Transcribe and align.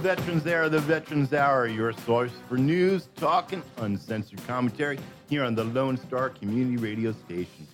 Veterans 0.00 0.46
Era, 0.46 0.68
the 0.70 0.78
Veterans 0.78 1.34
Hour, 1.34 1.66
your 1.66 1.92
source 1.92 2.32
for 2.48 2.56
news, 2.56 3.10
talk, 3.16 3.52
and 3.52 3.62
uncensored 3.76 4.40
commentary 4.46 4.98
here 5.28 5.44
on 5.44 5.54
the 5.54 5.64
Lone 5.64 5.98
Star 5.98 6.30
Community 6.30 6.78
Radio 6.78 7.12
Station. 7.12 7.68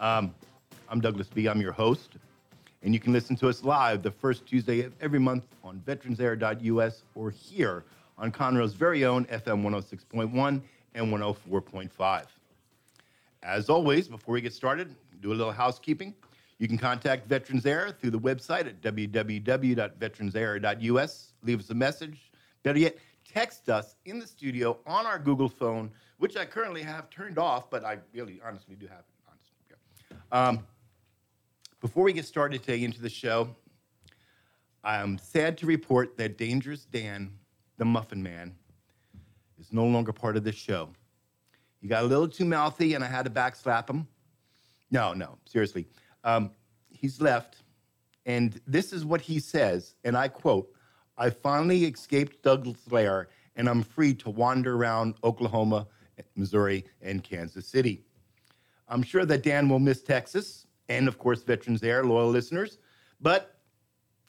Um, 0.00 0.34
I'm 0.88 1.00
Douglas 1.00 1.28
B. 1.28 1.46
I'm 1.46 1.60
your 1.60 1.70
host, 1.70 2.16
and 2.82 2.92
you 2.92 2.98
can 2.98 3.12
listen 3.12 3.36
to 3.36 3.48
us 3.48 3.62
live 3.62 4.02
the 4.02 4.10
first 4.10 4.46
Tuesday 4.46 4.82
of 4.82 4.92
every 5.00 5.20
month 5.20 5.44
on 5.62 5.80
veteransera.us 5.86 7.04
or 7.14 7.30
here 7.30 7.84
on 8.18 8.32
Conroe's 8.32 8.74
very 8.74 9.04
own 9.04 9.24
FM 9.26 9.62
106.1 9.62 10.60
and 10.96 11.06
104.5. 11.06 12.24
As 13.44 13.70
always, 13.70 14.08
before 14.08 14.32
we 14.32 14.40
get 14.40 14.52
started, 14.52 14.92
do 15.20 15.30
a 15.30 15.34
little 15.34 15.52
housekeeping. 15.52 16.14
You 16.58 16.66
can 16.66 16.78
contact 16.78 17.28
Veterans 17.28 17.64
Era 17.64 17.92
through 17.92 18.10
the 18.10 18.18
website 18.18 18.66
at 18.66 18.82
www.veteransera.us. 18.82 21.30
Leave 21.44 21.60
us 21.60 21.70
a 21.70 21.74
message. 21.74 22.32
Better 22.62 22.78
yet, 22.78 22.96
text 23.30 23.68
us 23.68 23.96
in 24.06 24.18
the 24.18 24.26
studio 24.26 24.78
on 24.86 25.06
our 25.06 25.18
Google 25.18 25.48
phone, 25.48 25.90
which 26.18 26.36
I 26.36 26.46
currently 26.46 26.82
have 26.82 27.10
turned 27.10 27.38
off, 27.38 27.70
but 27.70 27.84
I 27.84 27.98
really 28.14 28.40
honestly 28.44 28.74
do 28.74 28.86
have 28.86 29.00
it. 29.00 29.04
Honestly, 29.28 29.56
yeah. 29.70 30.48
um, 30.48 30.66
before 31.80 32.04
we 32.04 32.14
get 32.14 32.24
started 32.24 32.62
today 32.62 32.82
into 32.82 33.02
the 33.02 33.10
show, 33.10 33.48
I'm 34.82 35.18
sad 35.18 35.58
to 35.58 35.66
report 35.66 36.16
that 36.16 36.38
Dangerous 36.38 36.86
Dan, 36.86 37.32
the 37.76 37.84
Muffin 37.84 38.22
Man, 38.22 38.54
is 39.58 39.72
no 39.72 39.84
longer 39.84 40.12
part 40.12 40.36
of 40.36 40.44
this 40.44 40.56
show. 40.56 40.88
He 41.80 41.88
got 41.88 42.04
a 42.04 42.06
little 42.06 42.28
too 42.28 42.46
mouthy, 42.46 42.94
and 42.94 43.04
I 43.04 43.06
had 43.06 43.24
to 43.26 43.30
backslap 43.30 43.90
him. 43.90 44.06
No, 44.90 45.12
no, 45.12 45.36
seriously. 45.44 45.86
Um, 46.22 46.50
he's 46.88 47.20
left, 47.20 47.56
and 48.24 48.58
this 48.66 48.92
is 48.92 49.04
what 49.04 49.20
he 49.20 49.38
says, 49.38 49.94
and 50.04 50.16
I 50.16 50.28
quote 50.28 50.73
I 51.16 51.30
finally 51.30 51.84
escaped 51.84 52.42
Douglas 52.42 52.90
lair, 52.90 53.28
and 53.56 53.68
I'm 53.68 53.82
free 53.82 54.14
to 54.14 54.30
wander 54.30 54.74
around 54.76 55.14
Oklahoma, 55.22 55.86
Missouri, 56.34 56.84
and 57.02 57.22
Kansas 57.22 57.66
City. 57.66 58.02
I'm 58.88 59.02
sure 59.02 59.24
that 59.24 59.42
Dan 59.42 59.68
will 59.68 59.78
miss 59.78 60.02
Texas, 60.02 60.66
and 60.88 61.08
of 61.08 61.18
course, 61.18 61.42
Veterans 61.42 61.80
there, 61.80 62.04
loyal 62.04 62.30
listeners, 62.30 62.78
but 63.20 63.60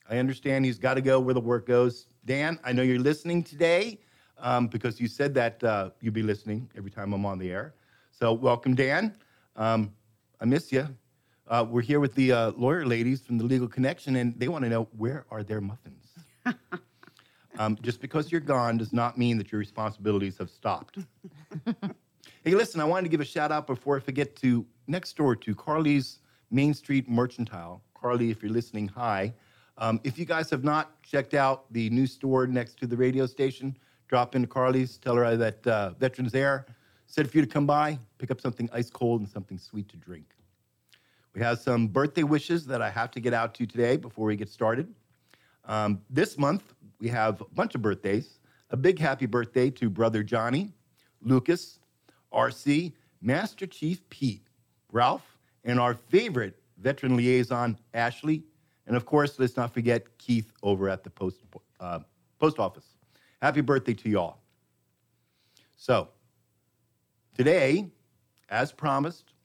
I 0.10 0.18
understand 0.18 0.66
he's 0.66 0.78
got 0.78 0.94
to 0.94 1.02
go 1.02 1.20
where 1.20 1.34
the 1.34 1.42
work 1.42 1.66
goes. 1.66 2.08
Dan, 2.26 2.60
I 2.64 2.72
know 2.72 2.84
you're 2.84 3.00
listening 3.00 3.44
today 3.44 4.00
um, 4.38 4.68
because 4.68 5.00
you 5.00 5.08
said 5.08 5.34
that 5.34 5.64
uh, 5.64 5.90
you'd 6.02 6.14
be 6.14 6.24
listening 6.24 6.70
every 6.78 6.92
time 6.92 7.14
I'm 7.14 7.26
on 7.26 7.40
the 7.40 7.52
air. 7.52 7.74
So, 8.12 8.32
welcome, 8.32 8.76
Dan. 8.76 9.16
Um, 9.56 9.92
I 10.40 10.46
miss 10.46 10.72
you. 10.72 10.88
Uh, 11.48 11.66
we're 11.68 11.82
here 11.82 12.00
with 12.00 12.14
the 12.16 12.32
uh, 12.32 12.52
lawyer 12.52 12.86
ladies 12.86 13.22
from 13.22 13.38
the 13.38 13.44
Legal 13.44 13.68
Connection, 13.68 14.16
and 14.16 14.40
they 14.40 14.48
want 14.48 14.64
to 14.64 14.70
know 14.70 14.88
where 14.98 15.26
are 15.32 15.44
their 15.44 15.62
muffins? 15.62 16.05
um, 17.60 17.78
just 17.82 18.02
because 18.02 18.32
you're 18.32 18.42
gone 18.42 18.78
does 18.78 18.94
not 18.94 19.18
mean 19.18 19.38
that 19.38 19.52
your 19.52 19.60
responsibilities 19.60 20.38
have 20.38 20.50
stopped. 20.50 21.00
hey, 22.44 22.56
listen, 22.56 22.80
I 22.82 22.86
wanted 22.86 23.04
to 23.04 23.10
give 23.10 23.22
a 23.22 23.26
shout 23.26 23.52
out 23.52 23.68
before 23.68 23.98
I 23.98 24.00
forget 24.00 24.36
to 24.38 24.66
next 24.88 25.16
door 25.16 25.36
to 25.36 25.56
Carly's 25.56 26.20
Main 26.52 26.74
Street 26.74 27.10
Mercantile. 27.10 27.82
Carly, 27.94 28.30
if 28.32 28.42
you're 28.42 28.52
listening, 28.52 28.88
hi. 28.88 29.34
Um, 29.78 30.00
if 30.04 30.18
you 30.18 30.26
guys 30.26 30.50
have 30.50 30.64
not 30.64 31.02
checked 31.04 31.34
out 31.34 31.72
the 31.74 31.90
new 31.90 32.08
store 32.08 32.48
next 32.48 32.78
to 32.80 32.88
the 32.88 32.96
radio 32.96 33.26
station, 33.26 33.78
drop 34.08 34.36
into 34.36 34.48
Carly's, 34.48 34.98
tell 34.98 35.16
her 35.16 35.36
that 35.36 35.68
uh, 35.68 35.90
Veterans 35.92 36.34
Era 36.34 36.66
said 37.08 37.30
for 37.30 37.38
you 37.38 37.46
to 37.46 37.52
come 37.52 37.66
by, 37.66 38.00
pick 38.18 38.32
up 38.32 38.40
something 38.40 38.70
ice 38.74 38.90
cold 38.90 39.22
and 39.22 39.30
something 39.30 39.58
sweet 39.58 39.90
to 39.90 39.98
drink. 39.98 40.26
We 41.34 41.42
have 41.42 41.60
some 41.60 41.88
birthday 41.88 42.24
wishes 42.24 42.66
that 42.68 42.82
I 42.82 42.90
have 42.90 43.12
to 43.12 43.20
get 43.20 43.34
out 43.34 43.54
to 43.56 43.66
today 43.66 43.98
before 43.98 44.26
we 44.26 44.38
get 44.38 44.50
started. 44.50 44.94
Um, 45.66 46.02
this 46.10 46.38
month, 46.38 46.74
we 47.00 47.08
have 47.10 47.42
a 47.42 47.46
bunch 47.46 47.76
of 47.76 47.82
birthdays. 47.82 48.40
A 48.72 48.78
big 48.78 49.00
happy 49.00 49.26
birthday 49.26 49.70
to 49.72 49.90
Brother 49.90 50.24
Johnny, 50.24 50.74
Lucas, 51.22 51.80
RC, 52.34 52.94
Master 53.22 53.66
Chief 53.66 54.08
Pete, 54.10 54.48
Ralph, 54.92 55.38
and 55.64 55.80
our 55.80 55.94
favorite 55.94 56.58
veteran 56.80 57.16
liaison, 57.16 57.78
Ashley. 57.94 58.44
And 58.88 58.96
of 58.96 59.06
course, 59.06 59.40
let's 59.40 59.56
not 59.56 59.74
forget 59.74 60.18
Keith 60.18 60.52
over 60.64 60.90
at 60.90 61.04
the 61.04 61.10
post, 61.10 61.42
uh, 61.80 62.00
post 62.40 62.60
office. 62.60 62.86
Happy 63.42 63.62
birthday 63.62 63.94
to 63.94 64.10
y'all. 64.10 64.38
So, 65.78 66.10
today, 67.36 67.90
as 68.50 68.72
promised, 68.72 69.36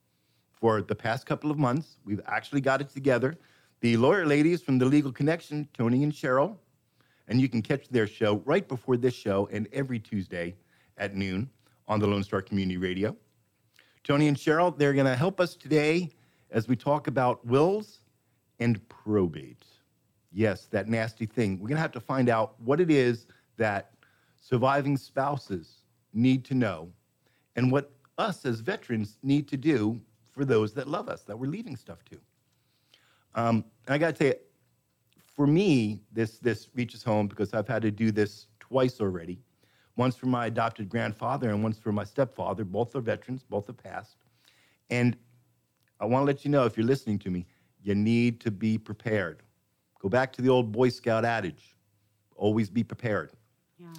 for 0.60 0.82
the 0.82 0.94
past 0.94 1.26
couple 1.26 1.50
of 1.50 1.58
months. 1.58 1.96
We've 2.04 2.20
actually 2.26 2.60
got 2.60 2.80
it 2.80 2.90
together. 2.90 3.36
The 3.80 3.96
lawyer 3.96 4.26
ladies 4.26 4.60
from 4.60 4.76
the 4.76 4.84
Legal 4.84 5.10
Connection, 5.10 5.66
Tony 5.72 6.02
and 6.02 6.12
Cheryl, 6.12 6.58
and 7.28 7.40
you 7.40 7.48
can 7.48 7.62
catch 7.62 7.88
their 7.88 8.06
show 8.06 8.42
right 8.44 8.68
before 8.68 8.98
this 8.98 9.14
show 9.14 9.48
and 9.50 9.66
every 9.72 9.98
Tuesday 9.98 10.54
at 10.98 11.16
noon 11.16 11.48
on 11.88 11.98
the 11.98 12.06
Lone 12.06 12.22
Star 12.22 12.42
Community 12.42 12.76
Radio. 12.76 13.16
Tony 14.04 14.28
and 14.28 14.36
Cheryl, 14.36 14.76
they're 14.76 14.92
going 14.92 15.06
to 15.06 15.16
help 15.16 15.40
us 15.40 15.56
today 15.56 16.10
as 16.50 16.68
we 16.68 16.76
talk 16.76 17.06
about 17.06 17.42
wills 17.46 18.00
and 18.58 18.86
probate. 18.90 19.64
Yes, 20.30 20.66
that 20.66 20.86
nasty 20.86 21.24
thing. 21.24 21.58
We're 21.58 21.68
going 21.68 21.76
to 21.76 21.82
have 21.82 21.92
to 21.92 22.00
find 22.00 22.28
out 22.28 22.60
what 22.60 22.82
it 22.82 22.90
is 22.90 23.28
that 23.56 23.92
surviving 24.42 24.98
spouses 24.98 25.84
need 26.12 26.44
to 26.44 26.54
know 26.54 26.90
and 27.56 27.72
what 27.72 27.92
us 28.18 28.44
as 28.44 28.60
veterans 28.60 29.16
need 29.22 29.48
to 29.48 29.56
do 29.56 29.98
for 30.32 30.44
those 30.44 30.74
that 30.74 30.86
love 30.86 31.08
us, 31.08 31.22
that 31.22 31.38
we're 31.38 31.50
leaving 31.50 31.76
stuff 31.76 32.04
to. 32.10 32.20
Um, 33.34 33.64
and 33.86 33.94
I 33.94 33.98
got 33.98 34.16
to 34.16 34.18
tell 34.18 34.26
you, 34.28 34.34
for 35.36 35.46
me, 35.46 36.02
this 36.12 36.38
this 36.38 36.68
reaches 36.74 37.02
home 37.02 37.28
because 37.28 37.54
I've 37.54 37.68
had 37.68 37.82
to 37.82 37.90
do 37.90 38.10
this 38.10 38.48
twice 38.58 39.00
already. 39.00 39.40
Once 39.96 40.16
for 40.16 40.26
my 40.26 40.46
adopted 40.46 40.88
grandfather 40.88 41.50
and 41.50 41.62
once 41.62 41.78
for 41.78 41.92
my 41.92 42.04
stepfather. 42.04 42.64
Both 42.64 42.94
are 42.96 43.00
veterans, 43.00 43.42
both 43.42 43.66
have 43.66 43.76
passed. 43.76 44.16
And 44.88 45.16
I 46.00 46.06
want 46.06 46.22
to 46.22 46.26
let 46.26 46.44
you 46.44 46.50
know, 46.50 46.64
if 46.64 46.76
you're 46.76 46.86
listening 46.86 47.18
to 47.20 47.30
me, 47.30 47.46
you 47.82 47.94
need 47.94 48.40
to 48.40 48.50
be 48.50 48.78
prepared. 48.78 49.42
Go 50.00 50.08
back 50.08 50.32
to 50.34 50.42
the 50.42 50.48
old 50.48 50.72
Boy 50.72 50.88
Scout 50.88 51.24
adage 51.24 51.76
always 52.40 52.70
be 52.70 52.82
prepared. 52.82 53.30
Yes. 53.78 53.98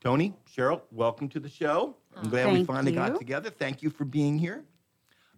Tony, 0.00 0.34
Cheryl, 0.50 0.80
welcome 0.90 1.28
to 1.28 1.40
the 1.40 1.48
show. 1.48 1.96
I'm 2.16 2.30
glad 2.30 2.52
we 2.52 2.64
finally 2.64 2.92
got 2.92 3.18
together. 3.18 3.50
Thank 3.50 3.82
you 3.82 3.90
for 3.90 4.04
being 4.04 4.38
here. 4.38 4.64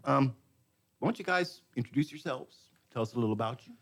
Um, 0.04 0.34
why 0.98 1.06
don't 1.08 1.19
you 1.19 1.25
guys 1.25 1.62
introduce 1.75 2.12
yourselves? 2.12 2.56
Tell 2.92 3.03
us 3.03 3.14
a 3.14 3.16
little 3.16 3.32
about 3.32 3.66
you. 3.66 3.72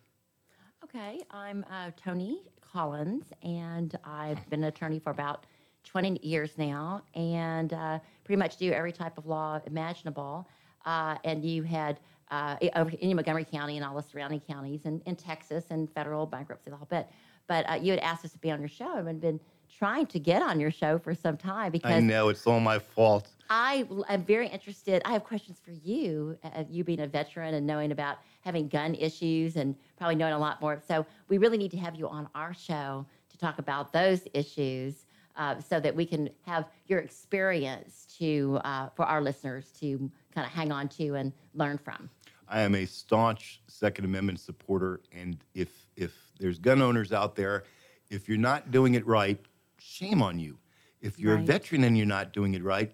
Okay, 0.85 1.21
I'm 1.33 1.65
uh, 1.71 1.91
Tony 1.97 2.43
Collins, 2.61 3.25
and 3.43 3.99
I've 4.05 4.49
been 4.51 4.63
an 4.63 4.69
attorney 4.69 5.01
for 5.01 5.11
about 5.11 5.47
20 5.85 6.21
years 6.23 6.57
now, 6.57 7.03
and 7.15 7.73
uh, 7.73 7.99
pretty 8.23 8.39
much 8.39 8.57
do 8.57 8.71
every 8.71 8.93
type 8.93 9.19
of 9.19 9.27
law 9.27 9.61
imaginable. 9.67 10.49
Uh, 10.85 11.17
and 11.25 11.45
you 11.45 11.65
had 11.65 11.99
uh, 12.31 12.57
in 12.61 13.17
Montgomery 13.17 13.45
County 13.45 13.77
and 13.77 13.85
all 13.85 13.97
the 13.97 14.03
surrounding 14.03 14.41
counties, 14.41 14.85
and 14.85 15.03
in 15.07 15.17
Texas 15.17 15.67
and 15.71 15.91
federal 15.91 16.25
bankruptcy, 16.25 16.71
the 16.71 16.77
whole 16.77 16.87
bit. 16.87 17.09
But 17.49 17.69
uh, 17.69 17.75
you 17.75 17.91
had 17.91 18.01
asked 18.01 18.25
us 18.25 18.31
to 18.33 18.39
be 18.39 18.53
on 18.53 18.61
your 18.61 18.69
show, 18.69 18.95
and 18.95 19.21
been 19.21 19.41
trying 19.79 20.07
to 20.07 20.19
get 20.19 20.43
on 20.43 20.61
your 20.61 20.71
show 20.71 20.99
for 20.99 21.15
some 21.15 21.37
time 21.37 21.73
because 21.73 21.93
I 21.93 22.01
know 22.01 22.29
it's 22.29 22.47
all 22.47 22.61
my 22.61 22.79
fault. 22.79 23.29
I 23.49 23.87
am 24.09 24.25
very 24.25 24.47
interested. 24.49 25.03
I 25.05 25.13
have 25.13 25.25
questions 25.25 25.61
for 25.65 25.73
you, 25.73 26.39
uh, 26.45 26.65
you 26.71 26.85
being 26.85 27.01
a 27.01 27.07
veteran 27.07 27.55
and 27.55 27.67
knowing 27.67 27.91
about 27.91 28.19
having 28.43 28.69
gun 28.69 28.95
issues 28.95 29.57
and 29.57 29.75
probably 29.97 30.15
knowing 30.15 30.35
a 30.35 30.39
lot 30.39 30.61
more. 30.61 30.81
So 30.87 31.05
we 31.29 31.39
really 31.39 31.59
need 31.59 31.73
to 31.73 31.79
have 31.79 31.97
you 31.97 32.09
on 32.09 32.29
our 32.35 32.55
show 32.55 33.05
to 33.31 33.39
talk 33.39 33.59
about 33.59 33.93
those 33.93 34.23
issues, 34.35 35.07
uh, 35.37 35.61
so 35.61 35.81
that 35.81 35.95
we 35.95 36.05
can 36.05 36.29
have 36.47 36.67
your 36.87 36.99
experience 36.99 38.07
to 38.19 38.61
uh, 38.65 38.89
for 38.91 39.05
our 39.05 39.21
listeners 39.23 39.71
to 39.81 40.11
kind 40.35 40.47
of 40.47 40.53
hang 40.53 40.71
on 40.71 40.89
to 40.89 41.15
and 41.15 41.33
learn 41.55 41.79
from. 41.79 42.11
I 42.49 42.61
am 42.61 42.75
a 42.75 42.85
staunch 42.85 43.61
Second 43.69 44.05
Amendment 44.05 44.41
supporter, 44.41 45.01
and 45.13 45.39
if 45.55 45.87
if 45.97 46.13
there's 46.39 46.59
gun 46.59 46.83
owners 46.83 47.13
out 47.13 47.37
there, 47.37 47.65
if 48.11 48.29
you're 48.29 48.39
not 48.39 48.71
doing 48.71 48.95
it 48.95 49.07
right, 49.07 49.39
shame 49.81 50.23
on 50.23 50.39
you. 50.39 50.59
If 51.01 51.19
you're 51.19 51.37
right. 51.37 51.43
a 51.43 51.47
veteran 51.47 51.85
and 51.85 51.97
you're 51.97 52.07
not 52.07 52.33
doing 52.33 52.55
it 52.55 52.63
right, 52.63 52.93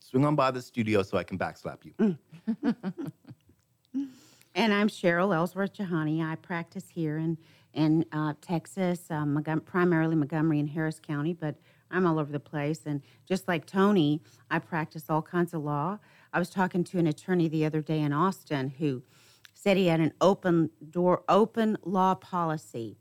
swing 0.00 0.24
on 0.24 0.36
by 0.36 0.50
the 0.50 0.60
studio 0.60 1.02
so 1.02 1.16
I 1.16 1.24
can 1.24 1.38
backslap 1.38 1.84
you. 1.84 1.92
Mm. 1.98 2.76
and 4.54 4.74
I'm 4.74 4.88
Cheryl 4.88 5.34
Ellsworth 5.34 5.74
Jahani. 5.74 6.22
I 6.22 6.36
practice 6.36 6.88
here 6.88 7.18
in 7.18 7.38
in 7.76 8.06
uh, 8.10 8.32
Texas, 8.40 9.02
um, 9.10 9.42
primarily 9.66 10.16
Montgomery 10.16 10.58
and 10.58 10.70
Harris 10.70 10.98
County, 10.98 11.34
but 11.34 11.56
I'm 11.90 12.06
all 12.06 12.18
over 12.18 12.32
the 12.32 12.40
place. 12.40 12.80
And 12.86 13.02
just 13.28 13.46
like 13.46 13.66
Tony, 13.66 14.22
I 14.50 14.58
practice 14.58 15.04
all 15.10 15.20
kinds 15.20 15.52
of 15.52 15.62
law. 15.62 15.98
I 16.32 16.38
was 16.38 16.48
talking 16.48 16.84
to 16.84 16.98
an 16.98 17.06
attorney 17.06 17.48
the 17.48 17.66
other 17.66 17.82
day 17.82 18.00
in 18.00 18.14
Austin 18.14 18.70
who 18.78 19.02
said 19.52 19.76
he 19.76 19.88
had 19.88 20.00
an 20.00 20.14
open 20.22 20.70
door, 20.90 21.22
open 21.28 21.76
law 21.84 22.14
policy 22.14 22.96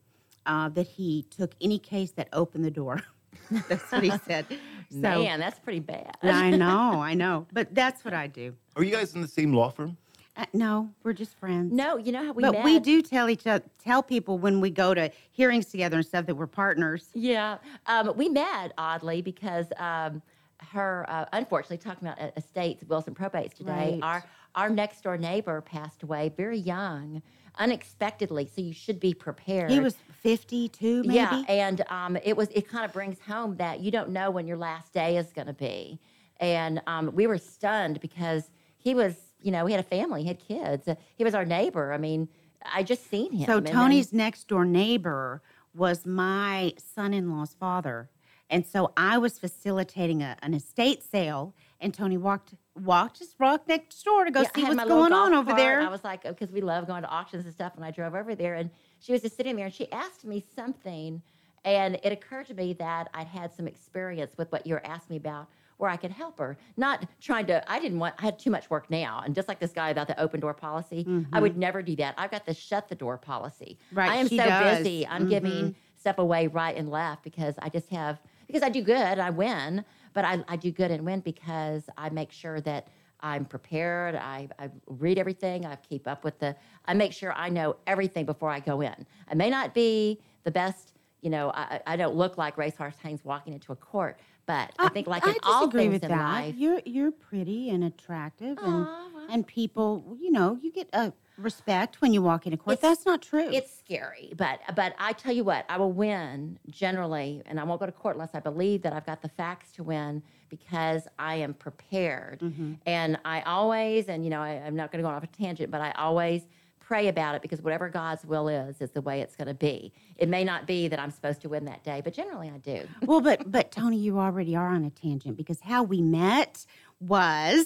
uh, 0.45 0.69
that 0.69 0.87
he 0.87 1.25
took 1.29 1.55
any 1.61 1.79
case 1.79 2.11
that 2.11 2.27
opened 2.33 2.65
the 2.65 2.71
door. 2.71 3.01
that's 3.69 3.91
what 3.91 4.03
he 4.03 4.11
said. 4.25 4.45
So, 4.91 4.99
Man, 4.99 5.39
that's 5.39 5.59
pretty 5.59 5.79
bad. 5.79 6.15
I 6.21 6.49
know, 6.57 7.01
I 7.01 7.13
know. 7.13 7.47
But 7.51 7.73
that's 7.73 8.05
what 8.05 8.13
I 8.13 8.27
do. 8.27 8.55
Are 8.75 8.83
you 8.83 8.91
guys 8.91 9.15
in 9.15 9.21
the 9.21 9.27
same 9.27 9.53
law 9.53 9.69
firm? 9.69 9.97
Uh, 10.37 10.45
no, 10.53 10.89
we're 11.03 11.13
just 11.13 11.37
friends. 11.37 11.71
No, 11.71 11.97
you 11.97 12.11
know 12.11 12.25
how 12.25 12.33
we 12.33 12.41
met. 12.41 12.51
but 12.51 12.57
met? 12.59 12.65
we 12.65 12.79
do 12.79 13.01
tell 13.01 13.29
each 13.29 13.47
other, 13.47 13.63
tell 13.81 14.03
people 14.03 14.37
when 14.37 14.59
we 14.59 14.69
go 14.69 14.93
to 14.93 15.09
hearings 15.31 15.67
together 15.67 15.97
and 15.97 16.05
stuff 16.05 16.25
that 16.25 16.35
we're 16.35 16.45
partners. 16.45 17.07
Yeah, 17.13 17.57
um, 17.87 18.11
we 18.17 18.27
met 18.27 18.73
oddly 18.77 19.21
because 19.21 19.67
um, 19.77 20.21
her, 20.59 21.05
uh, 21.07 21.25
unfortunately, 21.31 21.77
talking 21.77 22.07
about 22.07 22.19
estates, 22.35 22.83
wills 22.83 23.07
and 23.07 23.15
probates 23.15 23.53
today. 23.53 23.91
Right. 23.93 23.99
Our 24.03 24.25
our 24.55 24.69
next 24.69 25.03
door 25.03 25.17
neighbor 25.17 25.61
passed 25.61 26.01
away 26.03 26.31
very 26.35 26.57
young, 26.57 27.21
unexpectedly. 27.57 28.49
So 28.53 28.61
you 28.61 28.73
should 28.73 28.99
be 28.99 29.13
prepared. 29.13 29.69
He 29.69 29.79
was 29.79 29.95
52, 30.21 31.03
maybe. 31.03 31.15
Yeah, 31.15 31.43
and 31.47 31.83
um, 31.89 32.17
it 32.23 32.35
was 32.35 32.49
it 32.49 32.67
kind 32.67 32.85
of 32.85 32.93
brings 32.93 33.19
home 33.21 33.57
that 33.57 33.81
you 33.81 33.91
don't 33.91 34.09
know 34.09 34.31
when 34.31 34.47
your 34.47 34.57
last 34.57 34.93
day 34.93 35.17
is 35.17 35.31
going 35.31 35.47
to 35.47 35.53
be, 35.53 35.99
and 36.39 36.81
um, 36.87 37.11
we 37.13 37.27
were 37.27 37.37
stunned 37.37 37.99
because 37.99 38.49
he 38.77 38.95
was, 38.95 39.15
you 39.41 39.51
know, 39.51 39.65
he 39.65 39.73
had 39.73 39.79
a 39.83 39.87
family, 39.87 40.21
he 40.21 40.27
had 40.27 40.39
kids, 40.39 40.87
he 41.15 41.23
was 41.23 41.35
our 41.35 41.45
neighbor. 41.45 41.91
I 41.93 41.97
mean, 41.97 42.29
I 42.73 42.83
just 42.83 43.09
seen 43.09 43.31
him. 43.31 43.45
So 43.45 43.57
and 43.57 43.67
then- 43.67 43.73
Tony's 43.73 44.13
next 44.13 44.47
door 44.47 44.65
neighbor 44.65 45.41
was 45.73 46.05
my 46.05 46.73
son-in-law's 46.77 47.53
father, 47.59 48.09
and 48.49 48.65
so 48.65 48.93
I 48.95 49.17
was 49.17 49.37
facilitating 49.37 50.21
a, 50.21 50.37
an 50.41 50.53
estate 50.53 51.03
sale, 51.03 51.53
and 51.79 51.93
Tony 51.93 52.17
walked 52.17 52.53
walked 52.75 53.19
just 53.19 53.39
walked 53.39 53.67
next 53.67 54.03
door 54.03 54.25
to 54.25 54.31
go 54.31 54.41
Yeah, 54.41 54.49
see 54.55 54.63
what's 54.63 54.83
going 54.83 55.13
on 55.13 55.33
over 55.33 55.45
cart. 55.51 55.57
there. 55.57 55.81
I 55.81 55.89
was 55.89 56.03
like, 56.03 56.23
because 56.23 56.51
we 56.51 56.61
love 56.61 56.87
going 56.87 57.03
to 57.03 57.09
auctions 57.09 57.45
and 57.45 57.53
stuff, 57.53 57.73
and 57.75 57.85
I 57.85 57.91
drove 57.91 58.13
over 58.15 58.35
there, 58.35 58.55
and 58.55 58.69
she 58.99 59.11
was 59.11 59.21
just 59.21 59.37
sitting 59.37 59.55
there, 59.55 59.65
and 59.65 59.73
she 59.73 59.91
asked 59.91 60.25
me 60.25 60.43
something, 60.55 61.21
and 61.63 61.99
it 62.03 62.11
occurred 62.11 62.47
to 62.47 62.53
me 62.53 62.73
that 62.73 63.09
I'd 63.13 63.27
had 63.27 63.53
some 63.53 63.67
experience 63.67 64.37
with 64.37 64.51
what 64.51 64.67
you 64.67 64.73
were 64.73 64.85
asking 64.85 65.13
me 65.15 65.17
about, 65.17 65.47
where 65.77 65.89
I 65.89 65.97
could 65.97 66.11
help 66.11 66.37
her. 66.39 66.57
Not 66.77 67.05
trying 67.19 67.47
to, 67.47 67.69
I 67.71 67.79
didn't 67.79 67.99
want, 67.99 68.15
I 68.19 68.23
had 68.23 68.39
too 68.39 68.51
much 68.51 68.69
work 68.69 68.89
now, 68.89 69.21
and 69.25 69.33
just 69.35 69.47
like 69.47 69.59
this 69.59 69.71
guy 69.71 69.89
about 69.89 70.07
the 70.07 70.19
open 70.19 70.39
door 70.39 70.53
policy, 70.53 71.07
I 71.33 71.39
would 71.39 71.57
never 71.57 71.81
do 71.81 71.95
that. 71.97 72.15
I've 72.17 72.31
got 72.31 72.45
the 72.45 72.53
shut 72.53 72.87
the 72.89 72.95
door 72.95 73.17
policy. 73.17 73.77
Mm-hmm. 73.87 73.95
Right, 73.97 74.11
I 74.11 74.15
am 74.17 74.27
so 74.27 74.37
does. 74.37 74.77
busy. 74.79 75.07
I'm 75.07 75.25
Mhm. 75.25 75.29
giving 75.29 75.75
stuff 75.97 76.17
away 76.17 76.47
right 76.47 76.75
and 76.75 76.91
left 76.91 77.23
because 77.23 77.55
I 77.59 77.69
just 77.69 77.89
have 77.89 78.21
because 78.47 78.61
I 78.61 78.69
do 78.69 78.83
good, 78.83 79.17
I 79.17 79.31
win, 79.31 79.83
but 80.15 80.25
I, 80.25 80.43
I 80.47 80.55
do 80.55 80.71
good 80.71 80.89
and 80.89 81.05
win 81.05 81.19
because 81.19 81.83
I 81.95 82.09
make 82.09 82.31
sure 82.31 82.59
that 82.61 82.87
I'm 83.19 83.45
prepared. 83.45 84.15
I, 84.15 84.49
I 84.57 84.69
read 84.87 85.19
everything. 85.19 85.65
I 85.65 85.75
keep 85.75 86.07
up 86.07 86.23
with 86.23 86.39
the. 86.39 86.55
I 86.85 86.95
make 86.95 87.11
sure 87.11 87.33
I 87.33 87.49
know 87.49 87.75
everything 87.85 88.25
before 88.25 88.49
I 88.49 88.59
go 88.59 88.81
in. 88.81 89.05
I 89.29 89.35
may 89.35 89.49
not 89.49 89.75
be 89.75 90.19
the 90.43 90.51
best. 90.51 90.93
You 91.21 91.29
know, 91.29 91.51
I, 91.53 91.81
I 91.85 91.95
don't 91.95 92.15
look 92.15 92.37
like 92.37 92.57
Racehorse 92.57 92.97
Haynes 93.03 93.25
walking 93.25 93.53
into 93.53 93.71
a 93.71 93.75
court, 93.75 94.19
but 94.45 94.71
I 94.79 94.89
think 94.89 95.07
like 95.07 95.25
in 95.25 95.35
all 95.43 95.69
things 95.69 95.93
with 95.93 96.03
in 96.03 96.09
that. 96.09 96.17
life, 96.17 96.55
You're 96.57 96.81
you're 96.85 97.11
pretty 97.11 97.69
and 97.69 97.83
attractive, 97.83 98.57
and 98.61 98.87
and 99.29 99.45
people, 99.47 100.17
you 100.19 100.31
know, 100.31 100.57
you 100.61 100.71
get 100.71 100.87
a 100.93 101.13
respect 101.37 102.01
when 102.01 102.13
you 102.13 102.21
walk 102.21 102.45
into 102.45 102.57
court. 102.57 102.77
It's- 102.77 102.89
That's 102.97 103.05
not 103.05 103.21
true. 103.21 103.49
It's 103.51 103.75
scary, 103.75 104.33
but 104.37 104.59
but 104.75 104.95
I 104.99 105.13
tell 105.13 105.33
you 105.33 105.43
what, 105.43 105.65
I 105.69 105.77
will 105.77 105.91
win 105.91 106.59
generally, 106.69 107.41
and 107.45 107.59
I 107.59 107.63
won't 107.63 107.79
go 107.79 107.85
to 107.85 107.91
court 107.91 108.15
unless 108.15 108.33
I 108.35 108.39
believe 108.39 108.83
that 108.83 108.93
I've 108.93 109.05
got 109.05 109.21
the 109.21 109.29
facts 109.29 109.71
to 109.73 109.83
win 109.83 110.21
because 110.49 111.07
I 111.17 111.35
am 111.35 111.53
prepared. 111.55 112.39
Mm-hmm. 112.39 112.73
And 112.85 113.17
I 113.25 113.41
always, 113.41 114.07
and 114.07 114.23
you 114.23 114.29
know, 114.29 114.41
I, 114.41 114.61
I'm 114.65 114.75
not 114.75 114.91
going 114.91 115.03
to 115.03 115.09
go 115.09 115.13
off 115.13 115.23
a 115.23 115.27
tangent, 115.27 115.71
but 115.71 115.81
I 115.81 115.91
always 115.93 116.43
pray 116.85 117.07
about 117.07 117.35
it 117.35 117.41
because 117.41 117.61
whatever 117.61 117.89
God's 117.89 118.23
will 118.25 118.47
is, 118.47 118.79
is 118.79 118.91
the 118.91 119.01
way 119.01 119.21
it's 119.21 119.35
going 119.35 119.47
to 119.47 119.53
be. 119.53 119.91
It 120.17 120.29
may 120.29 120.43
not 120.43 120.67
be 120.67 120.87
that 120.87 120.99
I'm 120.99 121.11
supposed 121.11 121.41
to 121.41 121.49
win 121.49 121.65
that 121.65 121.83
day, 121.83 122.01
but 122.03 122.13
generally 122.13 122.51
I 122.53 122.57
do. 122.59 122.87
well, 123.01 123.21
but 123.21 123.51
but 123.51 123.71
Tony, 123.71 123.97
you 123.97 124.19
already 124.19 124.55
are 124.55 124.67
on 124.67 124.83
a 124.85 124.89
tangent 124.91 125.35
because 125.35 125.61
how 125.61 125.83
we 125.83 126.01
met 126.01 126.65
was, 126.99 127.65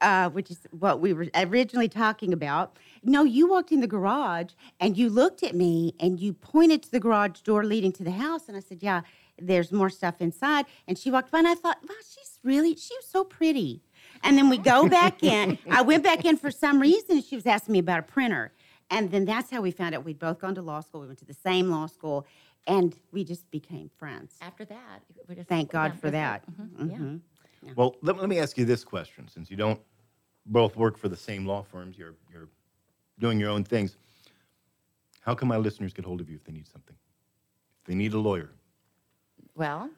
uh, 0.00 0.28
which 0.30 0.50
is 0.50 0.58
what 0.70 1.00
we 1.00 1.12
were 1.12 1.28
originally 1.34 1.88
talking 1.88 2.32
about. 2.32 2.76
No, 3.02 3.24
you 3.24 3.48
walked 3.48 3.72
in 3.72 3.80
the 3.80 3.86
garage 3.86 4.52
and 4.78 4.96
you 4.96 5.08
looked 5.08 5.42
at 5.42 5.54
me 5.54 5.94
and 5.98 6.20
you 6.20 6.32
pointed 6.34 6.82
to 6.84 6.90
the 6.90 7.00
garage 7.00 7.40
door 7.40 7.64
leading 7.64 7.92
to 7.92 8.04
the 8.04 8.12
house, 8.12 8.46
and 8.46 8.56
I 8.56 8.60
said, 8.60 8.82
"Yeah, 8.82 9.02
there's 9.38 9.72
more 9.72 9.88
stuff 9.88 10.20
inside." 10.20 10.66
And 10.86 10.98
she 10.98 11.10
walked 11.10 11.30
by, 11.30 11.38
and 11.38 11.48
I 11.48 11.54
thought, 11.54 11.78
"Wow, 11.88 11.96
she's 12.00 12.38
really 12.44 12.74
she 12.76 12.94
was 12.94 13.06
so 13.06 13.24
pretty." 13.24 13.82
And 14.22 14.36
then 14.36 14.48
we 14.48 14.58
go 14.58 14.88
back 15.00 15.22
in. 15.22 15.58
I 15.70 15.82
went 15.82 16.02
back 16.04 16.24
in 16.24 16.36
for 16.36 16.50
some 16.50 16.80
reason, 16.80 17.22
she 17.22 17.34
was 17.36 17.46
asking 17.46 17.72
me 17.72 17.78
about 17.78 18.00
a 18.00 18.02
printer. 18.02 18.52
And 18.90 19.10
then 19.10 19.24
that's 19.24 19.50
how 19.50 19.60
we 19.60 19.70
found 19.70 19.94
out 19.94 20.04
we'd 20.04 20.18
both 20.18 20.40
gone 20.40 20.54
to 20.56 20.62
law 20.62 20.80
school. 20.80 21.00
We 21.02 21.06
went 21.06 21.20
to 21.20 21.24
the 21.24 21.34
same 21.34 21.70
law 21.70 21.86
school, 21.86 22.26
and 22.66 22.94
we 23.12 23.22
just 23.24 23.48
became 23.52 23.88
friends. 23.96 24.34
After 24.40 24.64
that, 24.64 25.02
we 25.28 25.36
just 25.36 25.48
Thank 25.48 25.70
God 25.70 25.92
for 25.94 26.10
just 26.10 26.12
that. 26.12 26.42
like- 26.58 26.88
mhm, 26.90 27.20
yeah. 27.62 27.72
Well, 27.76 27.94
let, 28.02 28.16
let 28.16 28.28
me 28.28 28.38
ask 28.40 28.58
you 28.58 28.64
this 28.64 28.82
question: 28.84 29.28
since 29.28 29.48
you 29.50 29.56
don't 29.56 29.80
both 30.46 30.76
work 30.76 30.98
for 30.98 31.08
the 31.08 31.16
same 31.16 31.46
law 31.46 31.62
firms, 31.62 31.96
you're 31.96 32.14
you're 32.32 32.48
doing 33.20 33.38
your 33.38 33.50
own 33.50 33.62
things. 33.62 33.96
How 35.20 35.34
can 35.34 35.46
my 35.46 35.56
listeners 35.56 35.92
get 35.92 36.04
hold 36.04 36.20
of 36.20 36.28
you 36.28 36.34
if 36.36 36.42
they 36.44 36.52
need 36.52 36.66
something? 36.66 36.96
If 37.82 37.86
they 37.86 37.94
need 37.94 38.12
a 38.14 38.18
lawyer, 38.18 38.50
Well, 39.54 39.88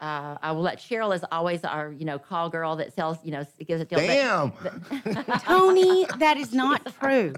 uh, 0.00 0.36
I 0.42 0.52
will 0.52 0.62
let 0.62 0.78
Cheryl 0.78 1.14
is 1.14 1.24
always 1.32 1.64
our, 1.64 1.90
you 1.90 2.04
know, 2.04 2.18
call 2.18 2.50
girl 2.50 2.76
that 2.76 2.92
sells, 2.94 3.18
you 3.24 3.32
know, 3.32 3.46
gives 3.66 3.80
a 3.80 3.84
deal. 3.86 3.98
but- 3.98 4.06
damn. 4.06 5.38
Tony, 5.40 6.04
that 6.18 6.36
is 6.36 6.52
not 6.52 6.94
true. 7.00 7.32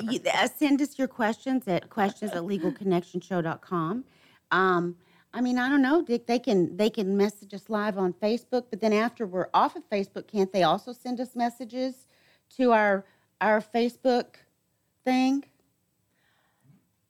You, 0.00 0.20
uh, 0.32 0.48
send 0.48 0.80
us 0.80 0.98
your 0.98 1.08
questions 1.08 1.68
at 1.68 1.90
questions 1.90 2.32
at 2.32 2.42
legalconnectionshow.com. 2.42 4.04
Um, 4.50 4.96
I 5.34 5.40
mean, 5.40 5.58
I 5.58 5.68
don't 5.68 5.82
know, 5.82 6.02
Dick. 6.02 6.26
They 6.26 6.38
can 6.38 6.76
they 6.76 6.90
can 6.90 7.16
message 7.16 7.54
us 7.54 7.68
live 7.70 7.96
on 7.96 8.12
Facebook, 8.12 8.64
but 8.70 8.80
then 8.80 8.92
after 8.92 9.26
we're 9.26 9.48
off 9.54 9.76
of 9.76 9.88
Facebook, 9.88 10.26
can't 10.28 10.52
they 10.52 10.62
also 10.62 10.92
send 10.92 11.20
us 11.20 11.34
messages 11.34 12.06
to 12.56 12.72
our 12.72 13.04
our 13.40 13.60
Facebook 13.62 14.34
thing? 15.04 15.44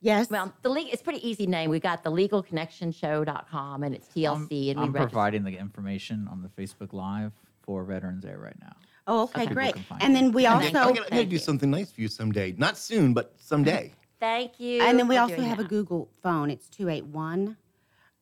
Yes. 0.05 0.29
Well, 0.31 0.53
the 0.63 0.69
le- 0.69 0.81
it's 0.81 1.01
pretty 1.01 1.27
easy 1.27 1.47
name. 1.47 1.71
We 1.71 1.79
got 1.79 2.03
the 2.03 2.11
legalconnectionshow.com 2.11 3.83
and 3.85 3.95
it's 3.95 4.09
TLC 4.09 4.27
I'm, 4.27 4.41
and 4.41 4.51
we 4.51 4.71
I'm 4.71 4.93
register. 4.93 4.99
providing 5.11 5.45
the 5.45 5.57
information 5.57 6.29
on 6.31 6.43
the 6.43 6.49
Facebook 6.49 6.93
Live 6.93 7.33
for 7.63 7.85
Veterans 7.85 8.25
Day 8.25 8.35
right 8.35 8.57
now. 8.61 8.73
oh, 9.07 9.23
okay, 9.25 9.45
Okay. 9.45 9.55
great. 9.55 9.67
People 9.75 9.83
can 9.83 9.85
find 9.85 10.03
And 10.03 10.13
it. 10.13 10.21
then 10.21 10.33
we 10.33 10.47
I'm 10.47 10.55
also 10.57 10.71
gonna, 10.73 11.01
I'm 11.03 11.09
gonna 11.11 11.25
do 11.25 11.39
something 11.39 11.71
nice 11.71 11.93
for 11.93 12.01
you 12.01 12.09
someday. 12.09 12.53
Not 12.59 12.77
soon, 12.77 13.15
but 13.15 13.33
someday. 13.39 13.93
Thank 14.19 14.59
you. 14.61 14.83
And 14.83 14.99
then 14.99 15.07
we 15.09 15.17
also 15.17 15.37
doing 15.37 15.49
have 15.49 15.61
a. 15.61 15.65
Google 15.65 16.09
phone. 16.23 16.51
It's 16.51 16.69
281 16.69 17.57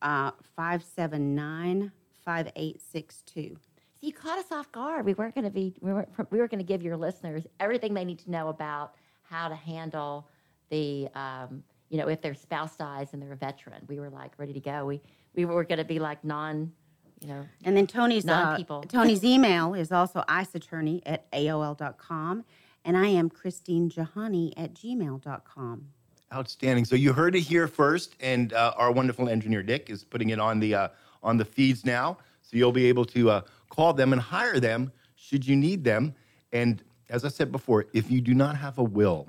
uh, 0.03 0.31
579 0.57 1.93
5862. 2.25 3.57
So 3.57 4.07
you 4.07 4.13
caught 4.13 4.39
us 4.39 4.51
off 4.53 4.71
guard. 4.73 5.05
We 5.05 5.13
weren't 5.15 5.35
going 5.35 5.45
to 5.45 5.51
be. 5.51 5.75
We 5.81 5.93
were. 5.93 6.07
We 6.31 6.39
were 6.39 6.49
going 6.49 6.59
to 6.61 6.65
give 6.65 6.83
your 6.83 6.97
listeners 6.97 7.47
everything 7.59 7.93
they 7.95 8.05
need 8.07 8.19
to 8.21 8.31
know 8.31 8.49
about 8.49 8.95
how 9.23 9.49
to 9.49 9.55
handle 9.55 10.27
the. 10.71 11.09
Um, 11.15 11.63
you 11.91 11.99
know, 11.99 12.09
if 12.09 12.23
their 12.23 12.35
spouse 12.35 12.77
dies 12.77 13.09
and 13.13 13.21
they're 13.21 13.33
a 13.33 13.37
veteran, 13.37 13.83
we 13.89 13.99
were 13.99 14.11
like 14.11 14.33
ready 14.39 14.53
to 14.53 14.61
go. 14.61 14.87
We 14.87 15.03
we 15.35 15.45
were 15.45 15.65
going 15.65 15.79
to 15.79 15.85
be 15.85 15.99
like 15.99 16.25
non. 16.25 16.73
You 17.21 17.29
know, 17.29 17.47
And 17.65 17.77
then 17.77 17.87
Tony's 17.87 18.27
uh, 18.27 18.45
Non-people. 18.45 18.83
Tony's 18.89 19.25
email 19.25 19.75
is 19.75 19.93
also 19.93 20.25
iceattorney 20.27 21.03
at 21.05 21.31
AOL.com. 21.33 22.45
And 22.87 22.97
I 22.97 23.09
am 23.09 23.29
Christine 23.29 23.91
Jahani 23.91 24.55
at 24.57 24.73
gmail.com. 24.73 25.87
Outstanding. 26.33 26.87
So 26.87 26.97
you 26.97 27.13
heard 27.13 27.35
it 27.35 27.41
here 27.41 27.69
first, 27.69 28.17
and 28.21 28.55
uh, 28.55 28.73
our 28.77 28.91
wonderful 28.91 29.29
engineer 29.29 29.63
Dick 29.63 29.91
is 29.91 30.03
putting 30.03 30.31
it 30.31 30.41
on 30.41 30.61
the 30.61 30.75
uh, 30.75 30.89
on 31.23 31.37
the 31.37 31.45
feeds 31.45 31.85
now. 31.85 32.17
So 32.41 32.57
you'll 32.57 32.73
be 32.73 32.87
able 32.87 33.05
to 33.07 33.31
uh, 33.31 33.41
call 33.69 33.93
them 33.93 34.13
and 34.13 34.23
hire 34.23 34.59
them 34.59 34.91
should 35.17 35.47
you 35.47 35.57
need 35.57 35.85
them. 35.85 36.15
And 36.53 36.83
as 37.11 37.25
I 37.25 37.29
said 37.29 37.53
before, 37.53 37.87
if 37.93 38.11
you 38.11 38.21
do 38.21 38.33
not 38.33 38.57
have 38.57 38.79
a 38.79 38.83
will, 38.85 39.29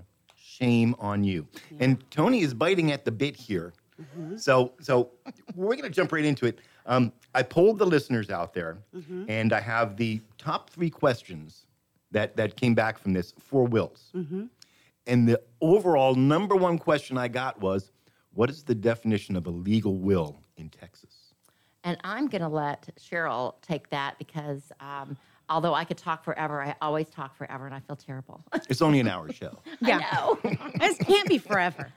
shame 0.61 0.95
on 0.99 1.23
you. 1.23 1.47
And 1.79 2.03
Tony 2.11 2.41
is 2.41 2.53
biting 2.53 2.91
at 2.91 3.05
the 3.05 3.11
bit 3.11 3.35
here. 3.35 3.73
So 4.35 4.73
so 4.81 5.11
we're 5.55 5.75
going 5.75 5.83
to 5.83 5.89
jump 5.89 6.11
right 6.11 6.25
into 6.25 6.47
it. 6.47 6.59
Um, 6.87 7.13
I 7.35 7.43
polled 7.43 7.77
the 7.77 7.85
listeners 7.85 8.31
out 8.31 8.51
there, 8.53 8.79
and 9.27 9.53
I 9.53 9.59
have 9.59 9.95
the 9.95 10.21
top 10.39 10.71
three 10.71 10.89
questions 10.89 11.67
that 12.09 12.35
that 12.35 12.55
came 12.55 12.73
back 12.73 12.97
from 12.97 13.13
this 13.13 13.33
for 13.37 13.65
wills. 13.67 14.11
And 15.07 15.27
the 15.27 15.39
overall 15.61 16.15
number 16.15 16.55
one 16.55 16.77
question 16.79 17.17
I 17.17 17.27
got 17.27 17.59
was, 17.59 17.91
what 18.33 18.49
is 18.49 18.63
the 18.63 18.75
definition 18.75 19.35
of 19.35 19.45
a 19.45 19.51
legal 19.51 19.97
will 19.97 20.41
in 20.57 20.69
Texas? 20.69 21.17
and 21.83 21.97
I'm 22.03 22.27
going 22.27 22.43
to 22.43 22.47
let 22.47 22.89
Cheryl 22.99 23.55
take 23.63 23.89
that 23.89 24.15
because 24.19 24.71
um, 24.79 25.17
although 25.50 25.74
I 25.74 25.83
could 25.83 25.98
talk 25.98 26.24
forever, 26.24 26.62
I 26.62 26.75
always 26.81 27.10
talk 27.10 27.36
forever, 27.36 27.65
and 27.65 27.75
I 27.75 27.79
feel 27.79 27.95
terrible. 27.95 28.43
It's 28.69 28.81
only 28.81 29.00
an 29.00 29.07
hour 29.07 29.31
show. 29.31 29.57
I 29.83 30.00
know. 30.00 30.39
This 30.79 30.98
can't 30.98 31.27
be 31.27 31.38
forever. 31.38 31.91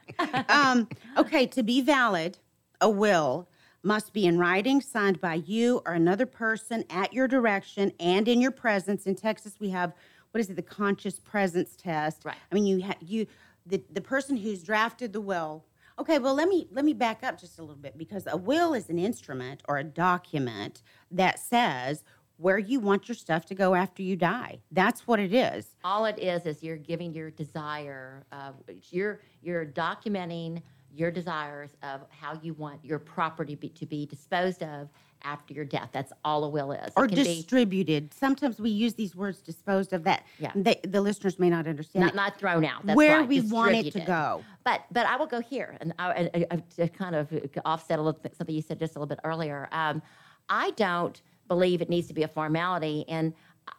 um, 0.49 0.89
okay, 1.17 1.47
to 1.47 1.63
be 1.63 1.81
valid, 1.81 2.39
a 2.81 2.91
will 2.91 3.49
must 3.83 4.13
be 4.13 4.27
in 4.27 4.39
writing, 4.39 4.81
signed 4.81 5.21
by 5.21 5.35
you 5.35 5.83
or 5.87 5.93
another 5.93 6.27
person 6.27 6.85
at 6.91 7.13
your 7.13 7.29
direction 7.29 7.93
and 8.01 8.27
in 8.29 8.41
your 8.41 8.51
presence. 8.51 9.07
In 9.07 9.15
Texas, 9.15 9.55
we 9.61 9.71
have 9.71 9.93
what 10.33 10.41
is 10.41 10.51
it, 10.51 10.57
the 10.57 10.63
conscious 10.63 11.21
presence 11.21 11.77
test? 11.77 12.25
Right. 12.25 12.35
I 12.51 12.55
mean, 12.55 12.67
you 12.67 12.83
ha- 12.83 12.97
you 13.01 13.27
the 13.67 13.83
the 13.93 14.01
person 14.01 14.37
who's 14.37 14.63
drafted 14.63 15.13
the 15.13 15.21
will. 15.21 15.65
Okay, 15.99 16.19
well 16.19 16.35
let 16.35 16.49
me 16.49 16.67
let 16.73 16.85
me 16.85 16.93
back 16.93 17.23
up 17.23 17.39
just 17.39 17.59
a 17.59 17.63
little 17.63 17.77
bit 17.77 17.97
because 17.97 18.27
a 18.27 18.37
will 18.37 18.75
is 18.75 18.91
an 18.91 18.99
instrument 18.99 19.63
or 19.69 19.79
a 19.79 19.85
document 19.85 20.83
that 21.13 21.39
says 21.39 22.03
where 22.37 22.59
you 22.59 22.81
want 22.81 23.09
your 23.09 23.15
stuff 23.15 23.45
to 23.47 23.55
go 23.55 23.75
after 23.75 24.03
you 24.03 24.17
die. 24.17 24.59
That's 24.73 25.07
what 25.07 25.21
it 25.21 25.33
is. 25.33 25.67
All 25.85 26.05
it 26.05 26.19
is 26.19 26.47
is 26.47 26.63
you're 26.63 26.77
giving 26.77 27.13
your 27.13 27.31
desire. 27.31 28.25
Uh, 28.33 28.53
you're 28.91 29.21
you're 29.43 29.67
documenting 29.67 30.63
your 30.93 31.11
desires 31.11 31.71
of 31.83 32.03
how 32.11 32.39
you 32.43 32.55
want 32.55 32.85
your 32.85 32.99
property 32.99 33.57
be, 33.57 33.69
to 33.69 33.85
be 33.87 34.07
disposed 34.07 34.63
of 34.63 34.89
after 35.23 35.55
your 35.55 35.65
death. 35.65 35.89
That's 35.93 36.13
all 36.25 36.45
a 36.45 36.49
will 36.49 36.71
is. 36.73 36.93
Or 36.97 37.07
can 37.09 37.17
be 37.17 37.25
distributed. 37.25 38.13
Sometimes 38.15 38.61
we 38.61 38.71
use 38.71 38.95
these 38.95 39.17
words 39.17 39.39
disposed 39.41 39.93
of 39.93 40.05
that. 40.05 40.25
Yeah. 40.39 40.53
They, 40.55 40.81
the 40.87 41.01
listeners 41.01 41.39
may 41.39 41.51
not 41.51 41.67
understand 41.67 42.05
not 42.05 42.15
not 42.15 42.39
thrown 42.39 42.65
out. 42.65 42.85
That's 42.85 42.97
where 42.97 43.21
right, 43.21 43.29
we 43.29 43.41
want 43.41 43.75
it 43.75 43.93
to 43.93 44.01
go. 44.01 44.45
But 44.65 44.83
but 44.93 45.07
I 45.07 45.17
will 45.17 45.27
go 45.27 45.41
here, 45.41 45.77
and 45.81 45.95
I, 45.99 46.31
I, 46.35 46.47
I- 46.51 46.63
to 46.77 46.89
kind 46.89 47.15
of 47.15 47.33
offset 47.65 47.99
a 47.99 48.03
little 48.03 48.21
bit 48.21 48.37
something 48.37 48.55
you 48.55 48.63
said 48.63 48.79
just 48.79 48.97
a 48.97 48.99
little 48.99 49.09
bit 49.09 49.21
earlier. 49.25 49.69
Um, 49.73 50.03
I 50.49 50.73
don't 50.73 51.21
believe 51.49 51.81
it 51.83 51.89
needs 51.91 52.09
to 52.09 52.15
be 52.15 52.23
a 52.23 52.29
formality, 52.29 53.05
and 53.09 53.33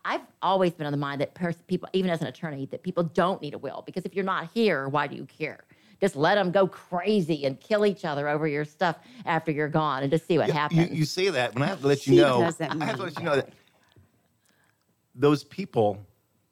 I've 0.04 0.22
always 0.42 0.74
been 0.74 0.86
on 0.88 0.92
the 0.92 0.98
mind 0.98 1.22
that 1.22 1.34
pers- 1.34 1.62
people, 1.68 1.88
even 1.94 2.10
as 2.10 2.22
an 2.22 2.28
attorney, 2.28 2.68
that 2.72 2.82
people 2.84 3.04
don't 3.04 3.42
need 3.42 3.54
a 3.54 3.58
will 3.58 3.84
because 3.86 4.06
if 4.06 4.16
you're 4.16 4.26
not 4.26 4.50
here, 4.54 4.88
why 4.90 5.08
do 5.08 5.16
you 5.16 5.26
care? 5.26 5.64
Just 6.02 6.16
let 6.16 6.36
them 6.36 6.52
go 6.52 6.68
crazy 6.68 7.46
and 7.46 7.60
kill 7.60 7.86
each 7.86 8.04
other 8.04 8.28
over 8.28 8.48
your 8.48 8.66
stuff 8.66 8.98
after 9.26 9.52
you're 9.52 9.70
gone, 9.70 10.04
and 10.04 10.12
just 10.12 10.28
see 10.28 10.38
what 10.38 10.48
You, 10.48 10.54
happens. 10.54 10.92
you 10.92 11.06
say 11.06 11.30
that, 11.30 11.54
but 11.54 11.62
I 11.64 11.68
have 11.68 11.82
to 11.82 11.88
let 11.88 12.06
you 12.08 12.16
know. 12.18 12.42
I 12.42 12.46
have 12.86 12.98
to 12.98 13.04
let 13.04 13.18
you 13.18 13.24
know 13.24 13.36
that 13.36 13.50
those 15.14 15.44
people 15.44 16.06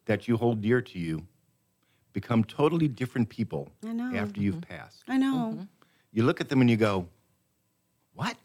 that 0.06 0.28
you 0.28 0.38
hold 0.38 0.62
dear 0.62 0.82
to 0.82 1.00
you 1.00 1.26
become 2.14 2.44
totally 2.44 2.88
different 2.88 3.28
people 3.30 3.70
after 4.14 4.40
you've 4.40 4.62
passed. 4.62 5.04
I 5.08 5.18
know. 5.18 5.52
Mm-hmm. 5.54 5.64
You 6.14 6.24
look 6.24 6.40
at 6.40 6.48
them 6.50 6.62
and 6.62 6.70
you 6.70 6.78
go, 6.78 7.08
"What? 8.14 8.38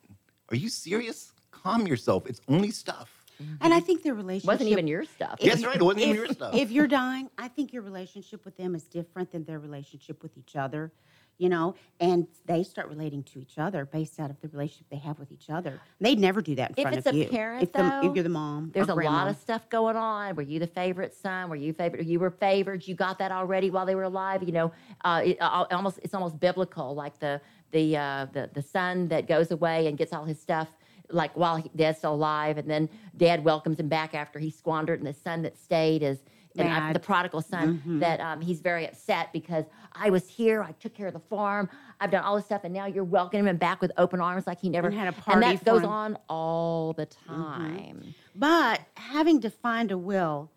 Are 0.51 0.57
you 0.57 0.69
serious? 0.69 1.33
Calm 1.69 1.87
yourself. 1.87 2.27
It's 2.27 2.41
only 2.49 2.71
stuff." 2.71 3.15
And 3.61 3.73
I 3.73 3.79
think 3.79 4.03
their 4.03 4.15
relationship 4.15 4.49
wasn't 4.49 4.71
even 4.71 4.89
your 4.89 5.05
stuff. 5.05 5.37
if- 5.39 5.53
That's 5.53 5.65
right, 5.65 5.77
it 5.77 5.83
wasn't 5.83 6.03
even 6.03 6.17
your 6.17 6.27
stuff. 6.27 6.55
If 6.55 6.73
you're 6.73 6.89
dying, 6.89 7.31
I 7.39 7.47
think 7.49 7.73
your 7.73 7.83
relationship 7.83 8.45
with 8.45 8.57
them 8.57 8.75
is 8.75 8.83
different 8.85 9.31
than 9.31 9.45
their 9.45 9.61
relationship 9.61 10.25
with 10.25 10.37
each 10.37 10.57
other, 10.57 10.91
you 11.39 11.49
know, 11.49 11.77
and 12.01 12.27
they 12.47 12.65
start 12.65 12.89
relating 12.89 13.23
to 13.23 13.39
each 13.39 13.57
other 13.57 13.85
based 13.85 14.19
out 14.19 14.31
of 14.31 14.41
the 14.41 14.49
relationship 14.49 14.87
they 14.91 14.97
have 14.97 15.21
with 15.21 15.31
each 15.31 15.51
other. 15.51 15.81
They'd 16.01 16.19
never 16.19 16.43
do 16.43 16.57
that 16.57 16.71
in 16.71 16.75
If 16.79 16.83
front 16.83 16.97
it's 16.97 17.07
of 17.07 17.15
a 17.15 17.17
you. 17.19 17.27
parent, 17.27 17.63
if, 17.63 17.71
the, 17.73 17.79
though, 17.79 18.09
if 18.11 18.15
you're 18.17 18.25
the 18.25 18.29
mom, 18.29 18.73
There's 18.75 18.89
or 18.91 19.01
a 19.01 19.05
lot 19.05 19.29
of 19.29 19.37
stuff 19.37 19.69
going 19.71 19.95
on. 19.95 20.35
Were 20.35 20.43
you 20.43 20.59
the 20.59 20.67
favorite 20.67 21.15
son? 21.15 21.49
Were 21.49 21.55
you 21.55 21.73
favorite? 21.73 22.07
You 22.07 22.19
were 22.19 22.31
favored. 22.33 22.89
You 22.89 22.97
got 22.97 23.21
that 23.21 23.31
already 23.31 23.71
while 23.71 23.87
they 23.87 23.95
were 23.95 24.03
alive. 24.03 24.43
You 24.43 24.51
know, 24.53 24.73
uh, 25.05 25.23
it, 25.25 25.37
uh, 25.41 25.65
almost 25.71 26.01
it's 26.03 26.13
almost 26.15 26.41
biblical, 26.41 26.97
like 26.97 27.21
the 27.21 27.41
the 27.71 27.97
uh, 27.97 28.27
the 28.33 28.51
the 28.53 28.63
son 28.63 29.07
that 29.09 29.29
goes 29.29 29.53
away 29.53 29.87
and 29.87 29.97
gets 29.97 30.13
all 30.13 30.25
his 30.25 30.41
stuff, 30.41 30.67
like 31.11 31.35
while 31.37 31.57
he, 31.57 31.71
dad's 31.77 31.99
still 31.99 32.15
alive, 32.15 32.59
and 32.59 32.69
then 32.71 32.89
dad 33.17 33.45
welcomes 33.45 33.79
him 33.81 33.89
back 33.89 34.15
after 34.15 34.39
he 34.39 34.51
squandered, 34.51 35.01
and 35.01 35.07
the 35.09 35.15
son 35.15 35.43
that 35.43 35.57
stayed 35.59 36.03
is. 36.03 36.19
And 36.57 36.69
I- 36.69 36.93
the 36.93 36.99
prodigal 36.99 37.41
son 37.43 37.81
that 38.01 38.21
um, 38.21 38.41
he's 38.41 38.59
very 38.61 38.85
upset 38.89 39.33
because 39.33 39.65
I 39.93 40.11
was 40.11 40.29
here, 40.29 40.61
I 40.61 40.73
took 40.73 40.93
care 40.93 41.07
of 41.07 41.13
the 41.13 41.21
farm, 41.21 41.69
I've 42.01 42.11
done 42.11 42.25
all 42.25 42.35
this 42.35 42.47
stuff, 42.47 42.63
and 42.65 42.75
now 42.75 42.87
you're 42.87 43.05
welcoming 43.05 43.47
him 43.47 43.59
back 43.59 43.81
with 43.81 43.93
open 43.97 44.21
arms 44.21 44.45
like 44.47 44.59
he 44.61 44.69
never 44.69 44.89
And 44.89 44.97
had 44.97 45.07
a 45.07 45.13
party. 45.13 45.47
And 45.47 45.59
that 45.59 45.65
goes 45.65 45.83
him. 45.83 45.91
on 45.91 46.19
all 46.29 46.95
the 46.95 47.07
time. 47.07 48.03
But 48.35 48.81
having 48.97 49.41
to 49.43 49.51
find 49.51 49.93
a 49.93 49.99
will, 49.99 50.51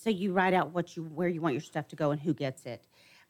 so 0.00 0.08
you 0.08 0.32
write 0.32 0.54
out 0.54 0.70
what 0.70 0.96
you 0.96 1.02
where 1.02 1.28
you 1.28 1.42
want 1.42 1.54
your 1.54 1.60
stuff 1.60 1.86
to 1.88 1.96
go 1.96 2.12
and 2.12 2.20
who 2.20 2.32
gets 2.32 2.64
it. 2.64 2.82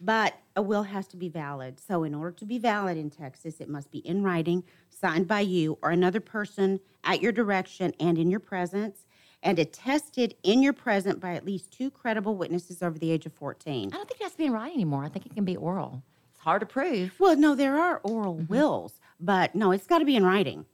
But 0.05 0.35
a 0.57 0.63
will 0.63 0.83
has 0.83 1.07
to 1.09 1.17
be 1.17 1.29
valid. 1.29 1.79
So 1.79 2.03
in 2.03 2.13
order 2.15 2.33
to 2.33 2.45
be 2.45 2.59
valid 2.59 2.99
in 2.99 3.09
Texas, 3.09 3.61
it 3.61 3.69
must 3.69 3.91
be 3.93 3.99
in 3.99 4.25
writing, 4.25 4.65
signed 4.91 5.29
by 5.29 5.41
you 5.41 5.79
or 5.81 5.91
another 5.91 6.19
person 6.21 6.81
at 7.05 7.23
your 7.23 7.31
direction 7.33 7.93
and 8.01 8.19
in 8.19 8.29
your 8.29 8.41
presence, 8.41 9.07
and 9.45 9.59
attested 9.61 10.35
in 10.43 10.61
your 10.63 10.73
presence 10.73 11.21
by 11.21 11.35
at 11.35 11.47
least 11.47 11.71
two 11.73 11.89
credible 11.91 12.37
witnesses 12.37 12.83
over 12.83 12.99
the 12.99 13.11
age 13.13 13.27
of 13.27 13.33
14. 13.33 13.91
I 13.93 13.97
don't 13.97 14.09
think 14.09 14.21
it 14.21 14.25
has 14.25 14.33
to 14.33 14.39
be 14.39 14.47
in 14.47 14.53
writing 14.53 14.75
anymore. 14.75 15.05
I 15.05 15.09
think 15.09 15.25
it 15.27 15.35
can 15.35 15.45
be 15.45 15.57
oral. 15.57 16.03
It's 16.33 16.41
hard 16.41 16.61
to 16.61 16.67
prove. 16.67 17.13
Well, 17.21 17.37
no, 17.37 17.55
there 17.55 17.77
are 17.81 18.01
oral 18.03 18.35
Mm-hmm. 18.39 18.53
wills, 18.53 18.95
but 19.21 19.55
no, 19.55 19.71
it's 19.71 19.87
got 19.87 19.99
to 20.01 20.05
be 20.05 20.17
in 20.17 20.25
writing. 20.25 20.67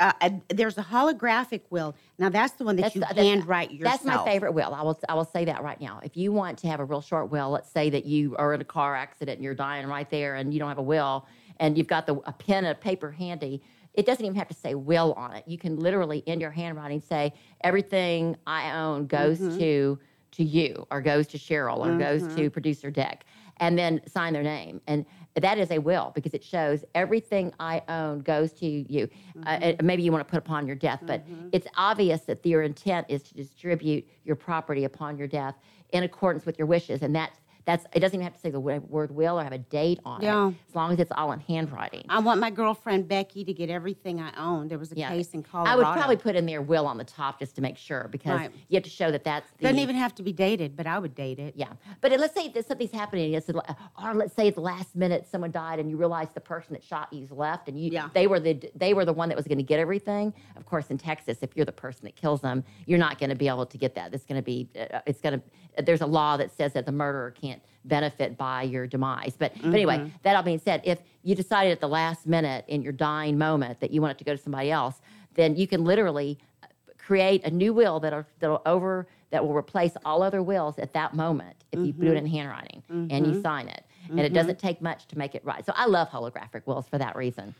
Uh, 0.00 0.12
uh, 0.22 0.30
there's 0.48 0.78
a 0.78 0.82
holographic 0.82 1.60
will. 1.68 1.94
Now 2.18 2.30
that's 2.30 2.54
the 2.54 2.64
one 2.64 2.76
that 2.76 2.94
you 2.94 3.02
the- 3.02 3.22
handwrite 3.22 3.70
yourself. 3.70 4.02
That's 4.02 4.04
my 4.04 4.24
favorite 4.24 4.52
will. 4.52 4.74
I 4.74 4.82
will 4.82 4.98
I 5.08 5.14
will 5.14 5.26
say 5.26 5.44
that 5.44 5.62
right 5.62 5.78
now. 5.78 6.00
If 6.02 6.16
you 6.16 6.32
want 6.32 6.58
to 6.60 6.68
have 6.68 6.80
a 6.80 6.84
real 6.84 7.02
short 7.02 7.30
will, 7.30 7.50
let's 7.50 7.70
say 7.70 7.90
that 7.90 8.06
you 8.06 8.34
are 8.36 8.54
in 8.54 8.62
a 8.62 8.64
car 8.64 8.96
accident 8.96 9.36
and 9.36 9.44
you're 9.44 9.54
dying 9.54 9.86
right 9.86 10.08
there 10.08 10.36
and 10.36 10.54
you 10.54 10.58
don't 10.58 10.70
have 10.70 10.78
a 10.78 10.82
will 10.82 11.26
and 11.58 11.76
you've 11.76 11.86
got 11.86 12.06
the 12.06 12.14
a 12.24 12.32
pen 12.32 12.64
and 12.64 12.72
a 12.72 12.80
paper 12.80 13.10
handy. 13.10 13.62
It 13.92 14.06
doesn't 14.06 14.24
even 14.24 14.38
have 14.38 14.48
to 14.48 14.54
say 14.54 14.74
will 14.74 15.12
on 15.14 15.34
it. 15.36 15.44
You 15.46 15.58
can 15.58 15.78
literally 15.78 16.20
in 16.20 16.40
your 16.40 16.50
handwriting 16.50 17.02
say 17.02 17.34
everything 17.62 18.36
I 18.46 18.72
own 18.72 19.06
goes 19.06 19.38
to 19.38 19.98
to 20.32 20.44
you 20.44 20.86
or 20.90 21.02
goes 21.02 21.26
to 21.26 21.38
Cheryl 21.38 21.78
or 21.78 21.98
goes 21.98 22.34
to 22.36 22.48
producer 22.48 22.90
Dick 22.90 23.24
and 23.58 23.78
then 23.78 24.00
sign 24.06 24.32
their 24.32 24.42
name. 24.42 24.80
And 24.86 25.04
that 25.34 25.58
is 25.58 25.70
a 25.70 25.78
will 25.78 26.12
because 26.14 26.34
it 26.34 26.42
shows 26.44 26.84
everything 26.94 27.52
I 27.60 27.82
own 27.88 28.20
goes 28.20 28.52
to 28.54 28.66
you. 28.66 29.08
Uh, 29.46 29.72
maybe 29.82 30.02
you 30.02 30.12
want 30.12 30.26
to 30.26 30.30
put 30.30 30.38
upon 30.38 30.66
your 30.66 30.76
death, 30.76 31.00
but 31.06 31.24
it's 31.52 31.66
obvious 31.76 32.22
that 32.22 32.44
your 32.44 32.62
intent 32.62 33.06
is 33.08 33.22
to 33.22 33.34
distribute 33.34 34.06
your 34.24 34.36
property 34.36 34.84
upon 34.84 35.16
your 35.16 35.28
death 35.28 35.54
in 35.90 36.02
accordance 36.04 36.46
with 36.46 36.58
your 36.58 36.66
wishes. 36.66 37.02
And 37.02 37.14
that's 37.14 37.39
that's 37.66 37.84
it 37.92 38.00
doesn't 38.00 38.14
even 38.16 38.24
have 38.24 38.34
to 38.34 38.40
say 38.40 38.50
the 38.50 38.60
word 38.60 39.10
will 39.10 39.38
or 39.38 39.44
have 39.44 39.52
a 39.52 39.58
date 39.58 40.00
on 40.04 40.22
Yeah. 40.22 40.48
it, 40.48 40.54
as 40.68 40.74
long 40.74 40.92
as 40.92 40.98
it's 41.00 41.10
all 41.14 41.32
in 41.32 41.40
handwriting. 41.40 42.04
I 42.08 42.18
want 42.20 42.40
my 42.40 42.50
girlfriend 42.50 43.08
Becky 43.08 43.44
to 43.44 43.52
get 43.52 43.70
everything 43.70 44.20
I 44.20 44.32
own. 44.36 44.68
There 44.68 44.78
was 44.78 44.92
a 44.92 44.94
case 44.94 45.30
in 45.30 45.42
Colorado. 45.42 45.70
I 45.72 45.76
would 45.76 45.96
probably 45.98 46.16
put 46.16 46.36
in 46.36 46.46
their 46.46 46.62
will 46.62 46.86
on 46.86 46.96
the 46.98 47.04
top 47.04 47.38
just 47.38 47.54
to 47.56 47.62
make 47.62 47.76
sure 47.76 48.08
because 48.10 48.38
Right. 48.40 48.50
you 48.68 48.76
have 48.76 48.84
to 48.84 48.90
show 48.90 49.10
that 49.10 49.24
that's 49.24 49.50
the 49.58 49.64
Doesn't 49.64 49.78
even 49.78 49.96
have 49.96 50.14
to 50.16 50.22
be 50.22 50.32
dated, 50.32 50.76
but 50.76 50.86
I 50.86 50.98
would 50.98 51.14
date 51.14 51.38
it. 51.38 51.54
Yeah, 51.56 51.68
but 52.00 52.12
let's 52.12 52.34
say 52.34 52.48
that 52.48 52.66
something's 52.66 52.92
happening, 52.92 53.34
it's, 53.34 53.50
or 53.50 54.14
let's 54.14 54.34
say 54.34 54.48
at 54.48 54.54
the 54.54 54.60
last 54.60 54.94
minute 54.96 55.26
someone 55.30 55.50
died, 55.50 55.78
and 55.78 55.90
you 55.90 55.96
realize 55.96 56.28
the 56.32 56.40
person 56.40 56.72
that 56.74 56.82
shot 56.82 57.12
you's 57.12 57.30
left, 57.30 57.68
and 57.68 57.78
you 57.78 57.90
Yeah. 57.90 58.08
they 58.14 58.26
were 58.26 58.40
the 58.40 58.54
they 58.74 58.94
were 58.94 59.04
the 59.04 59.12
one 59.12 59.28
that 59.28 59.36
was 59.36 59.46
going 59.46 59.58
to 59.58 59.64
get 59.64 59.78
everything. 59.78 60.32
Of 60.56 60.64
course, 60.66 60.90
in 60.90 60.98
Texas, 60.98 61.38
if 61.42 61.56
you're 61.56 61.66
the 61.66 61.72
person 61.72 62.04
that 62.04 62.16
kills 62.16 62.40
them, 62.40 62.64
you're 62.86 62.98
not 62.98 63.18
going 63.18 63.30
to 63.30 63.36
be 63.36 63.48
able 63.48 63.66
to 63.66 63.78
get 63.78 63.94
that. 63.96 64.14
It's 64.14 64.24
going 64.24 64.40
to 64.40 64.44
be 64.44 64.68
uh, 64.78 65.00
it's 65.06 65.20
going 65.20 65.40
to 65.40 65.82
there's 65.82 66.00
a 66.00 66.06
law 66.06 66.36
that 66.36 66.50
says 66.50 66.72
that 66.74 66.84
the 66.84 66.92
murderer 66.92 67.30
can't 67.30 67.49
benefit 67.84 68.36
by 68.36 68.62
your 68.62 68.86
demise. 68.86 69.34
But 69.38 69.52
but 69.62 69.72
anyway, 69.72 69.98
mm-hmm. 69.98 70.08
that 70.22 70.36
all 70.36 70.42
being 70.42 70.58
said, 70.58 70.82
if 70.84 71.00
you 71.22 71.34
decided 71.34 71.72
at 71.72 71.80
the 71.80 71.88
last 71.88 72.26
minute 72.26 72.64
in 72.68 72.82
your 72.82 72.92
dying 72.92 73.38
moment 73.38 73.80
that 73.80 73.90
you 73.90 74.00
want 74.00 74.12
it 74.12 74.18
to 74.18 74.24
go 74.24 74.36
to 74.36 74.42
somebody 74.42 74.70
else, 74.70 75.00
then 75.34 75.56
you 75.56 75.66
can 75.66 75.84
literally 75.84 76.38
uh, 76.62 76.66
create 76.98 77.44
a 77.44 77.50
new 77.50 77.72
will 77.72 78.00
that'll 78.00 78.24
that'll 78.38 78.62
over 78.66 79.06
that 79.30 79.46
will 79.46 79.54
replace 79.54 79.92
all 80.04 80.22
other 80.22 80.42
wills 80.42 80.78
at 80.78 80.92
that 80.92 81.14
moment 81.14 81.56
if 81.72 81.78
you 81.78 81.92
do 81.92 82.06
it 82.06 82.08
mm-hmm. 82.08 82.16
in 82.18 82.26
handwriting 82.26 82.82
and 82.88 83.26
you 83.26 83.32
mm-hmm. 83.32 83.42
sign 83.42 83.68
it. 83.68 83.84
And 84.08 84.20
it 84.20 84.32
doesn't 84.32 84.58
take 84.58 84.82
much 84.82 85.06
to 85.08 85.18
make 85.18 85.36
it 85.36 85.44
right. 85.44 85.64
So 85.64 85.72
I 85.76 85.86
love 85.86 86.08
holographic 86.08 86.66
wills 86.66 86.88
for 86.88 86.98
that 86.98 87.14
reason. 87.14 87.54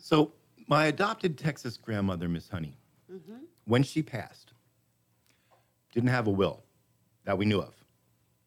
So, 0.00 0.32
my 0.68 0.86
adopted 0.86 1.36
Texas 1.36 1.76
grandmother, 1.76 2.28
Miss 2.28 2.48
Honey, 2.48 2.76
when 3.64 3.82
she 3.82 4.02
passed, 4.02 4.52
didn't 5.92 6.10
have 6.10 6.26
a 6.26 6.30
will 6.30 6.62
that 7.24 7.38
we 7.38 7.44
knew 7.44 7.60
of. 7.60 7.74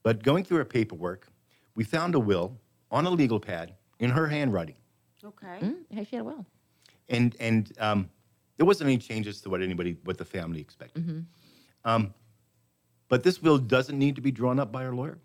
But 0.03 0.23
going 0.23 0.43
through 0.43 0.57
her 0.57 0.65
paperwork, 0.65 1.27
we 1.75 1.83
found 1.83 2.15
a 2.15 2.19
will 2.19 2.57
on 2.91 3.05
a 3.05 3.09
legal 3.09 3.39
pad 3.39 3.73
in 3.99 4.09
her 4.11 4.27
handwriting. 4.27 4.75
Okay. 5.23 5.59
Mm, 5.61 5.75
yeah, 5.89 6.03
she 6.03 6.15
had 6.15 6.21
a 6.21 6.25
will. 6.25 6.45
And, 7.09 7.35
and 7.39 7.71
um, 7.79 8.09
there 8.57 8.65
wasn't 8.65 8.87
any 8.87 8.97
changes 8.97 9.41
to 9.41 9.49
what 9.49 9.61
anybody, 9.61 9.97
what 10.03 10.17
the 10.17 10.25
family 10.25 10.61
expected. 10.61 11.25
Um, 11.85 12.13
but 13.09 13.23
this 13.23 13.41
will 13.41 13.57
doesn't 13.57 13.97
need 13.97 14.15
to 14.15 14.21
be 14.21 14.31
drawn 14.31 14.59
up 14.59 14.71
by 14.71 14.83
her 14.83 14.93
lawyer. 14.95 15.17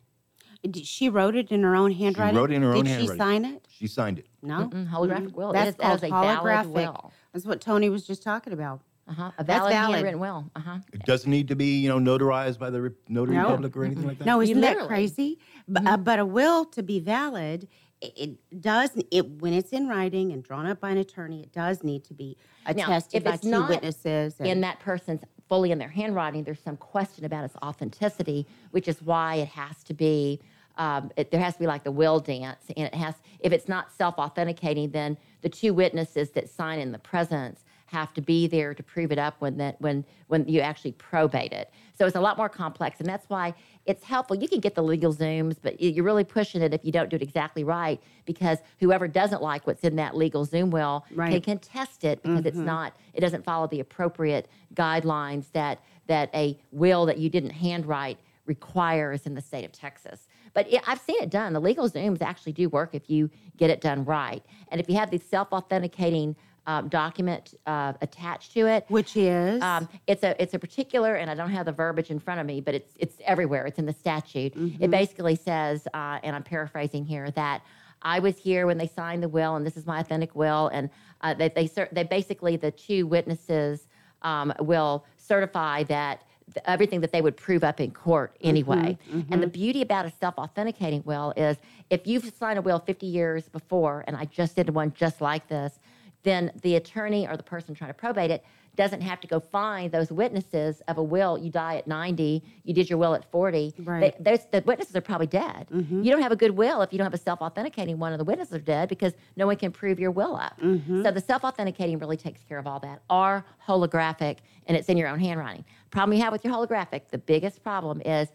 Did- 0.62 0.86
She 0.86 1.08
wrote 1.10 1.36
it 1.36 1.52
in 1.52 1.62
her 1.62 1.76
own 1.76 1.92
handwriting. 1.92 2.36
wrote 2.36 2.50
it 2.50 2.54
in 2.54 2.62
her 2.62 2.74
own 2.74 2.86
handwriting. 2.86 3.06
Did 3.06 3.12
she 3.12 3.18
sign 3.18 3.44
it? 3.44 3.68
She 3.70 3.86
signed 3.86 4.18
it. 4.18 4.26
No. 4.42 4.70
Mm, 4.72 4.88
holographic 4.90 5.32
will. 5.34 5.52
That's 5.52 5.66
it 5.66 5.70
is, 5.70 5.76
that 5.76 5.82
called 5.82 5.96
is 5.98 6.02
a 6.04 6.08
valid 6.08 6.38
holographic. 6.38 6.72
will. 6.72 7.12
That's 7.32 7.44
what 7.44 7.60
Tony 7.60 7.90
was 7.90 8.06
just 8.06 8.22
talking 8.22 8.52
about. 8.52 8.80
Uh-huh. 9.06 9.30
A 9.38 9.44
That's 9.44 9.58
valid, 9.58 9.72
valid. 9.72 9.94
handwritten 9.96 10.20
will. 10.20 10.50
Uh-huh. 10.56 10.78
It 10.92 11.02
doesn't 11.04 11.30
need 11.30 11.48
to 11.48 11.54
be, 11.56 11.78
you 11.78 11.88
know, 11.88 11.98
notarized 11.98 12.58
by 12.58 12.70
the 12.70 12.80
re- 12.82 12.90
notary 13.08 13.36
No. 13.36 13.46
public 13.48 13.76
or 13.76 13.84
anything 13.84 14.06
like 14.06 14.18
that. 14.18 14.24
No, 14.24 14.40
isn't 14.40 14.60
that 14.62 14.68
literally- 14.70 14.88
crazy? 14.88 15.38
But, 15.68 15.86
uh, 15.86 15.96
but 15.98 16.18
a 16.18 16.24
will 16.26 16.64
to 16.66 16.82
be 16.82 17.00
valid, 17.00 17.68
it, 18.00 18.12
it 18.16 18.60
does 18.62 18.90
it 19.10 19.28
when 19.42 19.52
it's 19.52 19.72
in 19.72 19.88
writing 19.88 20.32
and 20.32 20.42
drawn 20.42 20.66
up 20.66 20.80
by 20.80 20.90
an 20.90 20.98
attorney. 20.98 21.42
It 21.42 21.52
does 21.52 21.84
need 21.84 22.04
to 22.04 22.14
be 22.14 22.36
Now, 22.66 22.84
attested 22.84 23.18
if 23.18 23.24
by 23.24 23.36
two 23.36 23.50
not 23.50 23.68
witnesses. 23.68 24.36
and- 24.38 24.48
in 24.48 24.60
that 24.62 24.80
person's 24.80 25.20
fully 25.50 25.70
in 25.70 25.78
their 25.78 25.88
handwriting, 25.88 26.42
there's 26.44 26.60
some 26.60 26.76
question 26.78 27.26
about 27.26 27.44
its 27.44 27.54
authenticity, 27.62 28.46
which 28.70 28.88
is 28.88 29.02
why 29.02 29.34
it 29.36 29.48
has 29.48 29.84
to 29.84 29.92
be. 29.94 30.40
Um, 30.76 31.10
it, 31.16 31.30
there 31.30 31.40
has 31.40 31.52
to 31.54 31.60
be 31.60 31.66
like 31.66 31.84
the 31.84 31.92
will 31.92 32.18
dance, 32.18 32.64
and 32.76 32.86
it 32.86 32.94
has. 32.94 33.14
If 33.40 33.52
it's 33.52 33.68
not 33.68 33.92
self-authenticating, 33.92 34.90
then 34.90 35.18
the 35.42 35.48
two 35.48 35.72
witnesses 35.74 36.30
that 36.30 36.48
sign 36.48 36.78
in 36.80 36.90
the 36.90 36.98
presence 36.98 37.63
have 37.94 38.12
to 38.14 38.20
be 38.20 38.46
there 38.46 38.74
to 38.74 38.82
prove 38.82 39.12
it 39.12 39.18
up 39.18 39.36
when 39.38 39.56
that 39.58 39.80
when 39.80 40.04
when 40.26 40.46
you 40.48 40.60
actually 40.60 40.92
probate 40.92 41.52
it. 41.52 41.70
So 41.96 42.06
it's 42.06 42.16
a 42.16 42.20
lot 42.20 42.36
more 42.36 42.48
complex, 42.48 42.98
and 43.00 43.08
that's 43.08 43.28
why 43.28 43.54
it's 43.86 44.02
helpful. 44.02 44.36
You 44.36 44.48
can 44.48 44.60
get 44.60 44.74
the 44.74 44.82
LegalZooms, 44.82 45.56
but 45.62 45.80
you're 45.80 46.04
really 46.04 46.24
pushing 46.24 46.60
it 46.60 46.74
if 46.74 46.84
you 46.84 46.90
don't 46.90 47.08
do 47.08 47.16
it 47.16 47.22
exactly 47.22 47.62
right, 47.62 48.00
because 48.24 48.58
whoever 48.80 49.06
doesn't 49.06 49.42
like 49.42 49.66
what's 49.66 49.84
in 49.84 49.96
that 49.96 50.12
LegalZoom 50.14 50.70
will 50.70 51.04
Right. 51.14 51.30
can 51.32 51.40
contest 51.40 52.04
it 52.04 52.22
because 52.22 52.44
it's 52.44 52.56
mm-hmm. 52.56 52.66
not 52.66 52.96
it 53.14 53.20
doesn't 53.20 53.44
follow 53.44 53.66
the 53.68 53.80
appropriate 53.80 54.48
guidelines 54.74 55.52
that 55.52 55.80
that 56.06 56.30
a 56.34 56.58
will 56.72 57.06
that 57.06 57.18
you 57.18 57.30
didn't 57.30 57.50
handwrite 57.50 58.18
requires 58.46 59.26
in 59.26 59.34
the 59.34 59.40
state 59.40 59.64
of 59.64 59.72
Texas. 59.72 60.28
But 60.52 60.72
it, 60.72 60.82
I've 60.86 61.00
seen 61.00 61.22
it 61.22 61.30
done. 61.30 61.52
The 61.52 61.60
LegalZooms 61.60 62.22
actually 62.22 62.52
do 62.52 62.68
work 62.68 62.90
if 62.94 63.08
you 63.08 63.30
get 63.56 63.70
it 63.70 63.80
done 63.80 64.04
right. 64.04 64.42
And 64.68 64.80
if 64.80 64.88
you 64.88 64.96
have 64.96 65.10
these 65.10 65.24
self 65.24 65.52
authenticating 65.52 66.36
um, 66.66 66.88
document 66.88 67.54
uh, 67.66 67.92
attached 68.00 68.52
to 68.52 68.66
it, 68.66 68.84
Which 68.88 69.16
is 69.16 69.62
um, 69.62 69.88
it's 70.06 70.22
a 70.22 70.40
it's 70.42 70.54
a 70.54 70.58
particular, 70.58 71.14
and 71.16 71.30
I 71.30 71.34
don't 71.34 71.50
have 71.50 71.66
the 71.66 71.72
verbiage 71.72 72.10
in 72.10 72.18
front 72.18 72.40
of 72.40 72.46
me, 72.46 72.60
but 72.60 72.74
it's 72.74 72.92
it's 72.98 73.16
everywhere. 73.24 73.66
It's 73.66 73.78
in 73.78 73.86
the 73.86 73.92
statute. 73.92 74.54
It 74.80 74.90
basically 74.90 75.36
says, 75.36 75.86
uh, 75.94 76.18
and 76.22 76.34
I'm 76.34 76.42
paraphrasing 76.42 77.04
here, 77.04 77.30
that 77.32 77.62
I 78.02 78.18
was 78.18 78.38
here 78.38 78.66
when 78.66 78.78
they 78.78 78.86
signed 78.86 79.22
the 79.22 79.28
will, 79.28 79.56
and 79.56 79.66
this 79.66 79.76
is 79.76 79.86
my 79.86 80.00
authentic 80.00 80.34
will, 80.34 80.68
and 80.68 80.90
uh, 81.20 81.34
they 81.34 81.48
they 81.48 81.66
cer- 81.66 81.88
they 81.92 82.04
basically 82.04 82.56
the 82.56 82.70
two 82.70 83.06
witnesses 83.06 83.86
um, 84.22 84.52
will 84.60 85.04
certify 85.16 85.82
that 85.84 86.22
everything 86.66 87.00
that 87.00 87.10
they 87.10 87.22
would 87.22 87.36
prove 87.36 87.64
up 87.64 87.80
in 87.80 87.90
court 87.90 88.36
anyway. 88.42 88.98
And 89.30 89.42
the 89.42 89.46
beauty 89.46 89.80
about 89.82 90.04
a 90.06 90.10
self 90.10 90.36
authenticating 90.38 91.02
will 91.04 91.32
is 91.36 91.56
if 91.90 92.06
you've 92.06 92.30
signed 92.38 92.58
a 92.58 92.62
will 92.62 92.78
50 92.78 93.06
years 93.06 93.48
before, 93.48 94.04
and 94.06 94.16
I 94.16 94.26
just 94.26 94.56
did 94.56 94.68
one 94.70 94.92
just 94.94 95.20
like 95.20 95.48
this, 95.48 95.78
then 96.24 96.50
the 96.62 96.76
attorney 96.76 97.28
or 97.28 97.36
the 97.36 97.42
person 97.42 97.74
trying 97.74 97.90
to 97.90 97.94
probate 97.94 98.30
it 98.30 98.44
doesn't 98.76 99.02
have 99.02 99.20
to 99.20 99.28
go 99.28 99.38
find 99.38 99.92
those 99.92 100.10
witnesses 100.10 100.82
of 100.88 100.98
a 100.98 101.02
will. 101.02 101.38
You 101.38 101.50
die 101.50 101.76
at 101.76 101.86
90, 101.86 102.42
you 102.64 102.74
did 102.74 102.90
your 102.90 102.98
will 102.98 103.14
at 103.14 103.30
40. 103.30 103.74
Right. 103.78 104.22
They, 104.22 104.38
the 104.50 104.62
witnesses 104.66 104.96
are 104.96 105.00
probably 105.00 105.28
dead. 105.28 105.68
Mm-hmm. 105.72 106.02
You 106.02 106.10
don't 106.10 106.22
have 106.22 106.32
a 106.32 106.36
good 106.36 106.52
will 106.52 106.82
if 106.82 106.92
you 106.92 106.98
don't 106.98 107.06
have 107.06 107.14
a 107.14 107.18
self 107.18 107.40
authenticating 107.40 107.98
one 107.98 108.12
of 108.12 108.18
the 108.18 108.24
witnesses 108.24 108.54
are 108.54 108.58
dead 108.58 108.88
because 108.88 109.12
no 109.36 109.46
one 109.46 109.56
can 109.56 109.70
prove 109.70 110.00
your 110.00 110.10
will 110.10 110.36
up. 110.36 110.60
Mm-hmm. 110.60 111.02
So 111.02 111.10
the 111.10 111.20
self 111.20 111.44
authenticating 111.44 111.98
really 111.98 112.16
takes 112.16 112.42
care 112.42 112.58
of 112.58 112.66
all 112.66 112.80
that. 112.80 113.02
Or 113.08 113.44
holographic, 113.66 114.38
and 114.66 114.76
it's 114.76 114.88
in 114.88 114.96
your 114.96 115.08
own 115.08 115.20
handwriting. 115.20 115.64
Problem 115.90 116.16
you 116.16 116.24
have 116.24 116.32
with 116.32 116.44
your 116.44 116.52
holographic, 116.52 117.08
the 117.10 117.18
biggest 117.18 117.62
problem 117.62 118.02
is 118.04 118.28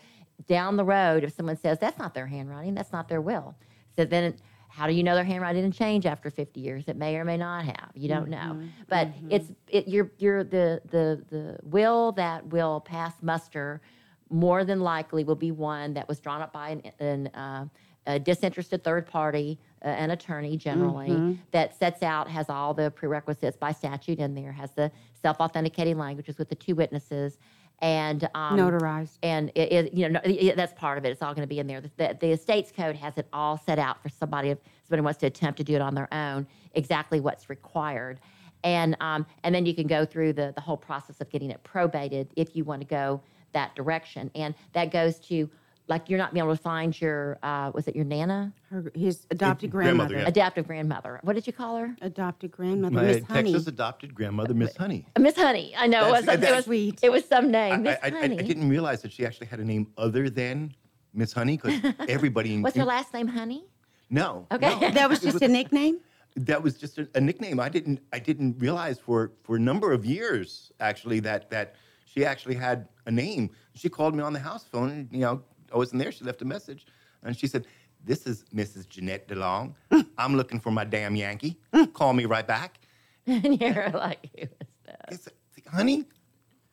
down 0.47 0.77
the 0.77 0.85
road 0.85 1.23
if 1.23 1.35
someone 1.35 1.57
says 1.57 1.79
that's 1.79 1.97
not 1.97 2.13
their 2.13 2.27
handwriting, 2.27 2.73
that's 2.73 2.93
not 2.93 3.09
their 3.09 3.21
will. 3.21 3.55
So 3.97 4.05
then 4.05 4.35
how 4.79 4.87
do 4.87 4.93
you 4.93 5.03
know 5.03 5.13
their 5.13 5.25
handwriting 5.25 5.61
didn't 5.61 5.75
change 5.75 6.05
after 6.05 6.31
50 6.31 6.57
years? 6.61 6.85
It 6.87 6.95
may 6.95 7.17
or 7.17 7.25
may 7.25 7.35
not 7.35 7.65
have. 7.65 7.89
You 7.95 8.07
don't 8.07 8.29
know. 8.29 8.61
But 8.87 9.09
it's 9.29 9.51
it, 9.67 9.89
you're 9.89 10.09
you're 10.19 10.45
the 10.45 10.81
the 10.89 11.21
the 11.29 11.59
will 11.63 12.13
that 12.13 12.47
will 12.47 12.79
pass 12.79 13.11
muster 13.21 13.81
more 14.29 14.63
than 14.63 14.79
likely 14.79 15.25
will 15.25 15.35
be 15.35 15.51
one 15.51 15.93
that 15.95 16.07
was 16.07 16.21
drawn 16.21 16.41
up 16.41 16.53
by 16.53 16.69
an, 16.69 16.91
an 16.99 17.27
uh, 17.27 17.65
a 18.07 18.19
disinterested 18.19 18.81
third 18.85 19.05
party, 19.05 19.59
uh, 19.83 19.89
an 19.89 20.11
attorney 20.11 20.55
generally, 20.55 21.37
that 21.51 21.77
sets 21.77 22.01
out, 22.01 22.29
has 22.29 22.49
all 22.49 22.73
the 22.73 22.89
prerequisites 22.91 23.57
by 23.57 23.73
statute 23.73 24.19
in 24.19 24.33
there, 24.33 24.53
has 24.53 24.71
the 24.71 24.89
self 25.21 25.41
authenticating 25.41 25.97
languages 25.97 26.37
with 26.37 26.47
the 26.47 26.55
two 26.55 26.73
witnesses, 26.73 27.37
and 27.81 28.29
um, 28.35 28.57
notarized. 28.57 29.17
and 29.23 29.49
it, 29.55 29.71
it 29.71 29.93
you 29.93 30.07
know 30.09 30.19
no, 30.23 30.31
it- 30.31 30.55
that's 30.55 30.73
part 30.73 30.97
of 30.97 31.05
it. 31.05 31.09
It's 31.09 31.21
all 31.21 31.33
going 31.33 31.43
to 31.43 31.47
be 31.47 31.59
in 31.59 31.67
there. 31.67 31.81
The, 31.81 31.91
the, 31.97 32.17
the 32.19 32.31
estates 32.31 32.71
code 32.71 32.95
has 32.95 33.17
it 33.17 33.27
all 33.33 33.57
set 33.57 33.79
out 33.79 34.01
for 34.01 34.09
somebody 34.09 34.49
if 34.49 34.57
somebody 34.83 35.01
wants 35.03 35.19
to 35.19 35.27
attempt 35.27 35.57
to 35.57 35.63
do 35.63 35.75
it 35.75 35.81
on 35.81 35.95
their 35.95 36.11
own, 36.13 36.47
exactly 36.73 37.19
what's 37.19 37.49
required, 37.49 38.19
and 38.63 38.95
um, 38.99 39.25
and 39.43 39.53
then 39.53 39.65
you 39.65 39.73
can 39.73 39.87
go 39.87 40.05
through 40.05 40.33
the 40.33 40.51
the 40.55 40.61
whole 40.61 40.77
process 40.77 41.21
of 41.21 41.29
getting 41.29 41.51
it 41.51 41.63
probated 41.63 42.27
if 42.35 42.55
you 42.55 42.63
want 42.63 42.81
to 42.81 42.87
go 42.87 43.21
that 43.53 43.73
direction, 43.75 44.29
and 44.35 44.53
that 44.73 44.91
goes 44.91 45.17
to 45.19 45.49
like 45.89 46.07
you're 46.09 46.19
not 46.19 46.33
being 46.33 46.45
able 46.45 46.55
to 46.55 46.61
find 46.61 46.99
your 47.01 47.37
uh, 47.43 47.71
was 47.73 47.87
it 47.87 47.95
your 47.95 48.05
nana 48.05 48.53
Her, 48.69 48.91
his 48.95 49.25
adopted 49.31 49.71
grandmother, 49.71 50.09
grandmother. 50.13 50.23
yeah. 50.23 50.27
adoptive 50.29 50.67
grandmother? 50.67 51.19
What 51.23 51.33
did 51.33 51.47
you 51.47 51.53
call 51.53 51.77
her? 51.77 51.95
Adopted 52.01 52.51
grandmother, 52.51 52.95
Miss 53.01 53.23
Honey. 53.25 53.51
Texas 53.51 53.67
adopted 53.67 54.13
grandmother, 54.13 54.53
Miss 54.53 54.75
Honey. 54.77 55.05
Miss 55.17 55.35
Honey. 55.35 55.73
I 55.77 55.87
know 55.87 56.13
it 56.13 56.25
That's- 56.25 56.39
was 56.41 56.49
it 56.49 56.55
was 56.55 56.65
sweet. 56.65 56.99
it 57.01 57.11
was 57.11 57.25
some 57.25 57.51
name. 57.51 57.83
Miss 57.83 57.97
I, 58.03 58.07
I, 58.09 58.19
I 58.23 58.27
didn't 58.27 58.69
realize 58.69 59.01
that 59.01 59.11
she 59.11 59.25
actually 59.25 59.47
had 59.47 59.59
a 59.59 59.65
name 59.65 59.87
other 59.97 60.29
than 60.29 60.73
Miss 61.13 61.33
Honey 61.33 61.57
because 61.57 61.93
everybody. 62.07 62.53
in- 62.53 62.61
What's 62.61 62.77
her 62.77 62.85
last 62.85 63.13
name? 63.13 63.27
Honey. 63.27 63.65
No. 64.11 64.47
Okay. 64.51 64.79
no. 64.79 64.91
that 64.91 65.09
was 65.09 65.19
just 65.19 65.41
a 65.41 65.47
nickname. 65.47 65.99
that 66.35 66.61
was 66.61 66.75
just 66.77 66.97
a, 66.99 67.07
a 67.15 67.21
nickname. 67.21 67.59
I 67.59 67.69
didn't 67.69 67.99
I 68.13 68.19
didn't 68.19 68.57
realize 68.59 68.99
for 68.99 69.31
for 69.43 69.55
a 69.55 69.59
number 69.59 69.91
of 69.91 70.05
years 70.05 70.71
actually 70.79 71.19
that 71.21 71.49
that 71.49 71.75
she 72.05 72.25
actually 72.25 72.55
had 72.55 72.87
a 73.07 73.11
name. 73.11 73.49
She 73.75 73.89
called 73.89 74.15
me 74.15 74.21
on 74.23 74.33
the 74.33 74.39
house 74.39 74.63
phone. 74.63 74.89
And, 74.89 75.07
you 75.11 75.19
know, 75.19 75.41
I 75.73 75.77
wasn't 75.77 76.01
there. 76.01 76.11
She 76.11 76.23
left 76.23 76.41
a 76.41 76.45
message, 76.45 76.85
and 77.23 77.37
she 77.37 77.47
said, 77.47 77.65
"This 78.03 78.25
is 78.25 78.45
Mrs. 78.53 78.87
Jeanette 78.87 79.27
DeLong. 79.27 79.73
I'm 80.17 80.35
looking 80.35 80.59
for 80.59 80.71
my 80.71 80.83
damn 80.85 81.15
Yankee. 81.15 81.57
Call 81.93 82.13
me 82.13 82.25
right 82.25 82.47
back." 82.47 82.79
and 83.27 83.59
you're 83.61 83.89
like, 83.93 84.29
who 84.35 84.41
is 84.43 84.49
that? 84.85 85.19
Said, 85.21 85.33
"Honey, 85.71 85.97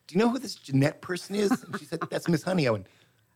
do 0.06 0.14
you 0.14 0.18
know 0.18 0.28
who 0.30 0.38
this 0.38 0.54
Jeanette 0.54 1.00
person 1.00 1.34
is?" 1.36 1.50
And 1.64 1.78
she 1.78 1.84
said, 1.84 2.00
"That's 2.10 2.28
Miss 2.28 2.42
Honey." 2.42 2.66
I 2.68 2.70
went, 2.70 2.86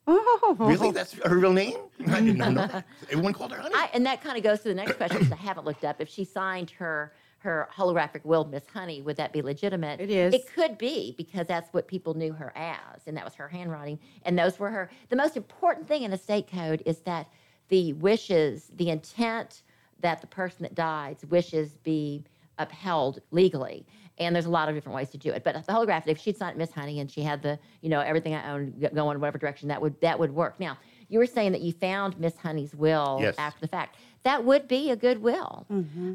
Oh, 0.06 0.56
"Really? 0.58 0.90
That's 0.90 1.12
her 1.24 1.36
real 1.36 1.52
name?" 1.52 1.76
I 2.08 2.20
did 2.20 2.36
not 2.38 2.52
know 2.52 2.66
that. 2.66 2.86
Everyone 3.10 3.32
called 3.32 3.52
her 3.52 3.60
Honey. 3.60 3.74
I, 3.76 3.90
and 3.92 4.04
that 4.06 4.22
kind 4.22 4.36
of 4.36 4.42
goes 4.42 4.60
to 4.60 4.68
the 4.68 4.74
next 4.74 4.94
question, 4.94 5.20
which 5.20 5.32
I 5.32 5.36
haven't 5.36 5.66
looked 5.66 5.84
up. 5.84 6.00
If 6.00 6.08
she 6.08 6.24
signed 6.24 6.70
her 6.72 7.12
her 7.40 7.68
holographic 7.74 8.24
will, 8.24 8.44
Miss 8.44 8.64
Honey, 8.72 9.02
would 9.02 9.16
that 9.16 9.32
be 9.32 9.42
legitimate? 9.42 10.00
It 10.00 10.10
is. 10.10 10.34
It 10.34 10.46
could 10.54 10.78
be 10.78 11.14
because 11.16 11.46
that's 11.46 11.72
what 11.72 11.88
people 11.88 12.14
knew 12.14 12.32
her 12.32 12.52
as, 12.54 13.02
and 13.06 13.16
that 13.16 13.24
was 13.24 13.34
her 13.34 13.48
handwriting, 13.48 13.98
and 14.24 14.38
those 14.38 14.58
were 14.58 14.70
her. 14.70 14.90
The 15.08 15.16
most 15.16 15.36
important 15.36 15.88
thing 15.88 16.02
in 16.02 16.10
the 16.10 16.18
state 16.18 16.50
code 16.50 16.82
is 16.86 16.98
that 17.00 17.28
the 17.68 17.92
wishes, 17.94 18.70
the 18.76 18.90
intent 18.90 19.62
that 20.00 20.20
the 20.20 20.26
person 20.26 20.62
that 20.64 20.74
dies 20.74 21.18
wishes 21.28 21.72
be 21.82 22.24
upheld 22.58 23.20
legally. 23.30 23.86
And 24.18 24.34
there's 24.34 24.44
a 24.46 24.50
lot 24.50 24.68
of 24.68 24.74
different 24.74 24.96
ways 24.96 25.08
to 25.10 25.18
do 25.18 25.30
it. 25.30 25.44
But 25.44 25.54
the 25.54 25.72
holographic, 25.72 26.08
if 26.08 26.18
she'd 26.18 26.36
signed 26.36 26.58
Miss 26.58 26.72
Honey 26.72 27.00
and 27.00 27.10
she 27.10 27.22
had 27.22 27.42
the, 27.42 27.58
you 27.80 27.88
know, 27.88 28.00
everything 28.00 28.34
I 28.34 28.52
own 28.52 28.74
g- 28.78 28.88
going 28.94 29.18
whatever 29.18 29.38
direction, 29.38 29.68
that 29.68 29.80
would 29.80 29.98
that 30.02 30.18
would 30.18 30.34
work. 30.34 30.60
Now, 30.60 30.76
you 31.08 31.18
were 31.18 31.26
saying 31.26 31.52
that 31.52 31.62
you 31.62 31.72
found 31.72 32.18
Miss 32.20 32.36
Honey's 32.36 32.74
will 32.74 33.18
Yes. 33.22 33.34
after 33.38 33.60
the 33.62 33.68
fact. 33.68 33.96
That 34.22 34.44
would 34.44 34.68
be 34.68 34.90
a 34.90 34.96
good 34.96 35.22
will. 35.22 35.66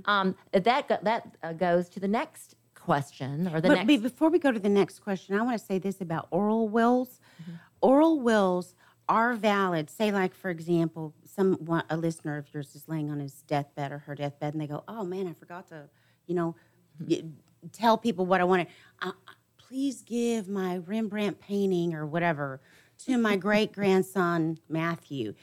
Um, 0.06 0.36
that 0.52 0.88
go- 0.88 1.00
that 1.02 1.38
uh, 1.44 1.54
goes 1.54 1.90
to 1.90 2.00
the 2.00 2.08
next 2.08 2.56
question 2.76 3.48
or 3.48 3.60
the 3.62 3.70
but 3.70 3.76
next. 3.76 3.88
be- 3.88 3.98
before 3.98 4.30
we 4.30 4.38
go 4.38 4.52
to 4.52 4.60
the 4.60 4.70
next 4.70 5.00
question, 5.00 5.36
I 5.38 5.42
want 5.42 5.58
to 5.60 5.66
say 5.66 5.80
this 5.80 6.02
about 6.02 6.28
oral 6.30 6.70
wills. 6.70 7.20
Mm-hmm. 7.42 7.52
Oral 7.82 8.20
wills 8.20 8.76
are 9.10 9.34
valid. 9.34 9.90
Say, 9.90 10.12
like 10.12 10.34
for 10.36 10.50
example, 10.52 11.14
some 11.26 11.58
a 11.90 11.98
listener 11.98 12.38
of 12.38 12.52
yours 12.54 12.76
is 12.76 12.88
laying 12.88 13.10
on 13.10 13.20
his 13.20 13.42
deathbed 13.44 13.92
or 13.92 14.00
her 14.00 14.14
deathbed, 14.16 14.54
and 14.54 14.62
they 14.62 14.68
go, 14.68 14.84
"Oh 14.88 15.04
man, 15.04 15.28
I 15.28 15.34
forgot 15.34 15.68
to, 15.70 15.90
you 16.28 16.36
know, 16.36 16.56
Mm-hmm. 17.04 17.28
tell 17.74 17.98
people 17.98 18.26
what 18.26 18.40
I 18.40 18.46
wanted. 18.46 18.68
Uh, 19.02 19.12
please 19.58 20.02
give 20.02 20.48
my 20.48 20.78
Rembrandt 20.78 21.42
painting 21.42 21.94
or 21.94 22.06
whatever 22.06 22.62
to 23.00 23.18
my 23.18 23.36
great 23.36 23.74
grandson 23.74 24.60
Matthew." 24.70 25.34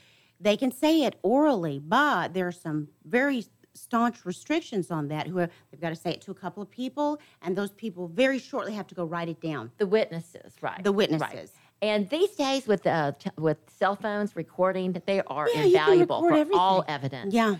They 0.43 0.57
can 0.57 0.73
say 0.73 1.03
it 1.05 1.15
orally, 1.23 1.79
but 1.79 2.35
there 2.35 2.47
are 2.49 2.53
some 2.53 2.89
very 3.05 3.45
staunch 3.75 4.27
restrictions 4.27 4.91
on 4.91 5.09
that. 5.09 5.27
Who 5.29 5.39
are, 5.39 5.49
they've 5.71 5.81
got 5.81 5.91
to 5.91 5.97
say 5.97 6.11
it 6.11 6.21
to 6.23 6.31
a 6.31 6.35
couple 6.35 6.63
of 6.63 6.71
people, 6.71 7.19
and 7.43 7.57
those 7.57 7.71
people 7.71 8.09
very 8.09 8.39
shortly 8.39 8.75
have 8.75 8.87
to 8.89 8.95
go 8.95 9.05
write 9.05 9.29
it 9.29 9.41
down. 9.41 9.71
the 9.79 9.87
witnesses, 9.87 10.53
right? 10.61 10.83
The 10.83 10.91
right. 10.91 10.97
witnesses. 11.11 11.53
And 11.81 12.09
these 12.11 12.31
days, 12.37 12.67
with 12.67 12.87
uh, 12.87 13.13
t- 13.19 13.31
with 13.39 13.59
cell 13.69 13.97
phones 13.97 14.37
recording, 14.37 15.01
they 15.07 15.21
are 15.27 15.49
Yeah, 15.55 15.65
invaluable 15.65 16.21
for 16.29 16.47
all 16.55 16.85
evidence. 16.87 17.35
Yeah, 17.35 17.57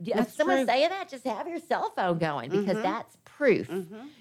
If 0.00 0.14
That's 0.16 0.36
someone's 0.36 0.60
true. 0.60 0.66
Mm-hmm. 0.66 0.78
saying 0.78 0.88
that, 0.90 1.08
just 1.08 1.24
have 1.24 1.46
your 1.48 1.58
cell 1.58 1.92
phone 1.96 2.18
going 2.18 2.50
because 2.50 2.82
that's 2.82 3.16
proof. 3.24 3.68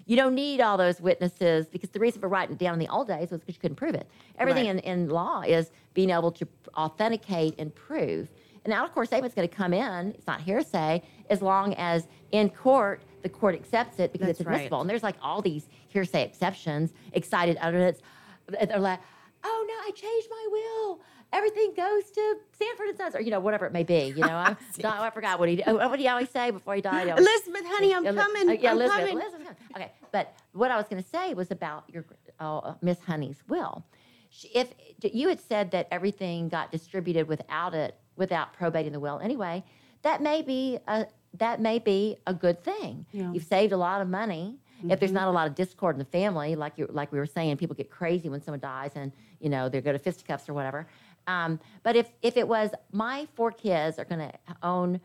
You 0.05 0.15
don't 0.15 0.33
need 0.35 0.61
all 0.61 0.77
those 0.77 0.99
witnesses 1.01 1.67
because 1.67 1.89
the 1.91 1.99
reason 1.99 2.19
for 2.21 2.27
writing 2.27 2.55
it 2.55 2.59
down 2.59 2.73
in 2.73 2.79
the 2.79 2.87
old 2.89 3.07
days 3.07 3.29
was 3.31 3.39
because 3.41 3.55
you 3.55 3.61
couldn't 3.61 3.75
prove 3.77 3.95
it. 3.95 4.07
Everything 4.39 4.65
Right. 4.67 4.83
in, 4.83 5.03
in 5.03 5.09
law 5.09 5.41
is 5.41 5.71
being 5.93 6.09
able 6.09 6.31
to 6.33 6.47
authenticate 6.75 7.55
and 7.59 7.73
prove. 7.73 8.31
And 8.63 8.71
now, 8.71 8.85
of 8.85 8.91
course, 8.93 9.09
statement's 9.09 9.35
going 9.35 9.47
to 9.47 9.55
come 9.55 9.73
in. 9.73 10.11
It's 10.11 10.27
not 10.27 10.41
hearsay 10.41 11.01
as 11.29 11.41
long 11.41 11.73
as 11.75 12.07
in 12.31 12.49
court 12.49 13.01
the 13.23 13.29
court 13.29 13.53
accepts 13.55 13.99
it 13.99 14.11
because 14.11 14.27
That's 14.27 14.39
it's 14.41 14.47
right. 14.47 14.55
admissible. 14.55 14.81
And 14.81 14.89
there's 14.89 15.03
like 15.03 15.15
all 15.21 15.41
these 15.41 15.67
hearsay 15.87 16.23
exceptions, 16.23 16.91
excited 17.13 17.57
utterance. 17.61 17.99
They're 18.47 18.79
like, 18.79 18.99
"Oh 19.43 19.65
no, 19.67 19.73
I 19.75 19.91
changed 19.95 20.27
my 20.29 20.47
will." 20.51 21.01
Everything 21.33 21.73
goes 21.75 22.03
to 22.11 22.35
Sanford 22.59 22.87
and 22.89 22.97
Sons, 22.97 23.15
or 23.15 23.21
you 23.21 23.31
know, 23.31 23.39
whatever 23.39 23.65
it 23.65 23.71
may 23.71 23.83
be. 23.83 24.05
You 24.15 24.21
know, 24.21 24.27
I, 24.35 24.55
no, 24.83 24.89
I 24.89 25.09
forgot 25.11 25.39
what 25.39 25.47
he. 25.49 25.63
oh, 25.65 25.75
What 25.75 25.91
did 25.91 25.99
he 26.01 26.07
always 26.09 26.29
say 26.29 26.51
before 26.51 26.75
he 26.75 26.81
died? 26.81 27.07
Always- 27.09 27.25
Elizabeth, 27.25 27.63
honey, 27.65 27.93
I'm 27.95 28.03
Li- 28.03 28.13
coming. 28.13 28.49
uh, 28.49 28.53
yeah, 28.53 28.71
I'm 28.71 28.77
Elizabeth, 28.77 28.99
coming. 29.09 29.17
Elizabeth. 29.23 29.55
Okay, 29.75 29.91
but 30.11 30.33
what 30.53 30.71
I 30.71 30.77
was 30.77 30.87
going 30.89 31.01
to 31.01 31.07
say 31.09 31.33
was 31.33 31.49
about 31.51 31.85
your 31.87 32.05
uh, 32.39 32.73
Miss 32.81 32.99
Honey's 33.01 33.41
will. 33.47 33.85
She, 34.29 34.49
if 34.49 34.73
you 35.03 35.29
had 35.29 35.39
said 35.39 35.71
that 35.71 35.87
everything 35.91 36.49
got 36.49 36.71
distributed 36.71 37.27
without 37.27 37.73
it, 37.73 37.95
without 38.17 38.53
probating 38.53 38.91
the 38.91 38.99
will 38.99 39.19
anyway, 39.19 39.63
that 40.03 40.21
may 40.21 40.41
be 40.41 40.79
a 40.87 41.05
that 41.37 41.61
may 41.61 41.79
be 41.79 42.17
a 42.27 42.33
good 42.33 42.61
thing. 42.61 43.05
Yeah. 43.13 43.31
You've 43.31 43.45
saved 43.45 43.71
a 43.71 43.77
lot 43.77 44.01
of 44.01 44.09
money. 44.09 44.57
If 44.89 44.99
there's 44.99 45.11
not 45.11 45.27
a 45.27 45.31
lot 45.31 45.45
of 45.47 45.53
discord 45.53 45.93
in 45.95 45.99
the 45.99 46.05
family, 46.05 46.55
like 46.55 46.73
you 46.75 46.87
like 46.91 47.11
we 47.11 47.19
were 47.19 47.27
saying, 47.27 47.57
people 47.57 47.75
get 47.75 47.91
crazy 47.91 48.29
when 48.29 48.41
someone 48.41 48.59
dies, 48.61 48.91
and 48.95 49.11
you 49.39 49.47
know 49.47 49.69
they 49.69 49.79
go 49.79 49.91
to 49.91 49.99
fisticuffs 49.99 50.49
or 50.49 50.55
whatever. 50.55 50.87
Um, 51.27 51.59
but 51.83 51.95
if 51.95 52.09
if 52.21 52.37
it 52.37 52.47
was 52.47 52.71
my 52.91 53.27
four 53.35 53.51
kids 53.51 53.99
are 53.99 54.05
going 54.05 54.19
to 54.19 54.31
own 54.63 54.99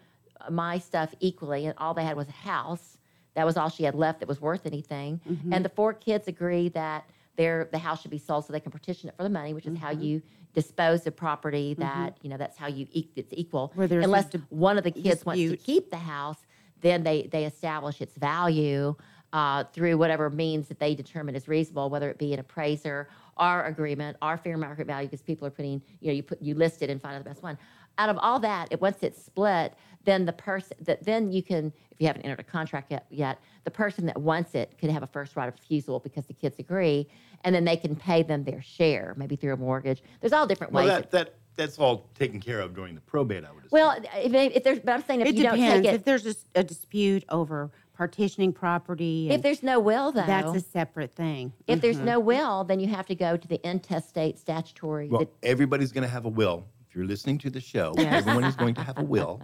my 0.51 0.79
stuff 0.79 1.15
equally, 1.21 1.67
and 1.67 1.75
all 1.79 1.95
they 1.95 2.05
had 2.05 2.17
was 2.17 2.29
a 2.29 2.33
house, 2.33 2.99
that 3.35 3.45
was 3.45 3.57
all 3.57 3.69
she 3.69 3.85
had 3.85 3.95
left 3.95 4.21
that 4.21 4.29
was 4.29 4.41
worth 4.41 4.67
anything, 4.67 5.21
and 5.53 5.65
the 5.65 5.69
four 5.69 5.93
kids 5.95 6.29
agree 6.29 6.69
that 6.71 7.05
their 7.37 7.69
the 7.71 7.79
house 7.79 8.01
should 8.03 8.11
be 8.11 8.19
sold 8.19 8.45
so 8.47 8.53
they 8.53 8.61
can 8.61 8.73
partition 8.73 9.09
it 9.09 9.17
for 9.17 9.23
the 9.23 9.29
money, 9.31 9.53
which 9.55 9.67
is 9.67 9.77
how 9.79 9.91
you 9.91 10.23
dispose 10.55 11.07
of 11.07 11.15
property. 11.17 11.75
That 11.75 12.17
you 12.23 12.31
know 12.31 12.37
that's 12.39 12.57
how 12.57 12.67
you 12.69 12.87
e- 12.93 13.09
it's 13.17 13.33
equal. 13.35 13.73
Unless 14.05 14.31
di- 14.31 14.43
one 14.49 14.79
of 14.79 14.85
the 14.85 14.91
kids 14.91 15.27
wants 15.27 15.41
to 15.51 15.57
keep 15.59 15.91
the 15.91 15.99
house, 15.99 16.39
then 16.81 17.03
they 17.03 17.25
they 17.25 17.45
establish 17.45 18.01
its 18.01 18.15
value 18.17 18.95
uh, 19.33 19.65
through 19.65 19.99
whatever 19.99 20.31
means 20.31 20.69
that 20.69 20.79
they 20.79 20.95
determine 20.95 21.35
is 21.35 21.47
reasonable, 21.49 21.91
whether 21.91 22.09
it 22.09 22.17
be 22.17 22.33
an 22.33 22.39
appraiser, 22.41 23.09
our 23.37 23.67
agreement, 23.67 24.17
our 24.23 24.37
fair 24.39 24.57
market 24.57 24.87
value, 24.87 25.09
because 25.09 25.23
people 25.23 25.47
are 25.47 25.51
putting 25.51 25.83
you 26.01 26.09
know 26.09 26.13
you 26.15 26.23
put 26.23 26.41
you 26.41 26.55
list 26.55 26.83
it 26.83 26.91
and 26.91 27.01
find 27.01 27.15
out 27.17 27.25
the 27.25 27.31
best 27.31 27.43
one. 27.43 27.59
Out 27.99 28.09
of 28.11 28.19
all 28.19 28.39
that, 28.41 28.69
it, 28.71 28.81
once 28.81 28.99
it's 29.03 29.23
split, 29.25 29.73
then 30.05 30.27
the 30.27 30.33
person 30.33 30.77
that 30.83 31.03
then 31.05 31.33
you 31.33 31.43
can, 31.43 31.73
if 31.91 31.99
you 32.01 32.07
haven't 32.07 32.23
entered 32.23 32.41
a 32.41 32.45
contract 32.45 32.91
yet, 32.91 33.07
yet, 33.11 33.39
the 33.65 33.71
person 33.71 34.05
that 34.07 34.21
wants 34.21 34.55
it 34.55 34.77
could 34.79 34.91
have 34.91 35.03
a 35.03 35.07
first 35.07 35.35
right 35.35 35.49
of 35.49 35.55
refusal 35.55 35.99
because 36.01 36.27
the 36.27 36.35
kids 36.35 36.59
agree, 36.59 37.09
and 37.45 37.55
then 37.55 37.65
they 37.65 37.77
can 37.77 37.97
pay 37.97 38.23
them 38.23 38.45
their 38.45 38.61
share, 38.61 39.15
maybe 39.17 39.35
through 39.35 39.55
a 39.55 39.57
mortgage. 39.57 40.03
There's 40.21 40.35
all 40.35 40.47
different 40.47 40.73
Well, 40.75 40.85
ways. 40.85 40.93
that, 40.95 41.11
that 41.13 41.35
that's 41.57 41.79
all 41.79 42.07
taken 42.19 42.39
care 42.39 42.61
of 42.61 42.75
during 42.75 42.95
the 42.95 43.01
probate, 43.01 43.43
I 43.43 43.51
would 43.51 43.61
assume. 43.65 43.71
well, 43.73 43.97
if, 44.15 44.35
if 44.57 44.63
there's, 44.63 44.79
but 44.81 44.93
I'm 44.93 45.03
saying 45.05 45.23
if 45.23 45.29
It 45.29 45.37
you 45.37 45.45
don't 45.45 45.55
depends. 45.59 45.87
take 45.87 45.95
If 45.95 46.01
it, 46.03 46.05
there's 46.05 46.45
a 46.55 46.63
dispute 46.63 47.25
over 47.31 47.71
partitioning 47.97 48.53
property, 48.53 49.31
if 49.31 49.43
there's 49.43 49.63
no 49.63 49.81
will 49.81 50.13
though, 50.13 50.27
that's 50.27 50.55
a 50.55 50.61
separate 50.61 51.13
thing. 51.15 51.53
if 51.67 51.81
there's 51.81 51.99
no 51.99 52.21
will, 52.21 52.63
then 52.65 52.79
you 52.79 52.89
have 52.89 53.07
to 53.07 53.15
go 53.15 53.37
to 53.37 53.49
the 53.49 53.61
intestate 53.69 54.39
statutory. 54.39 55.09
Well, 55.09 55.21
the- 55.25 55.49
everybody's 55.49 55.93
going 55.93 56.03
to 56.05 56.11
have 56.11 56.27
a 56.27 56.29
will. 56.29 56.67
If 56.89 56.95
you're 56.95 57.07
listening 57.07 57.39
to 57.39 57.51
the 57.51 57.61
show, 57.61 57.95
everyone 57.97 58.45
is 58.45 58.55
going 58.57 58.75
to 58.75 58.83
have 58.83 58.99
a 58.99 59.03
will. 59.05 59.41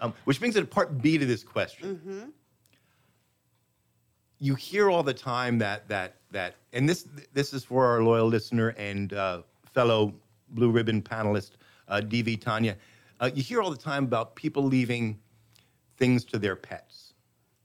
Um, 0.00 0.12
which 0.24 0.38
brings 0.38 0.56
it 0.56 0.60
to 0.60 0.66
part 0.66 1.00
B 1.02 1.18
to 1.18 1.26
this 1.26 1.42
question. 1.42 2.32
You 4.38 4.54
hear 4.54 4.90
all 4.90 5.02
the 5.02 5.14
time 5.14 5.58
that 5.58 5.88
that 5.88 6.16
that, 6.32 6.56
and 6.72 6.88
this 6.88 7.08
this 7.32 7.54
is 7.54 7.64
for 7.64 7.86
our 7.86 8.02
loyal 8.02 8.26
listener 8.26 8.68
and 8.70 9.12
uh, 9.12 9.42
fellow 9.72 10.14
blue 10.50 10.70
ribbon 10.70 11.00
panelist 11.02 11.52
uh, 11.88 12.00
DV 12.04 12.40
Tanya. 12.40 12.76
Uh, 13.20 13.30
you 13.34 13.42
hear 13.42 13.62
all 13.62 13.70
the 13.70 13.76
time 13.76 14.04
about 14.04 14.34
people 14.36 14.62
leaving 14.64 15.18
things 15.96 16.24
to 16.24 16.38
their 16.38 16.56
pets. 16.56 17.13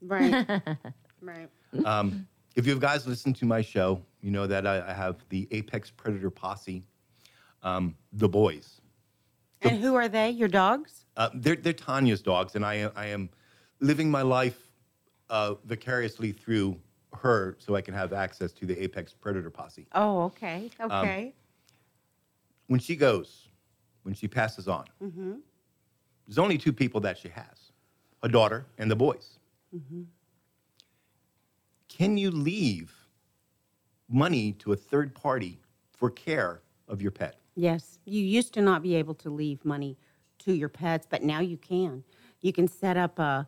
Right. 0.01 0.45
right. 1.21 1.49
Um, 1.85 2.27
if 2.55 2.65
you 2.65 2.77
guys 2.79 3.07
listen 3.07 3.33
to 3.33 3.45
my 3.45 3.61
show, 3.61 4.01
you 4.21 4.31
know 4.31 4.47
that 4.47 4.65
I, 4.67 4.89
I 4.89 4.93
have 4.93 5.17
the 5.29 5.47
Apex 5.51 5.91
Predator 5.91 6.29
Posse, 6.29 6.83
um, 7.63 7.95
the 8.13 8.27
boys. 8.29 8.81
And 9.61 9.79
who 9.79 9.95
are 9.95 10.07
they? 10.07 10.29
Your 10.29 10.47
dogs? 10.47 11.05
Uh, 11.17 11.29
they're, 11.35 11.55
they're 11.57 11.73
Tanya's 11.73 12.21
dogs, 12.21 12.55
and 12.55 12.65
I, 12.65 12.75
am- 12.75 12.91
I 12.95 13.07
am 13.07 13.29
living 13.81 14.09
my 14.09 14.21
life 14.21 14.57
uh, 15.29 15.55
vicariously 15.65 16.31
through 16.31 16.77
her 17.13 17.55
so 17.59 17.75
I 17.75 17.81
can 17.81 17.93
have 17.93 18.13
access 18.13 18.51
to 18.53 18.65
the 18.65 18.81
Apex 18.81 19.13
Predator 19.13 19.49
Posse. 19.49 19.87
Oh, 19.93 20.21
okay. 20.23 20.69
Okay. 20.79 21.33
When 22.67 22.79
she 22.79 22.95
goes, 22.95 23.47
when 24.03 24.13
she 24.13 24.27
passes 24.27 24.67
on, 24.67 24.85
there's 26.27 26.37
only 26.37 26.57
two 26.57 26.71
people 26.71 27.01
that 27.01 27.17
she 27.17 27.29
has 27.29 27.71
a 28.23 28.29
daughter 28.29 28.65
and 28.77 28.89
the 28.91 28.95
boys. 28.95 29.38
Mm-hmm. 29.75 30.03
Can 31.87 32.17
you 32.17 32.31
leave 32.31 32.93
money 34.07 34.53
to 34.53 34.71
a 34.73 34.75
third 34.75 35.13
party 35.13 35.59
for 35.91 36.09
care 36.09 36.61
of 36.87 37.01
your 37.01 37.11
pet? 37.11 37.35
yes. 37.55 37.99
You 38.05 38.23
used 38.23 38.53
to 38.53 38.61
not 38.61 38.81
be 38.81 38.95
able 38.95 39.15
to 39.15 39.29
leave 39.29 39.63
money 39.65 39.97
to 40.39 40.53
your 40.53 40.69
pets, 40.69 41.05
but 41.09 41.23
now 41.23 41.41
you 41.41 41.57
can. 41.57 42.03
You 42.41 42.53
can 42.53 42.67
set 42.67 42.95
up 42.95 43.19
a, 43.19 43.47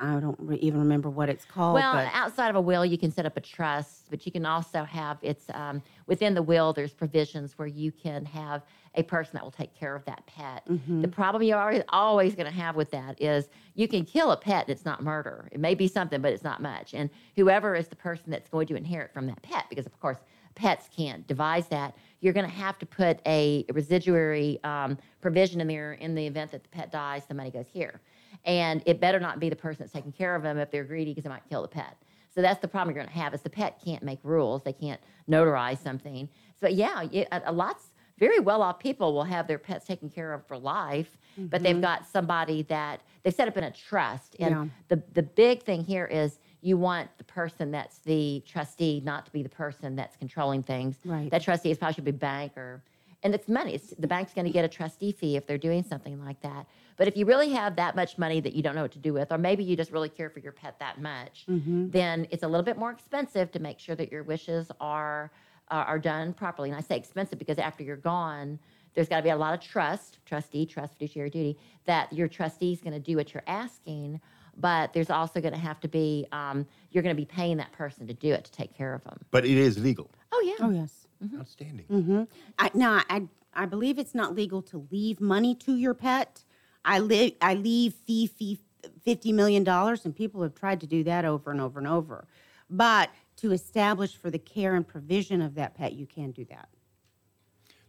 I 0.00 0.18
don't 0.18 0.36
re- 0.40 0.56
even 0.56 0.80
remember 0.80 1.10
what 1.10 1.28
it's 1.28 1.44
called. 1.44 1.74
Well, 1.74 1.92
but 1.92 2.08
outside 2.12 2.48
of 2.48 2.56
a 2.56 2.60
will, 2.60 2.84
you 2.86 2.96
can 2.96 3.10
set 3.10 3.26
up 3.26 3.36
a 3.36 3.40
trust, 3.40 4.06
but 4.10 4.24
you 4.24 4.32
can 4.32 4.46
also 4.46 4.84
have 4.84 5.18
it's 5.22 5.44
um, 5.52 5.82
within 6.06 6.34
the 6.34 6.42
will. 6.42 6.72
There's 6.72 6.92
provisions 6.92 7.58
where 7.58 7.68
you 7.68 7.92
can 7.92 8.24
have 8.24 8.62
a 8.94 9.02
person 9.02 9.32
that 9.34 9.44
will 9.44 9.50
take 9.50 9.74
care 9.74 9.94
of 9.94 10.04
that 10.06 10.26
pet. 10.26 10.66
Mm-hmm. 10.68 11.02
The 11.02 11.08
problem 11.08 11.42
you're 11.42 11.58
always, 11.58 11.82
always 11.90 12.34
going 12.34 12.46
to 12.46 12.58
have 12.58 12.76
with 12.76 12.90
that 12.90 13.20
is 13.20 13.48
you 13.74 13.86
can 13.86 14.04
kill 14.04 14.32
a 14.32 14.36
pet. 14.36 14.66
and 14.66 14.70
It's 14.70 14.84
not 14.84 15.02
murder. 15.02 15.48
It 15.52 15.60
may 15.60 15.74
be 15.74 15.86
something, 15.86 16.20
but 16.20 16.32
it's 16.32 16.42
not 16.42 16.60
much. 16.60 16.94
And 16.94 17.10
whoever 17.36 17.76
is 17.76 17.88
the 17.88 17.96
person 17.96 18.30
that's 18.30 18.48
going 18.48 18.66
to 18.68 18.76
inherit 18.76 19.12
from 19.12 19.26
that 19.26 19.42
pet, 19.42 19.66
because 19.68 19.86
of 19.86 19.98
course 20.00 20.18
pets 20.54 20.88
can't 20.94 21.26
devise 21.26 21.68
that. 21.68 21.94
You're 22.20 22.32
going 22.32 22.46
to 22.46 22.52
have 22.52 22.78
to 22.80 22.86
put 22.86 23.20
a 23.26 23.64
residuary 23.72 24.58
um, 24.64 24.98
provision 25.20 25.60
in 25.60 25.68
there 25.68 25.92
in 25.92 26.14
the 26.14 26.26
event 26.26 26.50
that 26.50 26.62
the 26.62 26.68
pet 26.68 26.90
dies, 26.90 27.24
the 27.26 27.34
money 27.34 27.50
goes 27.50 27.66
here. 27.72 28.00
And 28.44 28.82
it 28.86 29.00
better 29.00 29.20
not 29.20 29.38
be 29.38 29.48
the 29.48 29.56
person 29.56 29.80
that's 29.80 29.92
taking 29.92 30.12
care 30.12 30.34
of 30.34 30.42
them 30.42 30.58
if 30.58 30.70
they're 30.70 30.84
greedy 30.84 31.12
because 31.12 31.24
they 31.24 31.30
might 31.30 31.48
kill 31.48 31.62
the 31.62 31.68
pet. 31.68 31.96
So 32.34 32.40
that's 32.40 32.60
the 32.60 32.68
problem 32.68 32.94
you're 32.94 33.02
going 33.02 33.12
to 33.12 33.20
have 33.20 33.34
is 33.34 33.42
the 33.42 33.50
pet 33.50 33.80
can't 33.84 34.02
make 34.02 34.20
rules. 34.22 34.62
They 34.62 34.72
can't 34.72 35.00
notarize 35.28 35.82
something. 35.82 36.28
So 36.60 36.68
yeah, 36.68 37.02
you- 37.02 37.26
a, 37.32 37.42
a 37.46 37.52
lots 37.52 37.88
very 38.18 38.38
well 38.38 38.62
off 38.62 38.78
people 38.78 39.14
will 39.14 39.24
have 39.24 39.46
their 39.46 39.58
pets 39.58 39.86
taken 39.86 40.10
care 40.10 40.32
of 40.34 40.46
for 40.46 40.58
life, 40.58 41.16
but 41.38 41.62
they've 41.62 41.74
mm-hmm. 41.74 41.80
got 41.80 42.06
somebody 42.06 42.62
that 42.64 43.00
they've 43.22 43.34
set 43.34 43.48
up 43.48 43.56
in 43.56 43.64
a 43.64 43.70
trust. 43.70 44.36
And 44.38 44.50
Yeah. 44.50 44.66
the 44.88 45.02
the 45.14 45.22
big 45.22 45.62
thing 45.62 45.82
here 45.82 46.04
is 46.04 46.38
you 46.60 46.76
want 46.76 47.08
the 47.18 47.24
person 47.24 47.70
that's 47.70 47.98
the 47.98 48.42
trustee 48.46 49.00
not 49.04 49.24
to 49.26 49.32
be 49.32 49.42
the 49.42 49.48
person 49.48 49.96
that's 49.96 50.16
controlling 50.16 50.62
things. 50.62 50.96
Right. 51.04 51.30
That 51.30 51.42
trustee 51.42 51.70
is 51.70 51.78
probably 51.78 51.94
should 51.94 52.04
be 52.04 52.10
bank 52.10 52.56
or, 52.56 52.82
and 53.22 53.34
it's 53.34 53.48
money. 53.48 53.74
It's, 53.74 53.94
the 53.98 54.06
bank's 54.06 54.34
going 54.34 54.46
to 54.46 54.52
get 54.52 54.64
a 54.64 54.68
trustee 54.68 55.12
fee 55.12 55.36
if 55.36 55.46
they're 55.46 55.58
doing 55.58 55.82
something 55.82 56.22
like 56.24 56.40
that. 56.42 56.66
But 56.96 57.08
if 57.08 57.16
you 57.16 57.24
really 57.26 57.50
have 57.50 57.76
that 57.76 57.96
much 57.96 58.18
money 58.18 58.40
that 58.40 58.52
you 58.54 58.62
don't 58.62 58.74
know 58.74 58.82
what 58.82 58.92
to 58.92 58.98
do 58.98 59.12
with, 59.12 59.32
or 59.32 59.38
maybe 59.38 59.64
you 59.64 59.76
just 59.76 59.90
really 59.92 60.08
care 60.08 60.28
for 60.30 60.40
your 60.40 60.52
pet 60.52 60.78
that 60.80 61.00
much, 61.00 61.44
then 61.90 62.26
it's 62.30 62.42
a 62.42 62.48
little 62.48 62.64
bit 62.64 62.76
more 62.78 62.90
expensive 62.90 63.50
to 63.52 63.58
make 63.58 63.78
sure 63.78 63.94
that 63.94 64.10
your 64.12 64.22
wishes 64.22 64.70
are 64.80 65.30
uh, 65.70 65.84
are 65.86 65.98
done 65.98 66.32
properly. 66.32 66.68
And 66.68 66.76
I 66.76 66.82
say 66.82 66.96
expensive 66.96 67.38
because 67.38 67.58
after 67.58 67.82
you're 67.84 67.96
gone, 67.96 68.58
there's 68.94 69.08
got 69.08 69.18
to 69.18 69.22
be 69.22 69.30
a 69.30 69.36
lot 69.36 69.54
of 69.54 69.60
trust, 69.60 70.18
trustee, 70.26 70.66
trust, 70.66 70.94
fiduciary 70.94 71.30
duty, 71.30 71.56
that 71.84 72.12
your 72.12 72.26
trustee 72.28 72.72
is 72.72 72.80
going 72.80 72.92
to 72.92 72.98
do 73.00 73.16
what 73.16 73.32
you're 73.32 73.44
asking. 73.46 74.20
But 74.56 74.92
there's 74.92 75.10
also 75.10 75.40
going 75.40 75.54
to 75.54 75.60
have 75.60 75.78
to 75.80 75.88
be, 75.88 76.26
um, 76.32 76.66
you're 76.90 77.04
going 77.04 77.14
to 77.14 77.20
be 77.20 77.24
paying 77.24 77.56
that 77.58 77.72
person 77.72 78.06
to 78.08 78.14
do 78.14 78.32
it, 78.32 78.44
to 78.44 78.52
take 78.52 78.74
care 78.76 78.92
of 78.92 79.04
them. 79.04 79.20
But 79.30 79.44
it 79.44 79.56
is 79.56 79.78
legal. 79.78 80.10
Oh, 80.32 80.42
yeah. 80.44 80.66
oh, 80.66 80.70
yes. 80.70 81.06
Outstanding. 81.38 82.26
I, 82.58 82.70
no, 82.74 83.00
I, 83.08 83.28
I 83.54 83.66
believe 83.66 83.98
it's 83.98 84.14
not 84.14 84.34
legal 84.34 84.60
to 84.62 84.86
leave 84.90 85.20
money 85.20 85.54
to 85.56 85.76
your 85.76 85.94
pet. 85.94 86.42
I 86.84 86.98
live, 86.98 87.32
I 87.40 87.54
leave 87.54 87.94
fee, 87.94 88.26
fee, 88.26 88.58
fifty 89.02 89.32
million 89.32 89.64
dollars, 89.64 90.04
and 90.04 90.14
people 90.14 90.42
have 90.42 90.54
tried 90.54 90.80
to 90.80 90.86
do 90.86 91.04
that 91.04 91.24
over 91.24 91.50
and 91.50 91.60
over 91.60 91.78
and 91.78 91.88
over. 91.88 92.26
But 92.68 93.10
to 93.36 93.52
establish 93.52 94.16
for 94.16 94.30
the 94.30 94.38
care 94.38 94.74
and 94.74 94.86
provision 94.86 95.42
of 95.42 95.54
that 95.56 95.74
pet, 95.74 95.92
you 95.92 96.06
can 96.06 96.30
do 96.30 96.44
that. 96.46 96.68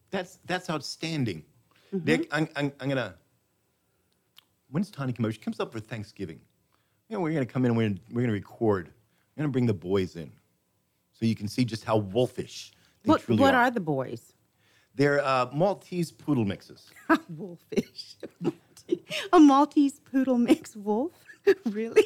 That's 0.09 0.39
that's 0.45 0.69
outstanding. 0.69 1.43
Mm-hmm. 1.93 2.05
Nick, 2.05 2.27
I'm, 2.31 2.47
I'm, 2.55 2.71
I'm 2.79 2.89
gonna. 2.89 3.15
When's 4.69 4.89
Tanya 4.89 5.13
come 5.13 5.25
over? 5.25 5.33
She 5.33 5.39
comes 5.39 5.59
up 5.59 5.71
for 5.71 5.79
Thanksgiving. 5.79 6.39
You 7.09 7.17
know, 7.17 7.21
we're 7.21 7.33
gonna 7.33 7.45
come 7.45 7.65
in. 7.65 7.71
and 7.71 7.77
We're 7.77 7.89
gonna, 7.89 7.99
we're 8.11 8.21
gonna 8.21 8.33
record. 8.33 8.87
I'm 8.87 9.43
gonna 9.43 9.51
bring 9.51 9.65
the 9.65 9.73
boys 9.73 10.15
in, 10.15 10.31
so 11.13 11.25
you 11.25 11.35
can 11.35 11.47
see 11.47 11.63
just 11.65 11.83
how 11.83 11.97
wolfish 11.97 12.71
they 13.03 13.09
What, 13.09 13.21
truly 13.21 13.41
what 13.41 13.53
are. 13.53 13.63
are 13.63 13.71
the 13.71 13.79
boys? 13.79 14.33
They're 14.95 15.23
uh, 15.23 15.49
Maltese 15.53 16.11
poodle 16.11 16.43
mixes. 16.43 16.91
Wolfish. 17.29 18.17
A 19.33 19.39
Maltese 19.39 19.99
poodle 19.99 20.37
mix 20.37 20.75
wolf? 20.75 21.11
really? 21.65 22.05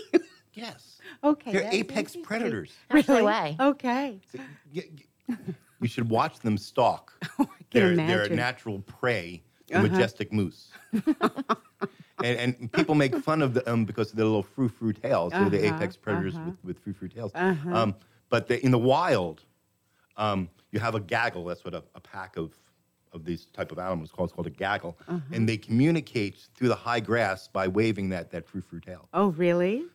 Yes, 0.54 1.00
okay. 1.24 1.52
they're 1.52 1.62
that's 1.64 1.76
apex 1.76 1.98
interesting. 2.16 2.24
predators. 2.24 2.72
Actually, 2.90 3.24
way. 3.24 3.58
Okay. 3.60 4.20
So, 4.32 4.40
y- 4.74 4.84
y- 5.28 5.36
you 5.82 5.88
should 5.88 6.10
watch 6.10 6.40
them 6.40 6.58
stalk. 6.58 7.14
can 7.38 7.48
they're, 7.72 7.96
they're 7.96 8.24
a 8.24 8.30
natural 8.30 8.80
prey, 8.80 9.42
Uh-huh. 9.74 9.82
majestic 9.82 10.32
moose. 10.32 10.72
and, 10.94 12.40
and 12.60 12.72
people 12.72 12.96
make 12.96 13.16
fun 13.18 13.42
of 13.42 13.54
them 13.54 13.84
because 13.86 14.12
of 14.12 14.16
their 14.16 14.26
little 14.26 14.44
frou 14.44 14.70
frou 14.70 14.94
tails. 14.94 15.32
They're 15.34 15.50
the 15.50 15.66
Uh-huh, 15.68 15.76
apex 15.76 15.98
predators 15.98 16.36
uh-huh. 16.36 16.46
with, 16.64 16.64
with 16.64 16.80
frou 16.80 16.94
frou 16.94 17.08
tails. 17.10 17.32
Uh-huh. 17.36 17.76
Um, 17.76 17.96
but 18.30 18.48
they, 18.48 18.58
in 18.58 18.72
the 18.72 18.80
wild, 18.80 19.42
um, 20.18 20.50
you 20.72 20.80
have 20.80 20.96
a 20.96 21.00
gaggle. 21.00 21.44
That's 21.46 21.66
what 21.66 21.74
a, 21.74 21.84
a 21.96 22.00
pack 22.00 22.38
of, 22.38 22.54
of 23.16 23.26
these 23.26 23.46
type 23.48 23.72
of 23.72 23.80
animals 23.80 24.12
called. 24.12 24.30
It's 24.30 24.36
called 24.36 24.48
a 24.48 24.52
gaggle. 24.52 24.96
Uh-huh. 25.08 25.20
And 25.32 25.50
they 25.50 25.58
communicate 25.58 26.38
through 26.56 26.68
the 26.68 26.76
high 26.76 27.00
grass 27.00 27.48
by 27.48 27.68
waving 27.68 28.10
that, 28.10 28.30
that 28.32 28.46
frou 28.48 28.62
frou 28.62 28.80
tail. 28.80 29.08
Oh, 29.14 29.30
really? 29.30 29.86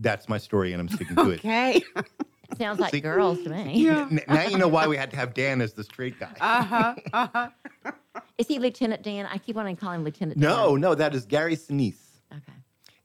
That's 0.00 0.28
my 0.28 0.38
story, 0.38 0.72
and 0.72 0.80
I'm 0.80 0.88
sticking 0.88 1.16
to 1.16 1.30
it. 1.30 1.40
Okay. 1.40 1.82
Sounds 2.58 2.80
like 2.80 2.92
See- 2.92 3.00
girls 3.00 3.42
to 3.42 3.50
me. 3.50 3.86
N- 3.90 4.20
now 4.26 4.46
you 4.48 4.56
know 4.56 4.68
why 4.68 4.86
we 4.86 4.96
had 4.96 5.10
to 5.10 5.16
have 5.16 5.34
Dan 5.34 5.60
as 5.60 5.74
the 5.74 5.84
straight 5.84 6.18
guy. 6.18 6.32
Uh 6.40 6.62
huh. 6.64 6.94
Uh 7.12 7.28
huh. 7.34 7.48
Is 8.38 8.46
he 8.48 8.58
Lieutenant 8.58 9.02
Dan? 9.02 9.26
I 9.26 9.36
keep 9.38 9.54
wanting 9.56 9.76
to 9.76 9.80
call 9.80 9.92
him 9.92 10.02
Lieutenant 10.04 10.38
no, 10.38 10.72
Dan. 10.72 10.80
no, 10.80 10.94
that 10.94 11.14
is 11.14 11.26
Gary 11.26 11.56
Sinise. 11.56 12.20
Okay. 12.32 12.52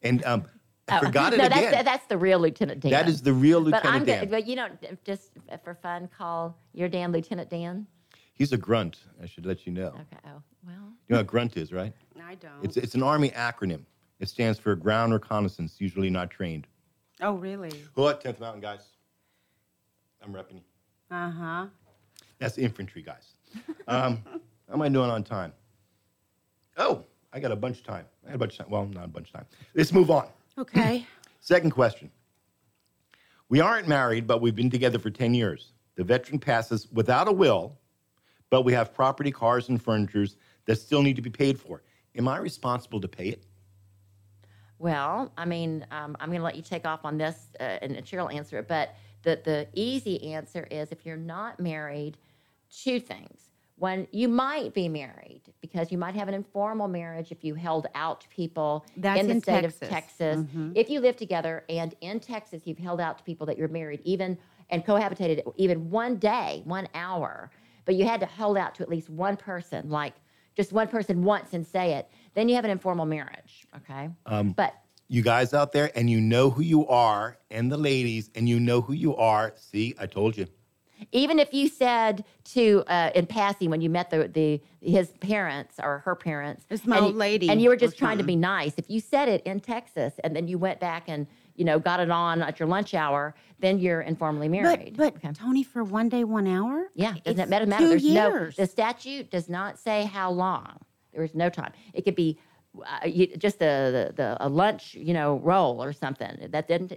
And 0.02 0.24
um, 0.26 0.46
I 0.88 0.98
Oh, 0.98 1.06
forgot 1.06 1.34
it 1.34 1.38
no, 1.38 1.46
again. 1.46 1.72
That's, 1.72 1.84
that's 1.84 2.06
the 2.08 2.18
real 2.18 2.40
Lieutenant 2.40 2.80
Dan. 2.80 2.92
that 2.92 3.08
is 3.10 3.22
the 3.22 3.34
real 3.34 3.60
Lieutenant 3.60 3.84
But 3.84 3.90
Lieutenant 3.94 4.02
I'm 4.02 4.06
Dan. 4.06 4.20
good. 4.26 4.32
But 4.32 4.48
you 4.48 4.56
don't 4.56 5.04
just 5.04 5.32
for 5.64 5.76
fun 5.76 6.10
call 6.18 6.58
your 6.74 6.88
Dan 6.90 7.12
Lieutenant 7.12 7.50
Dan. 7.50 7.86
He's 8.34 8.52
a 8.52 8.58
grunt. 8.58 9.00
I 9.22 9.26
should 9.26 9.46
let 9.46 9.66
you 9.66 9.72
know. 9.72 9.88
Okay. 9.88 10.18
Oh 10.26 10.42
well. 10.66 10.76
You 11.08 11.14
know 11.14 11.18
what 11.18 11.28
grunt 11.28 11.58
is, 11.58 11.72
right? 11.72 11.94
I 12.22 12.36
don't. 12.36 12.64
It's 12.64 12.78
it's 12.78 12.96
an 12.96 13.04
army 13.04 13.30
acronym. 13.32 13.82
It 14.20 14.30
stands 14.30 14.58
for 14.58 14.76
ground 14.76 15.14
reconnaissance, 15.14 15.76
usually 15.80 16.10
not 16.10 16.30
trained. 16.30 16.68
oh, 17.22 17.34
really? 17.34 17.72
What? 17.96 18.24
10th 18.24 18.40
Mountain 18.40 18.62
guys. 18.62 18.88
I'm 20.24 20.34
repping 20.34 20.54
you. 20.56 20.62
Uh 21.12 21.30
huh. 21.32 21.66
That's 22.40 22.58
infantry 22.58 23.02
guys. 23.02 23.34
Um, 23.88 24.24
how 24.68 24.74
am 24.76 24.82
I 24.82 24.90
doing 24.90 25.10
on 25.10 25.24
time? 25.24 25.52
Oh, 26.78 27.04
I 27.34 27.40
got 27.40 27.52
a 27.52 27.56
bunch 27.56 27.80
of 27.80 27.84
time. 27.84 28.06
I 28.26 28.30
had 28.30 28.36
a 28.36 28.40
bunch 28.40 28.54
of 28.54 28.60
time. 28.60 28.70
Well, 28.70 28.86
not 28.86 29.06
a 29.06 29.10
bunch 29.10 29.28
of 29.28 29.34
time. 29.34 29.46
Let's 29.76 29.92
move 29.94 30.10
on. 30.10 30.28
Okay. 30.58 31.06
Second 31.42 31.72
question. 31.72 32.10
We 33.50 33.60
aren't 33.60 33.88
married, 33.88 34.26
but 34.26 34.42
we've 34.42 34.56
been 34.56 34.70
together 34.70 34.98
for 34.98 35.10
10 35.12 35.34
years. 35.34 35.74
The 35.96 36.04
veteran 36.04 36.40
passes 36.40 36.88
without 36.92 37.28
a 37.28 37.32
will, 37.32 37.78
but 38.54 38.62
we 38.62 38.72
have 38.72 38.94
property, 38.94 39.32
cars, 39.32 39.70
and 39.70 39.82
furnitures 39.82 40.36
that 40.66 40.76
still 40.76 41.02
need 41.02 41.16
to 41.16 41.24
be 41.24 41.30
paid 41.32 41.60
for. 41.60 41.82
Am 42.16 42.28
I 42.28 42.38
responsible 42.38 43.02
to 43.02 43.08
pay 43.08 43.30
it? 43.30 43.48
Well, 44.78 45.32
I 45.36 45.46
mean, 45.46 45.88
um, 45.90 46.16
I'm 46.20 46.30
going 46.30 46.38
to 46.38 46.44
let 46.44 46.56
you 46.56 46.62
take 46.62 46.86
off 46.86 47.04
on 47.04 47.18
this, 47.18 47.48
uh, 47.60 47.64
and 47.82 47.96
Cheryl 48.06 48.32
answer 48.32 48.60
it. 48.60 48.68
But 48.68 48.94
the 49.24 49.42
the 49.44 49.68
easy 49.74 50.36
answer 50.36 50.68
is 50.70 50.92
if 50.92 51.04
you're 51.04 51.18
not 51.18 51.60
married, 51.60 52.20
two 52.70 53.00
things. 53.00 53.50
One, 53.78 54.06
you 54.12 54.28
might 54.28 54.76
be 54.76 54.88
married 54.88 55.42
because 55.60 55.92
you 55.92 55.98
might 55.98 56.14
have 56.14 56.28
an 56.28 56.36
informal 56.36 56.88
marriage 56.88 57.32
if 57.32 57.44
you 57.44 57.56
held 57.56 57.88
out 57.96 58.22
to 58.22 58.28
people 58.28 58.86
That's 58.98 59.20
in 59.20 59.26
the 59.26 59.34
in 59.34 59.42
state 59.42 59.62
Texas. 59.62 59.82
of 59.82 59.90
Texas. 59.90 60.46
If 60.76 60.92
you 60.92 61.00
live 61.00 61.18
together 61.18 61.66
and 61.70 61.96
in 62.02 62.20
Texas 62.20 62.62
you've 62.66 62.78
held 62.78 63.02
out 63.02 63.18
to 63.18 63.24
people 63.24 63.48
that 63.48 63.58
you're 63.58 63.68
married, 63.68 64.02
even 64.04 64.38
and 64.70 64.86
cohabitated 64.86 65.42
even 65.58 65.90
one 65.90 66.18
day, 66.18 66.62
one 66.66 66.88
hour, 66.94 67.50
but 67.86 67.96
you 67.96 68.06
had 68.06 68.20
to 68.22 68.26
hold 68.26 68.58
out 68.58 68.76
to 68.76 68.84
at 68.84 68.90
least 68.90 69.10
one 69.10 69.38
person, 69.38 69.90
like 69.90 70.14
just 70.56 70.72
one 70.72 70.88
person 70.88 71.24
once 71.24 71.54
and 71.54 71.66
say 71.66 71.94
it, 71.94 72.08
then 72.36 72.48
you 72.50 72.56
have 72.56 72.66
an 72.66 72.72
informal 72.72 73.06
marriage. 73.06 73.66
Okay. 73.78 74.10
but 74.56 74.74
You 75.08 75.22
guys 75.22 75.54
out 75.54 75.72
there, 75.72 75.92
and 75.96 76.10
you 76.10 76.22
know 76.22 76.50
who 76.50 76.62
you 76.62 76.88
are, 76.88 77.38
and 77.52 77.72
the 77.72 77.78
ladies, 77.78 78.30
and 78.36 78.48
you 78.48 78.60
know 78.60 78.82
who 78.82 78.94
you 78.94 79.16
are. 79.16 79.54
See, 79.56 79.96
I 80.00 80.06
told 80.06 80.38
you. 80.38 80.48
even 81.12 81.38
if 81.40 81.54
you 81.54 81.68
said 81.68 82.24
to 82.46 82.84
uh, 82.88 83.12
in 83.14 83.26
passing 83.26 83.70
when 83.70 83.82
you 83.82 83.90
met 83.90 84.10
the, 84.10 84.28
the 84.28 84.62
his 84.80 85.12
parents 85.20 85.76
or 85.82 86.00
her 86.06 86.16
parents 86.16 86.66
It's 86.70 86.86
my 86.86 86.96
and 86.98 87.06
old 87.06 87.14
you- 87.14 87.20
lady 87.20 87.50
and 87.50 87.62
you 87.62 87.68
were 87.70 87.76
just 87.76 87.98
trying 87.98 88.18
to 88.20 88.24
be 88.24 88.36
nice 88.38 88.74
if 88.78 88.90
you 88.90 89.00
said 89.02 89.28
it 89.28 89.42
in 89.44 89.60
texas 89.60 90.14
and 90.24 90.34
then 90.36 90.48
you 90.48 90.58
went 90.58 90.80
back 90.80 91.04
and 91.08 91.28
you 91.56 91.66
know 91.66 91.80
got 91.80 92.00
it 92.00 92.10
on 92.12 92.42
at 92.42 92.60
your 92.60 92.68
lunch 92.68 92.94
hour 92.94 93.36
then 93.60 93.80
you're 93.80 94.02
informally 94.02 94.50
married 94.50 94.96
But, 94.98 95.14
but 95.14 95.16
Okay. 95.26 95.34
Tony, 95.34 95.64
for 95.64 95.84
one 95.84 96.10
day, 96.10 96.24
one 96.24 96.48
hour? 96.48 96.88
yeah 96.96 97.16
doesn't 97.24 97.40
it 97.40 97.50
matter 97.50 97.66
matter 97.66 97.84
two 97.84 97.90
there's 97.90 98.04
years. 98.04 98.58
no 98.58 98.64
the 98.64 98.70
statute 98.70 99.30
does 99.32 99.50
not 99.50 99.78
say 99.80 100.06
how 100.06 100.32
long 100.32 100.80
there 101.14 101.24
is 101.24 101.34
no 101.36 101.50
time 101.50 101.72
it 101.94 102.04
could 102.06 102.16
be 102.16 102.40
uh, 102.84 103.06
you, 103.06 103.28
just 103.38 103.58
a, 103.62 103.92
the, 103.96 104.14
the 104.16 104.38
a 104.40 104.50
lunch 104.50 104.96
you 104.96 105.14
know 105.14 105.38
roll 105.44 105.84
or 105.84 105.94
something 105.94 106.48
that 106.50 106.68
didn't 106.68 106.92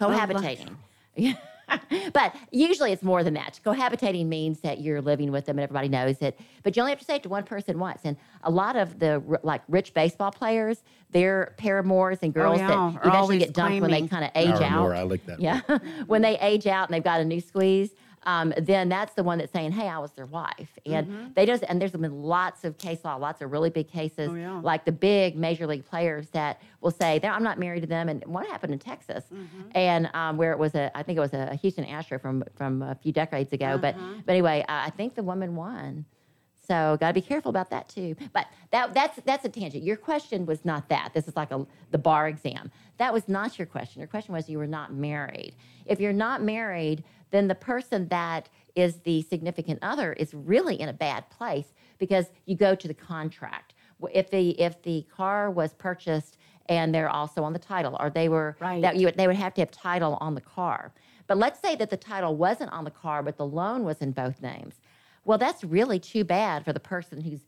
cohabitating 0.00 0.76
but 2.12 2.34
usually 2.50 2.92
it's 2.92 3.02
more 3.02 3.24
than 3.24 3.34
that. 3.34 3.60
Cohabitating 3.64 4.26
means 4.26 4.60
that 4.60 4.80
you're 4.80 5.00
living 5.00 5.32
with 5.32 5.46
them 5.46 5.58
and 5.58 5.64
everybody 5.64 5.88
knows 5.88 6.18
it. 6.20 6.38
But 6.62 6.76
you 6.76 6.82
only 6.82 6.92
have 6.92 6.98
to 7.00 7.04
say 7.04 7.16
it 7.16 7.22
to 7.24 7.28
one 7.28 7.44
person 7.44 7.78
once. 7.78 8.02
And 8.04 8.16
a 8.42 8.50
lot 8.50 8.76
of 8.76 8.98
the 8.98 9.22
like 9.42 9.62
rich 9.68 9.92
baseball 9.94 10.30
players, 10.30 10.82
their 11.10 11.54
paramours 11.56 12.18
and 12.22 12.30
oh, 12.36 12.40
girls 12.40 12.58
Oh, 12.58 12.62
yeah, 12.62 12.68
that 12.68 13.04
are 13.04 13.08
eventually 13.08 13.38
get 13.38 13.52
dumped 13.52 13.80
when 13.80 13.90
they 13.90 14.06
kind 14.06 14.24
of 14.24 14.30
age 14.34 14.58
Paramour, 14.58 14.94
out. 14.94 15.00
I 15.00 15.02
like 15.02 15.26
that 15.26 15.40
Yeah, 15.40 15.60
when 16.06 16.22
they 16.22 16.38
age 16.38 16.66
out 16.66 16.88
and 16.88 16.94
they've 16.94 17.04
got 17.04 17.20
a 17.20 17.24
new 17.24 17.40
squeeze. 17.40 17.90
Um, 18.26 18.52
then 18.58 18.88
that's 18.88 19.14
the 19.14 19.22
one 19.22 19.38
that's 19.38 19.52
saying, 19.52 19.72
"Hey, 19.72 19.88
I 19.88 19.98
was 19.98 20.10
their 20.12 20.26
wife," 20.26 20.78
and 20.84 21.32
they 21.34 21.46
just 21.46 21.62
and 21.68 21.80
there's 21.80 21.92
been 21.92 22.22
lots 22.22 22.64
of 22.64 22.76
case 22.76 23.04
law, 23.04 23.14
lots 23.16 23.40
of 23.40 23.52
really 23.52 23.70
big 23.70 23.88
cases, 23.88 24.28
Mm-hmm. 24.30 24.36
Oh, 24.36 24.54
yeah. 24.56 24.60
like 24.62 24.84
the 24.84 24.92
big 24.92 25.36
major 25.36 25.66
league 25.66 25.86
players 25.86 26.28
that 26.30 26.60
will 26.80 26.90
say, 26.90 27.20
I'm 27.22 27.44
not 27.44 27.58
married 27.58 27.80
to 27.82 27.86
them." 27.86 28.08
And 28.08 28.24
one 28.26 28.44
happened 28.46 28.72
in 28.72 28.78
Texas, 28.80 29.24
Mm-hmm. 29.32 29.62
and 29.76 30.10
um, 30.12 30.36
where 30.36 30.52
it 30.52 30.58
was 30.58 30.74
a, 30.74 30.90
I 30.98 31.02
think 31.04 31.16
it 31.18 31.20
was 31.20 31.34
a 31.34 31.54
Houston 31.54 31.84
Astro 31.84 32.18
from 32.18 32.42
from 32.56 32.82
a 32.82 32.94
few 32.96 33.12
decades 33.12 33.52
ago. 33.52 33.78
But 33.78 33.94
Uh-huh. 33.94 34.14
but 34.26 34.32
anyway, 34.32 34.64
I 34.68 34.86
I 34.86 34.90
think 34.90 35.14
the 35.14 35.22
woman 35.22 35.54
won. 35.56 36.04
So 36.66 36.96
got 36.98 37.06
to 37.08 37.14
be 37.14 37.20
careful 37.20 37.50
about 37.50 37.70
that 37.70 37.88
too. 37.88 38.16
But 38.32 38.46
that 38.72 38.92
that's 38.92 39.20
that's 39.24 39.44
a 39.44 39.48
tangent. 39.48 39.84
Your 39.84 39.96
question 39.96 40.46
was 40.46 40.64
not 40.64 40.88
that. 40.88 41.10
This 41.14 41.28
is 41.28 41.36
like 41.36 41.52
a 41.52 41.64
the 41.92 41.98
bar 41.98 42.26
exam. 42.26 42.72
That 42.98 43.12
was 43.12 43.28
not 43.28 43.56
your 43.58 43.66
question. 43.66 44.00
Your 44.00 44.08
question 44.08 44.34
was 44.34 44.48
you 44.48 44.58
were 44.58 44.66
not 44.66 44.92
married. 44.92 45.54
If 45.84 46.00
you're 46.00 46.12
not 46.12 46.42
married, 46.42 47.04
then 47.30 47.48
the 47.48 47.54
person 47.54 48.08
that 48.08 48.48
is 48.74 49.00
the 49.00 49.22
significant 49.22 49.78
other 49.82 50.12
is 50.12 50.34
really 50.34 50.80
in 50.80 50.88
a 50.88 50.92
bad 50.92 51.28
place 51.30 51.72
because 51.98 52.26
you 52.44 52.56
go 52.56 52.74
to 52.74 52.88
the 52.88 52.94
contract. 52.94 53.74
If 54.12 54.30
the 54.30 54.50
if 54.60 54.82
the 54.82 55.06
car 55.14 55.50
was 55.50 55.72
purchased 55.74 56.36
and 56.66 56.94
they're 56.94 57.08
also 57.08 57.44
on 57.44 57.52
the 57.52 57.58
title, 57.58 57.96
or 57.98 58.10
they 58.10 58.28
were 58.28 58.56
Right. 58.60 58.82
that 58.82 58.96
you 58.96 59.10
they 59.10 59.26
would 59.26 59.36
have 59.36 59.54
to 59.54 59.62
have 59.62 59.70
title 59.70 60.18
on 60.20 60.34
the 60.34 60.40
car. 60.40 60.92
But 61.26 61.38
let's 61.38 61.60
say 61.60 61.74
that 61.76 61.90
the 61.90 61.96
title 61.96 62.36
wasn't 62.36 62.72
on 62.72 62.84
the 62.84 62.90
car, 62.90 63.22
but 63.22 63.36
the 63.36 63.46
loan 63.46 63.84
was 63.84 63.98
in 63.98 64.12
both 64.12 64.40
names. 64.42 64.74
Well, 65.24 65.38
that's 65.38 65.64
really 65.64 65.98
too 65.98 66.24
bad 66.24 66.64
for 66.64 66.72
the 66.72 66.80
person 66.80 67.20
who's 67.20 67.40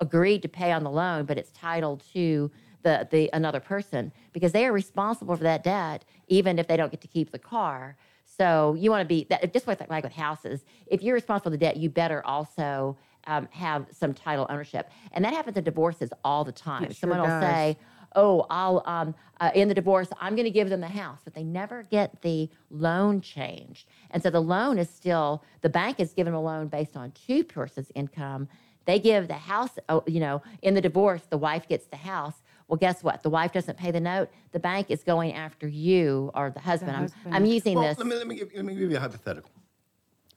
agreed 0.00 0.42
to 0.42 0.48
pay 0.48 0.72
on 0.72 0.84
the 0.84 0.90
loan, 0.90 1.26
but 1.26 1.36
it's 1.38 1.50
titled 1.52 2.02
to 2.12 2.50
the, 2.82 3.08
the 3.10 3.28
another 3.32 3.60
person 3.60 4.12
because 4.32 4.52
they 4.52 4.64
are 4.66 4.72
responsible 4.72 5.36
for 5.36 5.42
that 5.42 5.64
debt, 5.64 6.04
even 6.28 6.58
if 6.58 6.66
they 6.68 6.76
don't 6.76 6.90
get 6.90 7.00
to 7.00 7.08
keep 7.08 7.32
the 7.32 7.38
car. 7.38 7.96
So 8.36 8.74
you 8.78 8.90
want 8.90 9.02
to 9.02 9.08
be 9.08 9.26
that 9.30 9.52
just 9.52 9.66
like 9.66 9.88
like 9.88 10.04
with 10.04 10.12
houses. 10.12 10.64
If 10.86 11.02
you're 11.02 11.14
responsible 11.14 11.50
for 11.50 11.50
the 11.50 11.58
debt, 11.58 11.76
you 11.76 11.88
better 11.88 12.24
also 12.26 12.96
um, 13.26 13.48
have 13.52 13.86
some 13.90 14.14
title 14.14 14.46
ownership, 14.50 14.90
and 15.12 15.24
that 15.24 15.32
happens 15.32 15.56
in 15.56 15.64
divorces 15.64 16.10
all 16.24 16.44
the 16.44 16.52
time. 16.52 16.84
It 16.84 16.96
sure 16.96 17.10
Someone 17.10 17.20
will 17.20 17.40
say, 17.40 17.76
oh, 18.14 18.46
I'll 18.50 18.82
um, 18.86 19.14
uh, 19.40 19.50
in 19.54 19.68
the 19.68 19.74
divorce, 19.74 20.08
I'm 20.20 20.34
going 20.34 20.44
to 20.44 20.50
give 20.50 20.68
them 20.68 20.80
the 20.80 20.88
house, 20.88 21.20
but 21.24 21.34
they 21.34 21.44
never 21.44 21.84
get 21.84 22.22
the 22.22 22.50
loan 22.70 23.20
changed, 23.20 23.88
and 24.10 24.22
so 24.22 24.30
the 24.30 24.40
loan 24.40 24.78
is 24.78 24.90
still 24.90 25.42
the 25.62 25.70
bank 25.70 25.98
is 25.98 26.12
giving 26.12 26.32
them 26.32 26.40
a 26.40 26.44
loan 26.44 26.68
based 26.68 26.96
on 26.96 27.12
two 27.12 27.42
persons' 27.42 27.90
income. 27.94 28.48
They 28.84 29.00
give 29.00 29.26
the 29.26 29.34
house, 29.34 29.78
oh, 29.88 30.04
you 30.06 30.20
know, 30.20 30.42
in 30.62 30.74
the 30.74 30.80
divorce, 30.80 31.22
the 31.28 31.38
wife 31.38 31.66
gets 31.68 31.86
the 31.86 31.96
house. 31.96 32.34
Well, 32.68 32.76
guess 32.76 33.02
what? 33.02 33.22
The 33.22 33.30
wife 33.30 33.52
doesn't 33.52 33.78
pay 33.78 33.90
the 33.90 34.00
note. 34.00 34.28
The 34.52 34.58
bank 34.58 34.90
is 34.90 35.04
going 35.04 35.34
after 35.34 35.68
you 35.68 36.30
or 36.34 36.50
the 36.50 36.60
husband. 36.60 36.96
I'm. 36.96 37.32
I'm 37.32 37.44
using 37.44 37.76
Well, 37.76 37.84
this. 37.84 37.98
let 37.98 38.06
me, 38.06 38.16
let, 38.16 38.26
me 38.26 38.34
give, 38.34 38.50
let 38.54 38.64
me 38.64 38.74
give 38.74 38.90
you 38.90 38.96
a 38.96 39.00
hypothetical. 39.00 39.50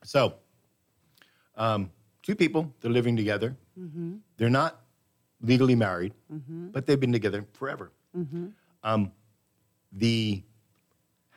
So, 0.04 0.36
um, 1.56 1.90
two 2.22 2.36
people, 2.36 2.72
they're 2.82 2.92
living 2.92 3.18
together. 3.18 3.58
Mm-hmm. 3.78 4.18
They're 4.38 4.50
not 4.50 4.82
legally 5.42 5.76
married, 5.76 6.14
mm-hmm. 6.32 6.68
but 6.70 6.86
they've 6.86 7.00
been 7.00 7.12
together 7.12 7.46
forever. 7.54 7.92
Mm-hmm. 8.16 8.48
Um, 8.84 9.12
the 9.92 10.44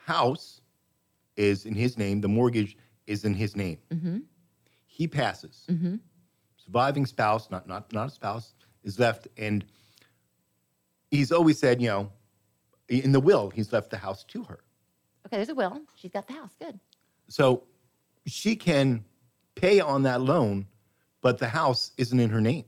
house 0.05 0.61
is 1.37 1.65
in 1.65 1.75
his 1.75 1.97
name, 1.97 2.21
the 2.21 2.29
mortgage 2.29 2.77
is 3.07 3.25
in 3.25 3.35
his 3.35 3.57
name. 3.57 3.79
He 4.87 5.09
passes. 5.09 5.67
Surviving 6.57 7.07
spouse, 7.07 7.51
not, 7.51 7.67
not, 7.67 7.93
not 7.93 8.09
a 8.09 8.11
spouse, 8.11 8.55
is 8.85 8.99
left, 8.99 9.27
and 9.37 9.65
he's 11.13 11.31
always 11.31 11.59
said, 11.59 11.81
you 11.81 11.89
know, 11.89 12.11
in 12.89 13.13
the 13.13 13.21
will, 13.21 13.51
he's 13.51 13.73
left 13.73 13.91
the 13.91 13.97
house 13.99 14.25
to 14.25 14.43
her. 14.45 14.59
okay, 15.27 15.37
there's 15.37 15.49
a 15.51 15.55
will. 15.55 15.81
She's 15.95 16.11
got 16.11 16.27
the 16.27 16.33
house. 16.33 16.51
Good. 16.59 16.81
So 17.29 17.63
she 18.27 18.57
can 18.57 19.05
pay 19.55 19.79
on 19.81 20.03
that 20.03 20.21
loan, 20.21 20.67
but 21.21 21.39
the 21.39 21.49
house 21.49 21.93
isn't 21.99 22.19
in 22.19 22.31
her 22.31 22.41
name. 22.41 22.65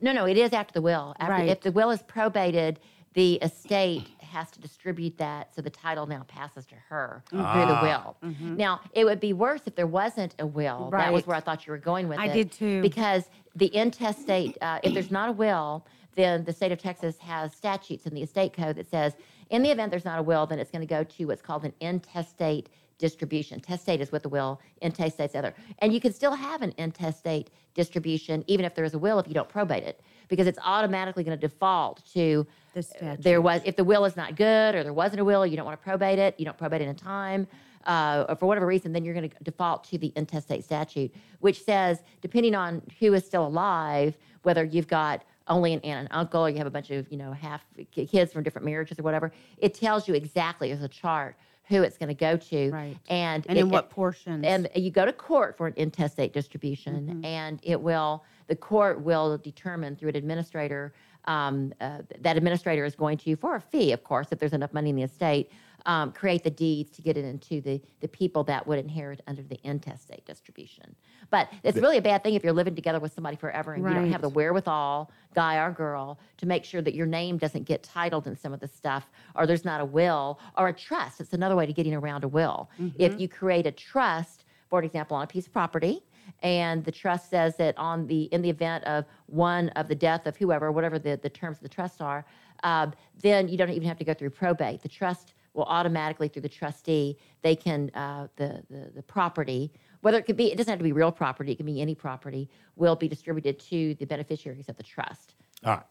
No, 0.00 0.12
no, 0.12 0.26
it 0.26 0.36
is 0.36 0.52
after 0.52 0.72
the 0.74 0.82
will. 0.82 1.14
After, 1.18 1.32
Right. 1.32 1.48
If 1.48 1.62
the 1.62 1.72
will 1.72 1.90
is 1.90 2.02
probated, 2.02 2.78
the 3.14 3.34
estate 3.36 4.06
has 4.20 4.50
to 4.50 4.60
distribute 4.60 5.16
that, 5.16 5.54
so 5.54 5.62
the 5.62 5.70
title 5.70 6.06
now 6.06 6.22
passes 6.28 6.66
to 6.66 6.74
her 6.88 7.22
through 7.30 7.38
the 7.38 7.44
Ah. 7.46 8.16
will. 8.22 8.30
Now, 8.56 8.80
it 8.92 9.04
would 9.06 9.20
be 9.20 9.32
worse 9.32 9.62
if 9.64 9.74
there 9.74 9.86
wasn't 9.86 10.34
a 10.38 10.46
will. 10.46 10.90
Right. 10.92 11.04
That 11.06 11.12
was 11.14 11.26
where 11.26 11.36
I 11.36 11.40
thought 11.40 11.66
you 11.66 11.70
were 11.72 11.78
going 11.78 12.08
with 12.08 12.18
I 12.18 12.26
it. 12.26 12.30
I 12.30 12.34
did 12.34 12.52
too. 12.52 12.82
Because 12.82 13.30
the 13.54 13.74
intestate, 13.74 14.58
uh, 14.60 14.80
if 14.82 14.92
there's 14.92 15.10
not 15.10 15.30
a 15.30 15.32
will, 15.32 15.86
then 16.16 16.44
the 16.44 16.52
state 16.52 16.72
of 16.72 16.78
Texas 16.78 17.18
has 17.18 17.54
statutes 17.54 18.06
in 18.06 18.14
the 18.14 18.22
estate 18.22 18.52
code 18.52 18.76
that 18.76 18.90
says, 18.90 19.14
in 19.50 19.62
the 19.62 19.70
event 19.70 19.90
there's 19.90 20.04
not 20.04 20.18
a 20.18 20.22
will, 20.22 20.46
then 20.46 20.58
it's 20.58 20.70
going 20.70 20.80
to 20.80 20.86
go 20.86 21.04
to 21.04 21.26
what's 21.26 21.42
called 21.42 21.64
an 21.64 21.72
intestate 21.80 22.68
distribution. 22.98 23.60
Testate 23.60 24.00
is 24.00 24.10
with 24.10 24.22
the 24.22 24.28
will, 24.28 24.60
intestate's 24.82 25.34
the 25.34 25.38
other. 25.38 25.54
And 25.78 25.92
you 25.92 26.00
can 26.00 26.12
still 26.12 26.34
have 26.34 26.62
an 26.62 26.72
intestate 26.78 27.50
distribution 27.74 28.42
even 28.46 28.64
if 28.64 28.74
there 28.74 28.86
is 28.86 28.94
a 28.94 28.98
will 28.98 29.18
if 29.18 29.28
you 29.28 29.34
don't 29.34 29.50
probate 29.50 29.84
it 29.84 30.00
because 30.28 30.46
it's 30.46 30.58
automatically 30.64 31.22
going 31.22 31.38
to 31.38 31.46
default 31.48 32.02
to 32.14 32.46
The 32.72 32.78
uh, 32.80 32.82
statute. 32.82 33.22
there 33.22 33.42
was 33.42 33.60
if 33.66 33.76
the 33.76 33.84
will 33.84 34.06
is 34.06 34.16
not 34.16 34.34
good 34.34 34.74
or 34.74 34.82
there 34.82 34.94
wasn't 34.94 35.20
a 35.20 35.24
will 35.24 35.46
you 35.46 35.56
don't 35.58 35.66
want 35.66 35.78
to 35.78 35.84
probate 35.84 36.18
it 36.18 36.34
you 36.38 36.46
don't 36.46 36.56
probate 36.56 36.80
it 36.80 36.88
in 36.88 36.94
time 36.96 37.46
uh, 37.84 38.24
or 38.30 38.36
for 38.36 38.46
whatever 38.46 38.64
reason 38.64 38.94
then 38.94 39.04
you're 39.04 39.12
going 39.12 39.28
to 39.28 39.36
default 39.44 39.84
to 39.84 39.98
the 39.98 40.10
intestate 40.16 40.64
statute 40.64 41.14
which 41.40 41.62
says 41.62 42.02
depending 42.22 42.54
on 42.54 42.80
who 42.98 43.12
is 43.12 43.26
still 43.26 43.46
alive 43.46 44.16
whether 44.42 44.64
you've 44.64 44.88
got 44.88 45.22
only 45.48 45.72
an 45.74 45.80
aunt 45.80 46.00
and 46.00 46.08
uncle 46.10 46.44
or 46.44 46.50
you 46.50 46.58
have 46.58 46.66
a 46.66 46.70
bunch 46.70 46.90
of 46.90 47.10
you 47.10 47.16
know 47.16 47.32
half 47.32 47.62
kids 47.92 48.32
from 48.32 48.42
different 48.42 48.64
marriages 48.64 48.98
or 48.98 49.02
whatever 49.02 49.32
it 49.58 49.74
tells 49.74 50.08
you 50.08 50.14
exactly 50.14 50.70
as 50.72 50.82
a 50.82 50.88
chart 50.88 51.36
who 51.68 51.82
it's 51.82 51.98
going 51.98 52.08
to 52.08 52.14
go 52.14 52.36
to 52.36 52.70
Right. 52.70 52.96
and 53.08 53.44
And 53.48 53.58
it- 53.58 53.62
in 53.62 53.70
what 53.70 53.90
portions? 53.90 54.44
and 54.44 54.68
you 54.76 54.90
go 54.90 55.04
to 55.04 55.12
court 55.12 55.56
for 55.56 55.66
an 55.66 55.74
intestate 55.76 56.32
distribution, 56.32 57.08
Mm-hmm. 57.08 57.24
and 57.24 57.60
it 57.62 57.80
will 57.80 58.24
the 58.48 58.54
court 58.56 59.00
will 59.02 59.36
determine 59.38 59.96
through 59.96 60.10
an 60.10 60.16
administrator 60.16 60.94
um, 61.26 61.72
uh, 61.80 62.02
that 62.20 62.36
administrator 62.36 62.84
is 62.84 62.94
going 62.94 63.18
to 63.18 63.30
you 63.30 63.36
for 63.36 63.56
a 63.56 63.60
fee, 63.60 63.92
of 63.92 64.04
course, 64.04 64.28
if 64.30 64.38
there's 64.38 64.52
enough 64.52 64.72
money 64.72 64.90
in 64.90 64.96
the 64.96 65.02
estate, 65.02 65.50
um, 65.86 66.10
create 66.12 66.42
the 66.42 66.50
deeds 66.50 66.90
to 66.90 67.02
get 67.02 67.16
it 67.16 67.24
into 67.24 67.60
the, 67.60 67.80
the 68.00 68.08
people 68.08 68.42
that 68.44 68.66
would 68.66 68.78
inherit 68.78 69.20
under 69.28 69.42
the 69.42 69.58
intestate 69.62 70.26
distribution. 70.26 70.96
But 71.30 71.48
it's 71.62 71.76
really 71.78 71.98
a 71.98 72.02
bad 72.02 72.24
thing 72.24 72.34
if 72.34 72.42
you're 72.42 72.52
living 72.52 72.74
together 72.74 72.98
with 72.98 73.12
somebody 73.12 73.36
forever 73.36 73.74
and 73.74 73.84
you 73.84 73.94
don't 73.94 74.10
have 74.10 74.20
the 74.20 74.28
wherewithal, 74.28 75.12
guy 75.34 75.56
or 75.58 75.70
girl, 75.70 76.18
to 76.38 76.46
make 76.46 76.64
sure 76.64 76.82
that 76.82 76.94
your 76.94 77.06
name 77.06 77.38
doesn't 77.38 77.64
get 77.64 77.84
titled 77.84 78.26
in 78.26 78.36
some 78.36 78.52
of 78.52 78.58
the 78.58 78.66
stuff, 78.68 79.10
or 79.36 79.46
there's 79.46 79.64
not 79.64 79.80
a 79.80 79.84
will 79.84 80.40
or 80.58 80.68
a 80.68 80.72
trust. 80.72 81.20
It's 81.20 81.32
another 81.32 81.54
way 81.54 81.66
to 81.66 81.72
getting 81.72 81.94
around 81.94 82.24
a 82.24 82.28
will. 82.28 82.68
If 82.98 83.20
you 83.20 83.28
create 83.28 83.66
a 83.66 83.72
trust, 83.72 84.44
for 84.68 84.82
example, 84.82 85.16
on 85.16 85.22
a 85.22 85.26
piece 85.28 85.46
of 85.46 85.52
property, 85.52 86.02
and 86.42 86.84
the 86.84 86.92
trust 86.92 87.30
says 87.30 87.56
that 87.56 87.76
on 87.78 88.06
the 88.06 88.24
in 88.24 88.42
the 88.42 88.50
event 88.50 88.84
of 88.84 89.04
one 89.26 89.68
of 89.70 89.88
the 89.88 89.94
death 89.94 90.26
of 90.26 90.36
whoever, 90.36 90.70
whatever 90.72 90.98
the, 90.98 91.18
the 91.22 91.30
terms 91.30 91.56
of 91.58 91.62
the 91.62 91.68
trust 91.68 92.00
are, 92.02 92.24
um, 92.62 92.92
then 93.22 93.48
you 93.48 93.56
don't 93.56 93.70
even 93.70 93.88
have 93.88 93.98
to 93.98 94.04
go 94.04 94.14
through 94.14 94.30
probate. 94.30 94.82
The 94.82 94.88
trust 94.88 95.34
will 95.54 95.64
automatically 95.64 96.28
through 96.28 96.42
the 96.42 96.48
trustee 96.48 97.16
they 97.42 97.56
can 97.56 97.90
uh, 97.94 98.28
the, 98.36 98.62
the 98.68 98.90
the 98.96 99.02
property 99.02 99.72
whether 100.02 100.18
it 100.18 100.26
could 100.26 100.36
be 100.36 100.52
it 100.52 100.56
doesn't 100.58 100.70
have 100.70 100.78
to 100.78 100.84
be 100.84 100.92
real 100.92 101.10
property 101.10 101.52
it 101.52 101.56
can 101.56 101.64
be 101.64 101.80
any 101.80 101.94
property 101.94 102.48
will 102.76 102.94
be 102.94 103.08
distributed 103.08 103.58
to 103.58 103.94
the 103.94 104.04
beneficiaries 104.04 104.68
of 104.68 104.76
the 104.76 104.82
trust 104.82 105.34
All 105.64 105.76
right. 105.76 105.82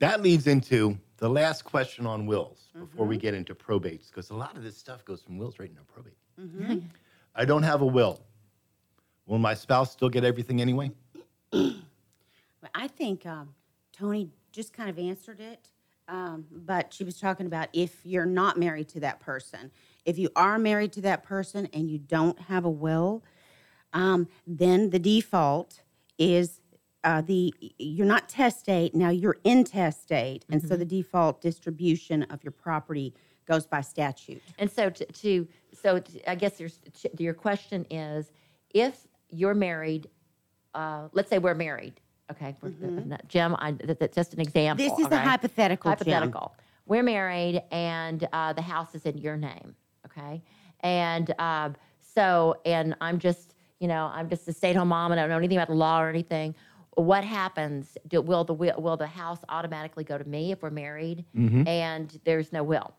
That 0.00 0.20
leads 0.20 0.48
into 0.48 0.98
the 1.18 1.28
last 1.30 1.64
question 1.64 2.06
on 2.06 2.26
wills 2.26 2.70
before 2.76 3.06
we 3.06 3.16
get 3.16 3.34
into 3.34 3.54
probates, 3.54 4.08
because 4.08 4.30
a 4.30 4.34
lot 4.34 4.56
of 4.56 4.64
this 4.64 4.76
stuff 4.76 5.04
goes 5.04 5.22
from 5.22 5.38
wills 5.38 5.60
right 5.60 5.70
into 5.70 5.82
probate. 5.82 6.16
I 7.36 7.44
don't 7.44 7.62
have 7.62 7.80
a 7.80 7.86
will. 7.86 8.20
Will 9.26 9.38
my 9.38 9.54
spouse 9.54 9.92
still 9.92 10.08
get 10.08 10.24
everything 10.24 10.60
anyway? 10.60 10.92
I 12.74 12.88
think 12.88 13.26
um, 13.26 13.54
Tony 13.92 14.30
just 14.52 14.72
kind 14.72 14.90
of 14.90 14.98
answered 14.98 15.40
it, 15.40 15.68
um, 16.08 16.44
but 16.50 16.92
she 16.92 17.04
was 17.04 17.18
talking 17.18 17.46
about 17.46 17.68
if 17.72 18.04
you're 18.04 18.26
not 18.26 18.58
married 18.58 18.88
to 18.90 19.00
that 19.00 19.20
person. 19.20 19.70
If 20.04 20.18
you 20.18 20.28
are 20.36 20.58
married 20.58 20.92
to 20.94 21.00
that 21.02 21.22
person 21.22 21.68
and 21.72 21.90
you 21.90 21.98
don't 21.98 22.38
have 22.38 22.64
a 22.64 22.70
will, 22.70 23.24
um, 23.92 24.28
then 24.46 24.90
the 24.90 24.98
default 24.98 25.80
is 26.18 26.60
uh, 27.04 27.20
the 27.20 27.52
you're 27.78 28.06
not 28.06 28.28
testate 28.28 28.94
now 28.94 29.10
you're 29.10 29.36
intestate, 29.44 30.44
and 30.50 30.62
so 30.62 30.76
the 30.76 30.84
default 30.86 31.40
distribution 31.40 32.22
of 32.24 32.42
your 32.42 32.50
property 32.50 33.14
goes 33.46 33.66
by 33.66 33.82
statute. 33.82 34.42
and 34.58 34.70
so 34.70 34.88
to, 34.88 35.04
to 35.06 35.46
so 35.74 35.98
to, 35.98 36.30
i 36.30 36.34
guess 36.34 36.58
your 36.58 36.70
your 37.18 37.34
question 37.34 37.84
is 37.90 38.32
if 38.72 39.06
you're 39.34 39.54
married 39.54 40.08
uh, 40.74 41.08
let's 41.12 41.30
say 41.30 41.38
we're 41.38 41.54
married 41.54 42.00
okay 42.30 42.54
we're, 42.62 42.70
not- 42.70 43.26
jim 43.28 43.54
I, 43.58 43.72
that, 43.72 43.98
that's 44.00 44.14
just 44.14 44.34
an 44.34 44.40
example 44.40 44.84
Mm-hmm. 44.84 44.96
This 44.96 45.06
is 45.06 45.12
a 45.12 45.16
okay? 45.16 45.24
hypothetical. 45.24 45.90
Jim. 45.90 45.98
hypothetical. 45.98 46.54
We're 46.86 47.02
married, 47.02 47.62
and 47.70 48.26
uh, 48.32 48.52
the 48.52 48.62
house 48.62 48.94
is 48.94 49.06
in 49.06 49.16
your 49.18 49.36
name. 49.36 49.74
Okay, 50.06 50.42
and 50.80 51.32
um, 51.38 51.76
so, 52.00 52.56
and 52.66 52.94
I'm 53.00 53.18
just, 53.18 53.54
you 53.80 53.88
know, 53.88 54.10
I'm 54.12 54.28
just 54.28 54.46
a 54.48 54.52
stay-at-home 54.52 54.88
mom, 54.88 55.10
and 55.12 55.18
I 55.20 55.22
don't 55.24 55.30
know 55.30 55.38
anything 55.38 55.56
about 55.56 55.68
the 55.68 55.74
law 55.74 56.00
or 56.02 56.08
anything. 56.10 56.54
What 56.96 57.24
happens? 57.24 57.96
Do, 58.08 58.20
will 58.20 58.44
the 58.44 58.52
will, 58.54 58.74
will 58.80 58.96
the 58.98 59.06
house 59.06 59.38
automatically 59.48 60.04
go 60.04 60.18
to 60.18 60.24
me 60.28 60.52
if 60.52 60.62
we're 60.62 60.70
married, 60.70 61.24
and 61.66 62.20
there's 62.24 62.52
no 62.52 62.62
will? 62.62 62.94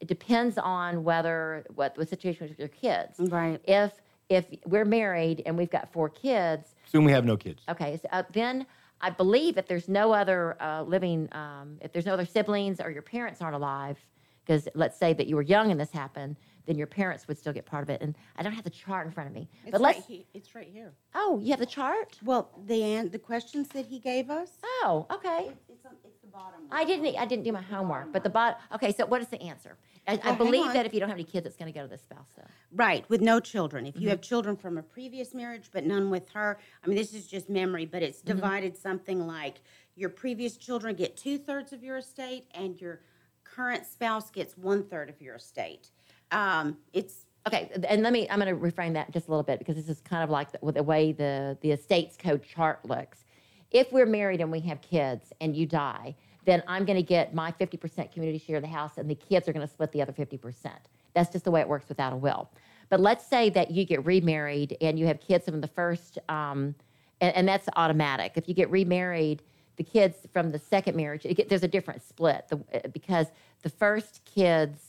It 0.00 0.08
depends 0.08 0.56
on 0.58 1.04
whether 1.04 1.64
what 1.74 1.94
the 1.94 2.06
situation 2.06 2.48
with 2.48 2.58
your 2.58 2.68
kids. 2.68 3.18
Right. 3.20 3.60
If 3.64 3.92
if 4.28 4.46
we're 4.66 4.84
married 4.84 5.42
and 5.46 5.56
we've 5.56 5.70
got 5.70 5.92
four 5.92 6.08
kids, 6.08 6.74
Soon 6.86 7.04
we 7.04 7.12
have 7.12 7.24
no 7.24 7.36
kids. 7.36 7.62
Okay, 7.68 7.98
so 8.00 8.08
uh, 8.12 8.22
then 8.32 8.66
I 9.00 9.10
believe 9.10 9.58
if 9.58 9.66
there's 9.68 9.88
no 9.88 10.12
other 10.12 10.60
uh, 10.60 10.82
living, 10.82 11.28
um, 11.32 11.78
if 11.80 11.92
there's 11.92 12.06
no 12.06 12.14
other 12.14 12.26
siblings 12.26 12.80
or 12.80 12.90
your 12.90 13.02
parents 13.02 13.40
aren't 13.40 13.54
alive, 13.54 13.98
because 14.44 14.68
let's 14.74 14.98
say 14.98 15.12
that 15.12 15.26
you 15.26 15.36
were 15.36 15.42
young 15.42 15.70
and 15.70 15.78
this 15.78 15.90
happened, 15.90 16.36
then 16.68 16.76
your 16.76 16.86
parents 16.86 17.26
would 17.26 17.38
still 17.38 17.52
get 17.52 17.64
part 17.64 17.82
of 17.82 17.88
it. 17.90 18.00
And 18.02 18.14
I 18.36 18.42
don't 18.42 18.52
have 18.52 18.62
the 18.62 18.70
chart 18.70 19.06
in 19.06 19.12
front 19.12 19.28
of 19.30 19.34
me, 19.34 19.48
It's 19.64 19.72
but 19.72 19.80
let's. 19.80 19.96
right, 20.00 20.04
he, 20.06 20.26
it's 20.34 20.54
right 20.54 20.68
here. 20.70 20.92
Oh, 21.14 21.40
you 21.42 21.50
have 21.50 21.58
the 21.58 21.66
chart? 21.66 22.18
Well, 22.22 22.50
the 22.66 22.82
an- 22.82 23.10
the 23.10 23.18
questions 23.18 23.68
that 23.68 23.86
he 23.86 23.98
gave 23.98 24.28
us. 24.30 24.50
Oh, 24.62 25.06
okay. 25.10 25.50
It's, 25.70 25.84
on, 25.86 25.92
it's 26.04 26.20
the 26.20 26.26
bottom. 26.28 26.60
I 26.70 26.84
didn't. 26.84 27.16
I 27.16 27.24
didn't 27.24 27.44
do 27.44 27.52
my 27.52 27.62
homework, 27.62 28.12
but 28.12 28.22
the 28.22 28.28
bottom. 28.30 28.60
Okay, 28.74 28.92
so 28.92 29.06
what 29.06 29.22
is 29.22 29.28
the 29.28 29.40
answer? 29.42 29.78
I, 30.06 30.12
I 30.12 30.16
Well, 30.16 30.24
hang 30.26 30.36
believe 30.36 30.72
that 30.74 30.84
if 30.84 30.92
you 30.92 31.00
don't 31.00 31.08
have 31.08 31.16
any 31.16 31.24
kids, 31.24 31.46
it's 31.46 31.56
going 31.56 31.72
to 31.72 31.76
go 31.78 31.82
to 31.84 31.88
the 31.90 31.98
spouse, 31.98 32.28
though. 32.36 32.44
Right, 32.72 33.08
with 33.08 33.22
no 33.22 33.40
children. 33.40 33.86
If 33.86 33.94
you 33.96 34.02
Mm-hmm. 34.02 34.08
have 34.10 34.20
children 34.20 34.56
from 34.56 34.76
a 34.78 34.82
previous 34.82 35.34
marriage 35.34 35.70
but 35.72 35.84
none 35.84 36.10
with 36.10 36.28
her, 36.30 36.58
I 36.84 36.86
mean, 36.86 36.96
this 36.96 37.14
is 37.14 37.26
just 37.26 37.48
memory, 37.48 37.86
but 37.86 38.02
it's 38.02 38.18
Mm-hmm. 38.18 38.34
divided 38.36 38.76
something 38.76 39.26
like 39.26 39.56
your 39.96 40.10
previous 40.10 40.56
children 40.58 40.94
get 40.94 41.16
two 41.16 41.38
thirds 41.38 41.72
of 41.72 41.82
your 41.82 41.96
estate 41.96 42.44
and 42.54 42.78
your 42.80 43.00
current 43.44 43.86
spouse 43.86 44.30
gets 44.30 44.56
one 44.58 44.82
third 44.84 45.08
of 45.08 45.20
your 45.22 45.36
estate. 45.36 45.88
Um, 46.30 46.76
it's 46.92 47.26
Okay, 47.48 47.70
and 47.88 48.02
let 48.02 48.12
me, 48.12 48.28
I'm 48.28 48.40
going 48.40 48.54
to 48.54 48.60
reframe 48.60 48.92
that 48.92 49.10
just 49.10 49.28
a 49.28 49.30
little 49.30 49.42
bit 49.42 49.58
because 49.58 49.74
this 49.74 49.88
is 49.88 50.02
kind 50.02 50.22
of 50.22 50.28
like 50.28 50.52
the, 50.52 50.72
the 50.72 50.82
way 50.82 51.12
the, 51.12 51.56
the 51.62 51.72
estates 51.72 52.14
code 52.14 52.42
chart 52.42 52.84
looks. 52.84 53.24
If 53.70 53.90
we're 53.90 54.04
married 54.04 54.42
and 54.42 54.52
we 54.52 54.60
have 54.60 54.82
kids 54.82 55.32
and 55.40 55.56
you 55.56 55.64
die, 55.64 56.14
then 56.44 56.62
I'm 56.66 56.84
going 56.84 56.96
to 56.98 57.02
get 57.02 57.34
my 57.34 57.52
50% 57.52 58.12
community 58.12 58.38
share 58.38 58.56
of 58.56 58.62
the 58.62 58.68
house 58.68 58.98
and 58.98 59.08
the 59.08 59.14
kids 59.14 59.48
are 59.48 59.54
going 59.54 59.66
to 59.66 59.72
split 59.72 59.92
the 59.92 60.02
other 60.02 60.12
50%. 60.12 60.70
That's 61.14 61.30
just 61.30 61.46
the 61.46 61.50
way 61.50 61.62
it 61.62 61.68
works 61.68 61.88
without 61.88 62.12
a 62.12 62.16
will. 62.16 62.50
But 62.90 63.00
let's 63.00 63.26
say 63.26 63.48
that 63.50 63.70
you 63.70 63.86
get 63.86 64.04
remarried 64.04 64.76
and 64.82 64.98
you 64.98 65.06
have 65.06 65.18
kids 65.18 65.46
from 65.46 65.62
the 65.62 65.68
first, 65.68 66.18
um, 66.28 66.74
and, 67.22 67.34
and 67.34 67.48
that's 67.48 67.66
automatic. 67.76 68.32
If 68.34 68.46
you 68.46 68.54
get 68.54 68.70
remarried, 68.70 69.42
the 69.76 69.84
kids 69.84 70.26
from 70.34 70.50
the 70.50 70.58
second 70.58 70.96
marriage, 70.96 71.22
get, 71.22 71.48
there's 71.48 71.62
a 71.62 71.68
different 71.68 72.02
split 72.02 72.46
the, 72.48 72.56
uh, 72.74 72.88
because 72.92 73.28
the 73.62 73.70
first 73.70 74.22
kids 74.26 74.87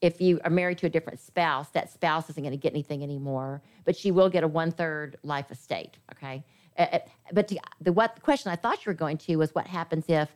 if 0.00 0.20
you 0.20 0.40
are 0.44 0.50
married 0.50 0.78
to 0.78 0.86
a 0.86 0.90
different 0.90 1.18
spouse, 1.20 1.68
that 1.70 1.90
spouse 1.92 2.28
isn't 2.30 2.42
going 2.42 2.52
to 2.52 2.56
get 2.58 2.72
anything 2.72 3.02
anymore, 3.02 3.62
but 3.84 3.96
she 3.96 4.10
will 4.10 4.28
get 4.28 4.44
a 4.44 4.48
one 4.48 4.70
third 4.70 5.16
life 5.22 5.50
estate. 5.50 5.96
Okay, 6.12 6.44
Uh, 6.78 6.98
but 7.32 7.48
to, 7.48 7.58
the 7.80 7.92
what 7.92 8.14
the 8.16 8.20
question 8.20 8.52
I 8.52 8.56
thought 8.56 8.84
you 8.84 8.90
were 8.90 8.94
going 8.94 9.16
to 9.18 9.36
was 9.36 9.54
what 9.54 9.66
happens 9.66 10.04
if 10.08 10.28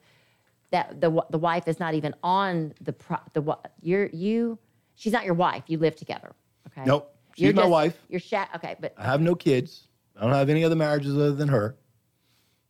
that 0.71 1.01
the 1.01 1.23
the 1.31 1.39
wife 1.39 1.69
is 1.69 1.79
not 1.79 1.95
even 1.95 2.15
on 2.23 2.73
the 2.81 2.93
pro, 2.93 3.19
the 3.35 3.43
wa- 3.43 3.59
you're 3.83 4.07
you 4.07 4.59
she's 4.95 5.13
not 5.13 5.25
your 5.25 5.35
wife. 5.35 5.65
You 5.67 5.79
live 5.79 5.97
together. 5.97 6.33
Okay. 6.69 6.85
Nope. 6.87 7.15
She's 7.37 7.45
You're 7.45 7.55
my 7.55 7.63
just- 7.63 7.71
wife. 7.71 8.03
You're 8.09 8.21
sha- 8.21 8.49
okay, 8.57 8.77
but 8.81 8.95
I 8.97 9.05
have 9.05 9.21
no 9.21 9.35
kids. 9.35 9.89
I 10.17 10.23
don't 10.23 10.33
have 10.35 10.49
any 10.51 10.65
other 10.65 10.77
marriages 10.77 11.15
other 11.17 11.33
than 11.33 11.49
her. 11.49 11.77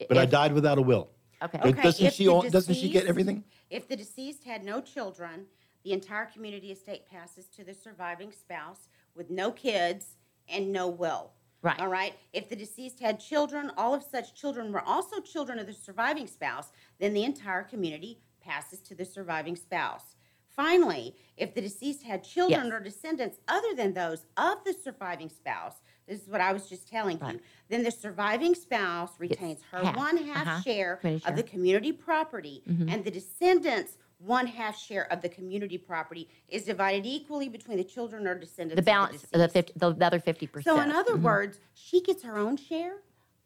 But 0.08 0.18
I 0.18 0.26
died 0.26 0.52
without 0.52 0.78
a 0.78 0.82
will. 0.82 1.10
Okay. 1.42 1.58
Okay, 1.58 1.82
doesn't 1.82 2.04
if 2.06 2.14
she 2.14 2.24
the 2.24 2.30
own, 2.32 2.50
doesn't 2.50 2.74
she 2.74 2.88
get 2.90 3.06
everything? 3.06 3.44
if 3.70 3.86
the 3.88 3.96
deceased 3.96 4.44
had 4.44 4.64
no 4.64 4.80
children, 4.80 5.46
the 5.84 5.92
entire 5.92 6.26
community 6.26 6.70
estate 6.72 7.06
passes 7.08 7.46
to 7.48 7.64
the 7.64 7.74
surviving 7.74 8.32
spouse 8.32 8.88
with 9.14 9.30
no 9.30 9.50
kids 9.50 10.16
and 10.48 10.72
no 10.72 10.88
will. 10.88 11.32
Right. 11.62 11.78
All 11.78 11.88
right. 11.88 12.14
If 12.32 12.48
the 12.48 12.56
deceased 12.56 13.00
had 13.00 13.20
children, 13.20 13.70
all 13.76 13.94
of 13.94 14.02
such 14.02 14.34
children 14.34 14.72
were 14.72 14.80
also 14.86 15.20
children 15.20 15.58
of 15.58 15.66
the 15.66 15.72
surviving 15.74 16.26
spouse, 16.26 16.70
then 16.98 17.12
the 17.12 17.24
entire 17.24 17.62
community 17.62 18.18
passes 18.40 18.80
to 18.82 18.94
the 18.94 19.04
surviving 19.04 19.56
spouse. 19.56 20.16
Finally, 20.48 21.14
if 21.36 21.54
the 21.54 21.60
deceased 21.60 22.02
had 22.02 22.24
children 22.24 22.66
Yes. 22.66 22.72
or 22.72 22.80
descendants 22.80 23.38
other 23.46 23.74
than 23.74 23.92
those 23.94 24.26
of 24.36 24.64
the 24.64 24.72
surviving 24.72 25.28
spouse, 25.28 25.76
this 26.08 26.22
is 26.22 26.28
what 26.28 26.40
I 26.40 26.52
was 26.52 26.68
just 26.68 26.88
telling 26.88 27.18
Right. 27.18 27.34
you, 27.34 27.40
then 27.68 27.84
the 27.84 27.90
surviving 27.90 28.54
spouse 28.54 29.12
retains 29.20 29.62
her 29.70 29.84
half. 29.84 29.96
one 29.96 30.16
half 30.16 30.46
Uh-huh. 30.46 30.60
share 30.62 31.00
of 31.24 31.36
the 31.36 31.42
community 31.42 31.92
property, 31.92 32.62
Mm-hmm. 32.68 32.88
and 32.88 33.04
the 33.04 33.10
descendants' 33.10 33.96
one 34.24 34.46
half 34.46 34.78
share 34.78 35.10
of 35.12 35.22
the 35.22 35.28
community 35.28 35.78
property 35.78 36.28
is 36.48 36.64
divided 36.64 37.06
equally 37.06 37.48
between 37.48 37.76
the 37.78 37.84
children 37.84 38.26
or 38.26 38.34
descendants. 38.34 38.76
the 38.76 38.82
balance 38.82 39.24
of 39.24 39.30
the 39.32 39.46
deceased. 39.48 39.72
50 39.78 39.94
the 39.98 40.04
other 40.06 40.20
50 40.20 40.46
percent. 40.46 40.76
So, 40.76 40.82
in 40.82 40.90
other 40.92 41.16
words, 41.16 41.58
she 41.74 42.00
gets 42.02 42.22
her 42.22 42.36
own 42.36 42.56
share, 42.56 42.96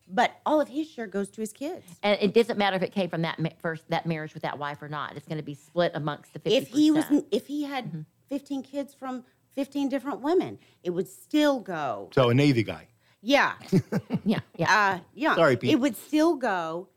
but 0.09 0.33
all 0.45 0.61
of 0.61 0.69
his 0.69 0.91
share 0.91 1.07
goes 1.07 1.31
to 1.31 1.41
his 1.41 1.53
kids. 1.53 1.85
and 2.03 2.19
it 2.21 2.35
doesn't 2.35 2.59
matter 2.59 2.77
if 2.77 2.83
it 2.83 2.93
came 2.93 3.09
from 3.09 3.23
that 3.23 3.39
ma- 3.39 3.51
first 3.63 3.89
that 3.91 4.05
marriage 4.07 4.35
with 4.35 4.43
that 4.43 4.59
wife 4.59 4.83
or 4.83 4.89
not. 4.89 5.17
It's 5.17 5.27
going 5.29 5.39
to 5.39 5.45
be 5.45 5.55
split 5.55 5.93
amongst 5.95 6.33
the 6.33 6.39
50 6.41 6.57
If 6.57 6.69
he 6.69 6.91
was, 6.91 7.05
if 7.31 7.47
he 7.47 7.65
Mm-hmm. 7.65 7.73
had 7.73 8.05
15 8.31 8.63
kids 8.65 8.95
from 8.95 9.23
15 9.55 9.89
different 9.89 10.21
women, 10.23 10.59
it 10.83 10.90
would 10.90 11.07
still 11.07 11.61
go. 11.61 12.11
So 12.15 12.31
a 12.31 12.35
Navy 12.35 12.65
guy. 12.65 12.88
Yeah, 13.23 13.53
yeah, 14.25 14.40
yeah. 14.57 14.75
uh, 14.96 14.98
yeah. 15.15 15.35
Sorry, 15.37 15.57
Pete. 15.57 15.71
It 15.71 15.77
would 15.81 15.96
still 15.96 16.35
go. 16.37 16.88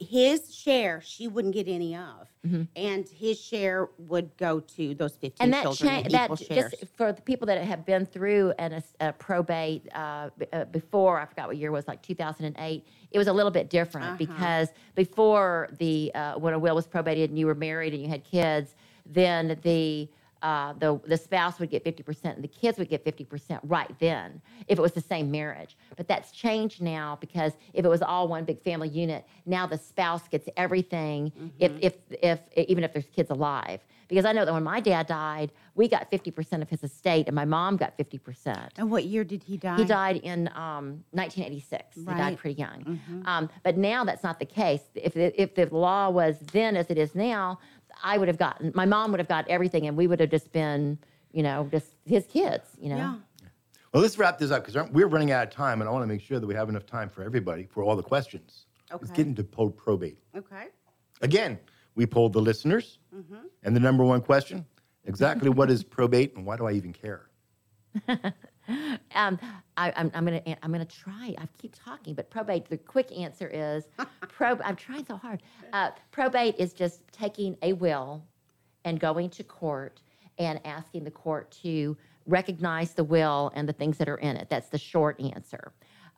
His 0.00 0.54
share, 0.54 1.00
she 1.00 1.26
wouldn't 1.28 1.54
get 1.54 1.68
any 1.68 1.94
of, 1.96 2.28
and 2.76 3.08
his 3.08 3.40
share 3.40 3.88
would 3.98 4.36
go 4.36 4.60
to 4.60 4.94
those 4.94 5.16
15 5.16 5.30
Mm-hmm. 5.30 5.42
and 5.44 5.52
that 5.54 5.62
children 5.62 5.94
in 6.06 6.12
that 6.12 6.38
shares. 6.38 6.70
just 6.72 6.86
for 6.96 7.12
the 7.12 7.20
people 7.22 7.46
that 7.46 7.60
have 7.62 7.84
been 7.84 8.06
through 8.06 8.52
an, 8.58 8.72
a, 8.74 8.82
a 9.08 9.12
probate 9.12 9.88
uh, 9.94 10.30
b- 10.38 10.46
uh, 10.52 10.64
before 10.66 11.18
i 11.20 11.24
forgot 11.24 11.48
what 11.48 11.56
year 11.56 11.70
it 11.70 11.72
was 11.72 11.88
like 11.88 12.00
2008 12.02 12.84
it 13.10 13.18
was 13.18 13.26
a 13.26 13.32
little 13.32 13.50
bit 13.50 13.68
different 13.68 14.06
Uh-huh. 14.06 14.16
because 14.16 14.68
before 14.94 15.68
the 15.78 16.12
uh, 16.14 16.38
when 16.38 16.54
a 16.54 16.58
will 16.58 16.74
was 16.76 16.86
probated 16.86 17.30
and 17.30 17.38
you 17.38 17.46
were 17.46 17.54
married 17.56 17.92
and 17.94 18.02
you 18.02 18.08
had 18.08 18.22
kids 18.22 18.76
then 19.04 19.58
the 19.62 20.08
uh, 20.46 20.72
the 20.78 21.00
the 21.06 21.16
spouse 21.16 21.58
would 21.58 21.70
get 21.70 21.84
50% 21.84 22.36
and 22.36 22.44
the 22.44 22.48
kids 22.62 22.78
would 22.78 22.88
get 22.88 23.04
50% 23.04 23.58
right 23.64 23.92
then 23.98 24.40
if 24.68 24.78
it 24.78 24.82
was 24.82 24.92
the 24.92 25.00
same 25.00 25.28
marriage. 25.28 25.76
But 25.96 26.06
that's 26.06 26.30
changed 26.30 26.80
now 26.80 27.18
because 27.20 27.54
if 27.74 27.84
it 27.84 27.88
was 27.88 28.00
all 28.00 28.28
one 28.28 28.44
big 28.44 28.62
family 28.62 28.88
unit, 28.88 29.26
now 29.44 29.66
the 29.66 29.76
spouse 29.76 30.28
gets 30.28 30.48
everything 30.56 31.32
if, 31.58 31.72
if 31.80 31.94
if 32.22 32.38
even 32.56 32.84
if 32.84 32.92
there's 32.92 33.10
kids 33.18 33.30
alive. 33.30 33.80
Because 34.08 34.24
I 34.24 34.30
know 34.30 34.44
that 34.44 34.54
when 34.54 34.62
my 34.62 34.78
dad 34.78 35.08
died, 35.08 35.50
we 35.74 35.88
got 35.88 36.08
50% 36.12 36.62
of 36.62 36.68
his 36.70 36.84
estate 36.84 37.26
and 37.26 37.34
my 37.34 37.44
mom 37.44 37.76
got 37.76 37.98
50%. 37.98 38.68
And 38.78 38.88
what 38.88 39.02
year 39.04 39.24
did 39.24 39.42
he 39.42 39.56
die? 39.56 39.78
He 39.78 39.84
died 39.84 40.18
in 40.18 40.46
um, 40.54 41.02
1986. 41.10 41.96
He 41.96 42.04
died 42.04 42.38
pretty 42.38 42.56
young. 42.56 43.00
Um, 43.24 43.50
but 43.64 43.76
now 43.76 44.04
that's 44.04 44.22
not 44.22 44.38
the 44.38 44.46
case. 44.46 44.82
If 44.94 45.16
if 45.16 45.56
the 45.56 45.66
law 45.74 46.08
was 46.10 46.38
then 46.52 46.76
as 46.76 46.88
it 46.88 46.98
is 46.98 47.16
now, 47.16 47.58
I 48.02 48.18
would 48.18 48.28
have 48.28 48.38
gotten, 48.38 48.72
my 48.74 48.84
mom 48.86 49.10
would 49.10 49.20
have 49.20 49.28
got 49.28 49.48
everything 49.48 49.86
and 49.86 49.96
we 49.96 50.06
would 50.06 50.20
have 50.20 50.30
just 50.30 50.52
been, 50.52 50.98
you 51.32 51.42
know, 51.42 51.68
just 51.70 51.94
his 52.04 52.26
kids, 52.26 52.68
you 52.80 52.88
know? 52.90 52.96
Yeah. 52.96 53.14
Well, 53.92 54.02
let's 54.02 54.18
wrap 54.18 54.38
this 54.38 54.50
up 54.50 54.66
because 54.66 54.90
we're 54.90 55.06
running 55.06 55.30
out 55.30 55.44
of 55.46 55.50
time, 55.50 55.80
and 55.80 55.88
I 55.88 55.92
want 55.92 56.02
to 56.02 56.06
make 56.06 56.20
sure 56.20 56.38
that 56.38 56.46
we 56.46 56.54
have 56.54 56.68
enough 56.68 56.84
time 56.84 57.08
for 57.08 57.22
everybody 57.22 57.66
for 57.70 57.82
all 57.82 57.96
the 57.96 58.02
questions. 58.02 58.66
Okay. 58.90 58.98
Let's 59.00 59.10
Okay. 59.10 59.22
get 59.22 59.26
into 59.28 59.42
po- 59.44 59.70
probate. 59.70 60.18
Okay. 60.36 60.66
Again, 61.22 61.58
we 61.94 62.04
polled 62.04 62.34
the 62.34 62.40
listeners, 62.42 62.98
mm-hmm. 63.14 63.36
and 63.62 63.74
the 63.74 63.80
number 63.80 64.04
one 64.04 64.20
question: 64.20 64.66
exactly 65.04 65.48
what 65.48 65.70
is 65.70 65.82
probate, 65.82 66.36
and 66.36 66.44
why 66.44 66.58
do 66.58 66.66
I 66.66 66.72
even 66.72 66.92
care? 66.92 67.30
Um, 69.14 69.38
I, 69.78 69.92
I'm, 69.96 70.10
I'm 70.12 70.24
gonna 70.26 70.42
I'm 70.62 70.72
gonna 70.72 70.84
try. 70.84 71.34
I 71.38 71.48
keep 71.58 71.74
talking, 71.74 72.12
but 72.14 72.28
probate. 72.28 72.68
The 72.68 72.76
quick 72.76 73.10
answer 73.16 73.48
is 73.48 73.84
prob. 74.28 74.60
I'm 74.62 74.76
trying 74.76 75.06
so 75.06 75.16
hard. 75.16 75.42
Uh, 75.72 75.90
probate 76.10 76.56
is 76.58 76.74
just 76.74 77.00
taking 77.12 77.56
a 77.62 77.72
will 77.72 78.22
and 78.84 79.00
going 79.00 79.30
to 79.30 79.44
court 79.44 80.02
and 80.38 80.60
asking 80.66 81.04
the 81.04 81.10
court 81.10 81.50
to 81.62 81.96
recognize 82.26 82.92
the 82.92 83.04
will 83.04 83.52
and 83.54 83.68
the 83.68 83.72
things 83.72 83.96
that 83.98 84.08
are 84.08 84.18
in 84.18 84.36
it. 84.36 84.48
That's 84.50 84.68
the 84.68 84.78
short 84.78 85.18
answer. 85.20 85.72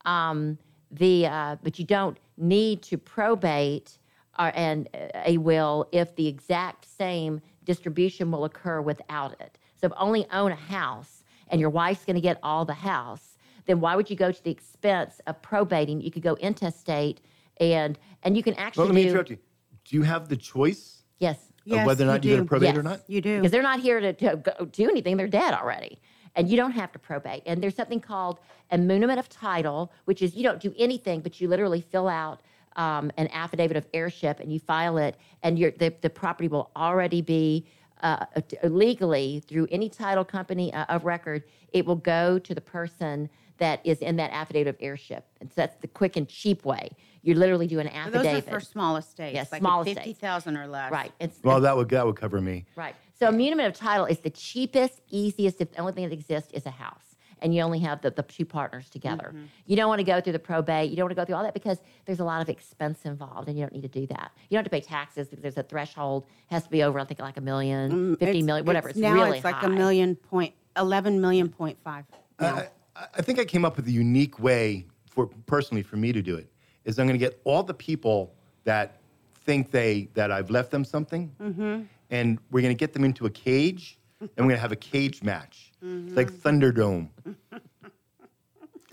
Um, 0.04 0.58
the 0.90 1.26
uh, 1.26 1.56
but 1.62 1.78
you 1.78 1.84
don't 1.84 2.18
need 2.36 2.82
to 2.82 2.98
probate 2.98 3.98
uh, 4.38 4.50
and 4.54 4.88
uh, 4.94 5.08
a 5.26 5.38
will 5.38 5.88
if 5.92 6.14
the 6.16 6.26
exact 6.26 6.86
same 6.86 7.40
distribution 7.64 8.30
will 8.30 8.44
occur 8.44 8.80
without 8.80 9.38
it. 9.40 9.58
So 9.76 9.86
if 9.86 9.92
only 9.96 10.26
own 10.32 10.52
a 10.52 10.56
house 10.56 11.17
and 11.50 11.60
your 11.60 11.70
wife's 11.70 12.04
going 12.04 12.16
to 12.16 12.20
get 12.22 12.38
all 12.42 12.64
the 12.64 12.74
house, 12.74 13.36
then 13.66 13.80
why 13.80 13.96
would 13.96 14.08
you 14.10 14.16
go 14.16 14.32
to 14.32 14.44
the 14.44 14.50
expense 14.50 15.20
of 15.26 15.40
probating? 15.42 16.00
You 16.00 16.10
could 16.10 16.22
go 16.22 16.34
intestate 16.34 17.20
and 17.60 17.98
and 18.22 18.36
you 18.36 18.42
can 18.42 18.54
actually 18.54 18.82
Well, 18.82 18.86
let 18.88 18.94
me 18.94 19.02
do 19.04 19.08
interrupt 19.10 19.30
you. 19.30 19.38
Do 19.84 19.96
you 19.96 20.02
have 20.02 20.28
the 20.28 20.36
choice 20.36 21.02
yes 21.18 21.38
of 21.70 21.72
Yes, 21.76 21.86
whether 21.86 22.04
or 22.04 22.06
not 22.06 22.24
you 22.24 22.30
get 22.30 22.38
a 22.38 22.42
do. 22.42 22.48
probate 22.48 22.70
or 22.76 22.82
Yes. 22.82 22.84
not? 22.84 23.00
You 23.08 23.20
do. 23.20 23.36
because 23.38 23.50
they're 23.52 23.62
not 23.62 23.80
here 23.80 24.00
to, 24.00 24.12
to 24.14 24.36
go 24.36 24.64
do 24.66 24.88
anything. 24.88 25.16
They're 25.16 25.28
dead 25.28 25.52
already. 25.54 26.00
And 26.34 26.48
you 26.48 26.56
don't 26.56 26.72
have 26.72 26.92
to 26.92 26.98
probate. 26.98 27.42
And 27.46 27.62
there's 27.62 27.74
something 27.74 28.00
called 28.00 28.38
a 28.70 28.78
muniment 28.78 29.18
of 29.18 29.28
title, 29.28 29.92
which 30.04 30.22
is 30.22 30.34
you 30.36 30.42
don't 30.42 30.60
do 30.60 30.72
anything, 30.78 31.20
but 31.20 31.40
you 31.40 31.48
literally 31.48 31.80
fill 31.80 32.06
out 32.08 32.40
um, 32.76 33.10
an 33.16 33.28
affidavit 33.32 33.76
of 33.76 33.86
heirship 33.92 34.38
and 34.40 34.52
you 34.52 34.60
file 34.60 34.98
it, 34.98 35.16
and 35.42 35.58
your 35.58 35.72
the, 35.72 35.92
the 36.00 36.10
property 36.10 36.46
will 36.48 36.70
already 36.76 37.20
be 37.22 37.66
uh, 38.02 38.26
legally 38.64 39.42
through 39.48 39.66
any 39.70 39.88
title 39.88 40.24
company 40.24 40.72
uh, 40.72 40.84
of 40.88 41.04
record. 41.04 41.42
It 41.72 41.84
will 41.86 41.96
go 41.96 42.38
to 42.38 42.54
the 42.54 42.60
person 42.60 43.28
that 43.58 43.80
is 43.84 43.98
in 43.98 44.16
that 44.16 44.30
affidavit 44.30 44.68
of 44.68 44.76
heirship. 44.80 45.26
And 45.40 45.50
so 45.50 45.54
that's 45.56 45.76
the 45.80 45.88
quick 45.88 46.16
and 46.16 46.28
cheap 46.28 46.64
way. 46.64 46.90
You 47.22 47.34
literally 47.34 47.66
do 47.66 47.80
an 47.80 47.86
Those 47.86 47.94
affidavit. 47.96 48.48
are 48.48 48.50
for 48.50 48.60
small 48.60 48.96
estates. 48.96 49.34
Yes, 49.34 49.50
like 49.52 49.60
small 49.60 49.82
fifty 49.84 50.00
estates. 50.00 50.20
thousand 50.20 50.56
or 50.56 50.66
less. 50.68 50.92
right. 50.92 51.12
It's, 51.18 51.38
Well, 51.42 51.60
that 51.62 51.76
would 51.76 51.88
that 51.90 52.06
would 52.06 52.16
cover 52.16 52.40
me. 52.40 52.64
Right. 52.76 52.94
So 53.18 53.30
muniment 53.32 53.66
of 53.66 53.74
title 53.74 54.06
is 54.06 54.20
the 54.20 54.30
cheapest, 54.30 55.00
easiest. 55.10 55.60
If 55.60 55.72
the 55.72 55.80
only 55.80 55.92
thing 55.92 56.04
that 56.08 56.14
exists 56.14 56.52
is 56.52 56.64
a 56.66 56.70
house, 56.70 57.07
and 57.42 57.54
you 57.54 57.62
only 57.62 57.78
have 57.80 58.00
the, 58.00 58.10
the 58.10 58.22
two 58.22 58.44
partners 58.44 58.88
together. 58.90 59.32
Mm-hmm. 59.34 59.44
You 59.66 59.76
don't 59.76 59.88
want 59.88 60.00
to 60.00 60.04
go 60.04 60.20
through 60.20 60.32
the 60.34 60.38
probate. 60.38 60.90
You 60.90 60.96
don't 60.96 61.04
want 61.04 61.12
to 61.12 61.20
go 61.20 61.24
through 61.24 61.36
all 61.36 61.42
that 61.42 61.54
because 61.54 61.78
there's 62.06 62.20
a 62.20 62.24
lot 62.24 62.42
of 62.42 62.48
expense 62.48 63.00
involved, 63.04 63.48
and 63.48 63.58
you 63.58 63.64
don't 63.64 63.72
need 63.72 63.82
to 63.82 63.88
do 63.88 64.06
that. 64.08 64.32
You 64.48 64.56
don't 64.56 64.64
have 64.64 64.64
to 64.64 64.70
pay 64.70 64.80
taxes 64.80 65.28
because 65.28 65.42
there's 65.42 65.58
a 65.58 65.62
threshold. 65.62 66.26
Has 66.46 66.64
to 66.64 66.70
be 66.70 66.82
over, 66.82 66.98
I 66.98 67.04
think, 67.04 67.20
like 67.20 67.36
a 67.36 67.40
million, 67.40 67.90
mm, 67.90 68.18
fifty 68.18 68.38
It's- 68.38 68.44
million, 68.44 68.66
whatever. 68.66 68.88
It's, 68.88 68.98
now 68.98 69.12
really 69.12 69.38
it's 69.38 69.44
like 69.44 69.56
high. 69.56 69.66
a 69.66 69.70
million 69.70 70.16
point, 70.16 70.54
eleven 70.76 71.20
million 71.20 71.48
point 71.48 71.78
five. 71.82 72.04
now. 72.40 72.56
I, 72.56 72.60
I- 72.60 72.68
I 73.14 73.22
think 73.22 73.38
I 73.38 73.44
came 73.44 73.64
up 73.64 73.76
with 73.76 73.86
a 73.86 73.92
unique 73.92 74.40
way 74.40 74.84
for 75.08 75.28
personally 75.46 75.84
for 75.84 75.96
me 75.96 76.12
to 76.12 76.20
do 76.20 76.34
it. 76.34 76.50
Is 76.84 76.98
I'm 76.98 77.06
going 77.06 77.16
to 77.16 77.24
get 77.24 77.40
all 77.44 77.62
the 77.62 77.72
people 77.74 78.34
that 78.64 79.00
think 79.44 79.70
they 79.70 80.08
that 80.14 80.32
I've 80.32 80.50
left 80.50 80.72
them 80.72 80.84
something, 80.84 81.30
mm-hmm. 81.40 81.82
and 82.10 82.38
we're 82.50 82.60
going 82.60 82.74
to 82.74 82.78
get 82.78 82.92
them 82.92 83.04
into 83.04 83.26
a 83.26 83.30
cage, 83.30 83.97
and 84.20 84.30
we're 84.36 84.44
going 84.44 84.56
to 84.56 84.60
have 84.60 84.72
a 84.72 84.76
cage 84.76 85.22
match. 85.22 85.72
It's 85.82 86.14
like 86.14 86.30
Thunderdome. 86.30 87.08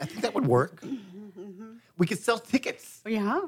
I 0.01 0.05
think 0.05 0.21
that 0.21 0.34
would 0.34 0.45
work. 0.45 0.84
We 1.97 2.05
could 2.05 2.19
sell 2.19 2.38
tickets. 2.38 3.01
yeah, 3.05 3.41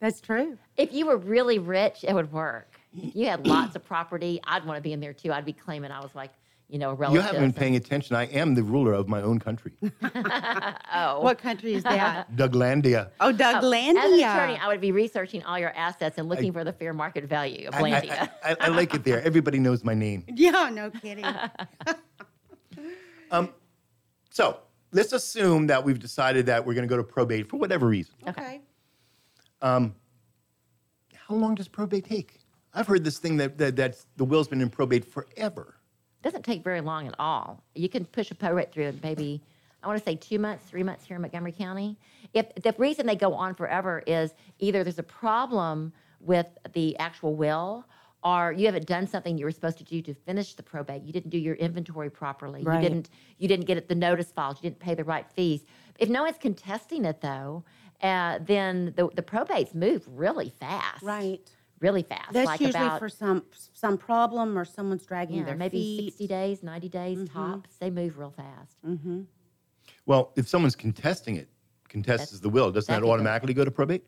that's 0.00 0.20
true. 0.20 0.58
If 0.76 0.92
you 0.92 1.06
were 1.06 1.16
really 1.16 1.58
rich, 1.58 2.04
it 2.06 2.12
would 2.12 2.32
work. 2.32 2.78
If 2.96 3.16
you 3.16 3.26
had 3.26 3.46
lots 3.46 3.76
of 3.76 3.84
property, 3.84 4.40
I'd 4.44 4.64
want 4.64 4.76
to 4.76 4.82
be 4.82 4.92
in 4.92 5.00
there 5.00 5.14
too. 5.14 5.32
I'd 5.32 5.44
be 5.44 5.52
claiming 5.52 5.90
I 5.90 6.00
was 6.00 6.14
like, 6.14 6.30
you 6.68 6.78
know, 6.78 6.90
a 6.90 7.12
You 7.12 7.20
haven't 7.20 7.40
been 7.40 7.52
paying 7.52 7.76
attention. 7.76 8.16
I 8.16 8.24
am 8.26 8.54
the 8.54 8.62
ruler 8.62 8.92
of 8.92 9.08
my 9.08 9.22
own 9.22 9.38
country, 9.38 9.72
Oh. 10.92 11.20
What 11.20 11.38
country 11.38 11.74
is 11.74 11.84
that? 11.84 12.34
Douglandia. 12.36 13.10
oh, 13.20 13.28
As 13.28 13.40
an 13.40 13.62
Douglandia. 13.62 14.34
attorney, 14.34 14.58
I 14.60 14.66
would 14.68 14.80
be 14.80 14.90
researching 14.90 15.44
all 15.44 15.58
your 15.58 15.70
assets 15.76 16.18
and 16.18 16.28
looking 16.28 16.52
for 16.52 16.64
the 16.64 16.72
fair 16.72 16.92
market 16.92 17.24
value 17.24 17.68
of 17.68 17.74
I, 17.74 17.78
I, 17.78 17.82
Landia. 17.82 18.30
I, 18.44 18.56
I 18.60 18.68
like 18.68 18.94
it 18.94 19.04
there. 19.04 19.22
Everybody 19.22 19.58
knows 19.60 19.84
my 19.84 19.94
name. 19.94 20.24
yeah, 20.34 20.68
no 20.72 20.90
kidding. 20.90 21.24
Um, 23.30 23.52
so 24.30 24.58
let's 24.92 25.12
assume 25.12 25.68
that 25.68 25.84
we've 25.84 25.98
decided 25.98 26.46
that 26.46 26.64
we're 26.66 26.74
going 26.74 26.86
to 26.86 26.92
go 26.92 26.96
to 26.96 27.04
probate 27.04 27.48
for 27.48 27.56
whatever 27.58 27.86
reason. 27.86 28.14
okay. 28.28 28.60
Um, 29.62 29.94
how 31.14 31.34
long 31.34 31.54
does 31.54 31.66
probate 31.68 32.04
take? 32.04 32.40
I've 32.74 32.86
heard 32.86 33.04
this 33.04 33.18
thing 33.18 33.36
that, 33.38 33.56
that 33.58 33.74
that's, 33.74 34.06
the 34.16 34.24
will's 34.24 34.48
been 34.48 34.60
in 34.60 34.68
probate 34.68 35.04
forever. 35.04 35.75
Doesn't 36.26 36.44
take 36.44 36.64
very 36.64 36.80
long 36.80 37.06
at 37.06 37.14
all. 37.18 37.62
You 37.74 37.88
can 37.88 38.04
push 38.04 38.30
a 38.32 38.34
probate 38.34 38.72
through 38.72 38.86
in 38.86 39.00
maybe, 39.02 39.40
I 39.82 39.86
want 39.86 39.98
to 39.98 40.04
say 40.04 40.16
two 40.16 40.40
months, 40.40 40.66
three 40.66 40.82
months 40.82 41.04
here 41.04 41.14
in 41.14 41.22
Montgomery 41.22 41.52
County. 41.52 41.96
If 42.34 42.52
the 42.56 42.74
reason 42.78 43.06
they 43.06 43.14
go 43.14 43.32
on 43.32 43.54
forever 43.54 44.02
is 44.06 44.34
either 44.58 44.82
there's 44.82 44.98
a 44.98 45.04
problem 45.04 45.92
with 46.20 46.46
the 46.72 46.98
actual 46.98 47.36
will, 47.36 47.84
or 48.24 48.50
you 48.50 48.66
haven't 48.66 48.86
done 48.86 49.06
something 49.06 49.38
you 49.38 49.44
were 49.44 49.52
supposed 49.52 49.78
to 49.78 49.84
do 49.84 50.02
to 50.02 50.14
finish 50.14 50.54
the 50.54 50.62
probate. 50.64 51.02
You 51.04 51.12
didn't 51.12 51.30
do 51.30 51.38
your 51.38 51.54
inventory 51.54 52.10
properly. 52.10 52.64
Right. 52.64 52.82
You 52.82 52.88
didn't. 52.88 53.10
You 53.38 53.46
didn't 53.46 53.66
get 53.66 53.76
it, 53.76 53.88
the 53.88 53.94
notice 53.94 54.32
filed. 54.32 54.56
You 54.56 54.62
didn't 54.62 54.80
pay 54.80 54.94
the 54.94 55.04
right 55.04 55.30
fees. 55.30 55.64
If 56.00 56.08
no 56.08 56.24
one's 56.24 56.38
contesting 56.38 57.04
it 57.04 57.20
though, 57.20 57.62
uh, 58.02 58.40
then 58.42 58.92
the 58.96 59.08
the 59.14 59.22
probates 59.22 59.74
move 59.74 60.02
really 60.08 60.48
fast. 60.48 61.04
Right. 61.04 61.48
Really 61.80 62.02
fast. 62.02 62.32
That's 62.32 62.46
like 62.46 62.60
usually 62.60 62.86
about 62.86 62.98
for 62.98 63.08
some 63.08 63.44
some 63.74 63.98
problem 63.98 64.56
or 64.58 64.64
someone's 64.64 65.04
dragging 65.04 65.38
yeah, 65.38 65.44
their 65.44 65.56
maybe 65.56 65.78
feet. 65.78 66.12
60 66.12 66.26
days, 66.26 66.62
90 66.62 66.88
days 66.88 67.18
mm-hmm. 67.18 67.38
tops. 67.38 67.76
They 67.76 67.90
move 67.90 68.18
real 68.18 68.30
fast. 68.30 68.76
Mm-hmm. 68.86 69.22
Well, 70.06 70.32
if 70.36 70.48
someone's 70.48 70.76
contesting 70.76 71.36
it, 71.36 71.48
contests 71.88 72.40
the 72.40 72.48
will, 72.48 72.70
doesn't 72.70 72.86
that 72.86 72.94
that 72.94 73.00
could 73.00 73.06
go- 73.06 73.12
automatically 73.12 73.52
go 73.52 73.64
to 73.64 73.70
probate? 73.70 74.04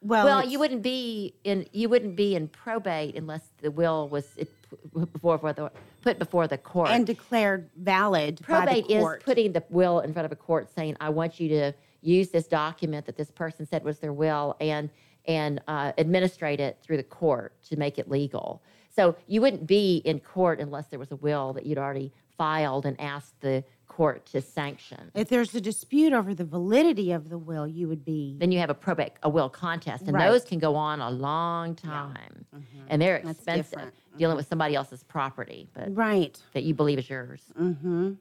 Well, 0.00 0.24
Well, 0.24 0.46
you 0.46 0.58
wouldn't 0.58 0.82
be 0.82 1.34
in 1.44 1.66
you 1.72 1.88
wouldn't 1.88 2.16
be 2.16 2.34
in 2.34 2.48
probate 2.48 3.16
unless 3.16 3.50
the 3.58 3.70
will 3.70 4.08
was 4.08 4.26
it, 4.36 4.50
p- 4.70 5.04
before 5.12 5.38
the 5.38 5.70
put 6.02 6.18
before 6.18 6.48
the 6.48 6.58
court. 6.58 6.90
and 6.90 7.06
declared 7.06 7.70
valid 7.76 8.40
probate 8.42 8.88
by 8.88 8.94
the 8.94 9.16
is 9.16 9.22
putting 9.24 9.52
the 9.52 9.64
will 9.68 10.00
in 10.00 10.12
front 10.12 10.26
of 10.26 10.32
a 10.32 10.36
court 10.36 10.68
saying, 10.74 10.96
"I 11.00 11.10
want 11.10 11.40
you 11.40 11.48
to 11.48 11.72
use 12.02 12.30
this 12.30 12.46
document 12.46 13.06
that 13.06 13.16
this 13.16 13.30
person 13.30 13.66
said 13.66 13.84
was 13.84 13.98
their 13.98 14.12
will 14.12 14.56
and 14.60 14.90
and 15.26 15.60
uh, 15.68 15.92
administrate 15.98 16.60
it 16.60 16.78
through 16.82 16.96
the 16.98 17.02
court 17.04 17.54
to 17.64 17.76
make 17.76 17.98
it 17.98 18.08
legal." 18.10 18.62
So 18.90 19.14
you 19.26 19.40
wouldn't 19.42 19.66
be 19.66 19.98
in 20.04 20.20
court 20.20 20.58
unless 20.60 20.86
there 20.88 20.98
was 20.98 21.10
a 21.12 21.16
will 21.16 21.52
that 21.52 21.66
you'd 21.66 21.76
already 21.78 22.12
filed 22.38 22.86
and 22.86 22.98
asked 23.00 23.40
the 23.40 23.62
court 23.88 24.26
to 24.26 24.42
sanction. 24.42 25.10
if 25.14 25.28
there's 25.30 25.54
a 25.54 25.60
dispute 25.60 26.12
over 26.12 26.34
the 26.34 26.44
validity 26.44 27.12
of 27.12 27.30
the 27.30 27.38
will, 27.38 27.66
you 27.66 27.88
would 27.88 28.04
be 28.04 28.36
then 28.38 28.52
you 28.52 28.58
have 28.58 28.68
a 28.68 28.74
probate 28.74 29.12
a 29.22 29.28
will 29.28 29.48
contest 29.48 30.02
and 30.04 30.12
Right. 30.14 30.28
those 30.28 30.44
can 30.44 30.58
go 30.58 30.74
on 30.76 31.00
a 31.00 31.08
long 31.10 31.74
time 31.74 32.44
and 32.88 33.00
they're 33.00 33.20
That's 33.24 33.38
expensive 33.38 33.70
different. 33.70 33.94
dealing 34.18 34.36
with 34.36 34.46
somebody 34.48 34.74
else's 34.74 35.02
property 35.02 35.66
but 35.72 35.94
right. 35.96 36.38
that 36.52 36.64
you 36.64 36.74
believe 36.74 36.98
is 36.98 37.08
yours 37.08 37.42
Mm-hmm. 37.58 38.12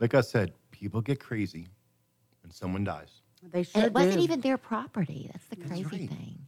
Like 0.00 0.14
I 0.14 0.20
said, 0.20 0.52
people 0.72 1.00
get 1.00 1.20
crazy 1.20 1.68
when 2.42 2.50
someone 2.50 2.82
dies. 2.82 3.21
They 3.42 3.60
and 3.60 3.64
sure 3.64 3.84
it 3.84 3.92
wasn't 3.94 4.18
do. 4.18 4.20
even 4.20 4.40
their 4.40 4.58
property 4.58 5.28
that's 5.32 5.46
the 5.46 5.56
That's 5.56 5.68
crazy 5.68 5.84
right. 5.84 6.08
thing 6.10 6.46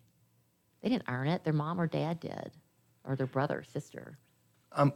they 0.82 0.88
didn't 0.88 1.04
earn 1.08 1.28
it 1.28 1.44
their 1.44 1.52
mom 1.52 1.80
or 1.80 1.86
dad 1.86 2.20
did 2.20 2.52
or 3.04 3.16
their 3.16 3.26
brother 3.26 3.58
or 3.58 3.64
sister 3.64 4.18
Um, 4.72 4.92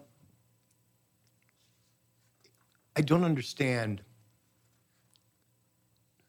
I 2.96 3.00
don't 3.02 3.24
understand 3.24 4.02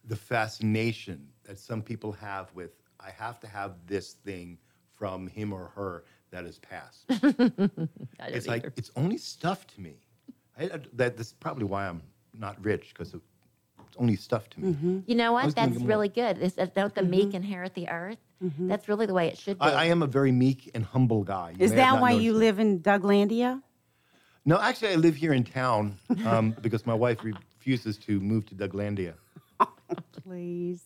the 0.05 0.15
fascination 0.15 1.27
that 1.43 1.59
some 1.59 1.81
people 1.81 2.11
have 2.13 2.53
with 2.53 2.71
I 2.99 3.11
have 3.11 3.39
to 3.41 3.47
have 3.47 3.75
this 3.87 4.13
thing 4.13 4.57
from 4.95 5.27
him 5.27 5.53
or 5.53 5.67
her 5.75 6.03
that 6.31 6.45
has 6.45 6.59
passed. 6.59 7.05
It's 8.27 8.47
like 8.47 8.71
it's 8.75 8.91
only 8.95 9.17
stuff 9.17 9.65
to 9.67 9.81
me. 9.81 9.95
I, 10.59 10.67
that 10.93 11.17
that's 11.17 11.33
probably 11.33 11.65
why 11.65 11.87
I'm 11.87 12.01
not 12.37 12.63
rich 12.63 12.89
because 12.93 13.15
only 13.99 14.15
stuff 14.15 14.49
to 14.51 14.59
me. 14.59 14.73
Mm-hmm. 14.73 14.99
you 15.05 15.15
know 15.15 15.33
what? 15.33 15.53
That's 15.55 15.73
get 15.73 15.79
more. 15.79 15.87
really 15.87 16.09
good. 16.09 16.39
This, 16.39 16.57
uh, 16.57 16.67
don't 16.75 16.95
the 16.95 17.03
meek 17.03 17.33
inherit 17.33 17.73
the 17.75 17.89
earth? 17.89 18.17
That's 18.57 18.87
really 18.87 19.05
the 19.05 19.13
way 19.13 19.27
it 19.27 19.37
should 19.37 19.59
be. 19.59 19.65
I, 19.65 19.83
I 19.83 19.85
am 19.85 20.01
a 20.01 20.07
very 20.07 20.31
meek 20.31 20.71
and 20.73 20.85
humble 20.85 21.23
guy. 21.25 21.55
You 21.57 21.65
Is 21.65 21.73
that 21.73 21.99
why 22.01 22.11
you 22.11 22.31
it. 22.33 22.37
live 22.37 22.57
in 22.59 22.79
Douglandia? 22.79 23.61
No, 24.45 24.57
actually, 24.59 24.93
I 24.93 24.95
live 24.95 25.15
here 25.17 25.33
in 25.33 25.43
town 25.43 25.97
um, 26.25 26.55
because 26.61 26.85
my 26.85 26.93
wife 26.93 27.19
refuses 27.23 27.97
to 27.99 28.19
move 28.21 28.45
to 28.47 28.55
Douglandia. 28.55 29.13
Please. 30.23 30.83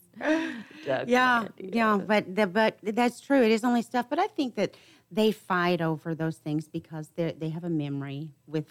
Doug 0.86 1.07
Yeah, 1.07 1.39
Landy. 1.41 1.70
yeah, 1.74 1.97
but 1.97 2.36
the, 2.36 2.47
but 2.47 2.78
that's 2.82 3.22
true. 3.22 3.43
It 3.43 3.51
is 3.51 3.64
only 3.64 3.84
stuff, 3.84 4.07
but 4.09 4.18
I 4.20 4.28
think 4.28 4.55
that 4.55 4.76
they 5.11 5.32
fight 5.32 5.82
over 5.82 6.16
those 6.16 6.38
things 6.38 6.68
because 6.68 7.09
they 7.16 7.34
they 7.38 7.49
have 7.49 7.64
a 7.64 7.70
memory 7.70 8.30
with 8.47 8.66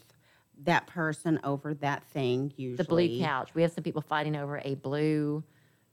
that 0.64 0.86
person 0.86 1.40
over 1.44 1.74
that 1.74 2.04
thing. 2.04 2.52
Usually, 2.56 2.76
the 2.76 2.84
blue 2.84 3.20
couch. 3.20 3.54
We 3.54 3.62
have 3.62 3.72
some 3.72 3.84
people 3.84 4.02
fighting 4.02 4.36
over 4.36 4.60
a 4.64 4.74
blue 4.76 5.42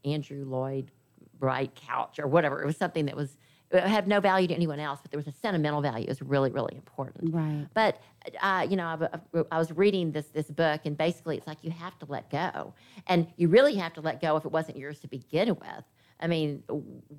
Andrew 0.06 0.46
Lloyd 0.46 0.92
Wright 1.40 1.74
couch 1.76 2.20
or 2.20 2.28
whatever. 2.28 2.62
It 2.62 2.66
was 2.66 2.78
something 2.78 3.06
that 3.06 3.16
was 3.16 3.38
it 3.72 3.84
had 3.84 4.08
no 4.08 4.20
value 4.20 4.48
to 4.48 4.54
anyone 4.54 4.80
else, 4.80 5.00
but 5.02 5.12
there 5.12 5.20
was 5.20 5.28
a 5.28 5.32
sentimental 5.32 5.82
value. 5.82 6.06
It 6.06 6.10
was 6.10 6.22
really, 6.24 6.50
really 6.50 6.76
important. 6.76 7.34
Right. 7.34 7.68
But 7.74 8.02
uh, 8.42 8.66
you 8.70 8.76
know, 8.76 8.86
I, 9.34 9.44
I 9.52 9.58
was 9.58 9.72
reading 9.72 10.12
this 10.12 10.28
this 10.28 10.50
book, 10.50 10.82
and 10.86 10.98
basically, 10.98 11.38
it's 11.38 11.48
like 11.48 11.64
you 11.64 11.72
have 11.72 11.98
to 12.00 12.06
let 12.08 12.30
go, 12.30 12.74
and 13.08 13.28
you 13.38 13.48
really 13.48 13.76
have 13.76 13.94
to 13.94 14.02
let 14.02 14.22
go 14.22 14.38
if 14.38 14.46
it 14.46 14.52
wasn't 14.52 14.78
yours 14.78 15.00
to 15.02 15.08
begin 15.08 15.50
with. 15.50 15.84
I 16.20 16.28
mean, 16.28 16.64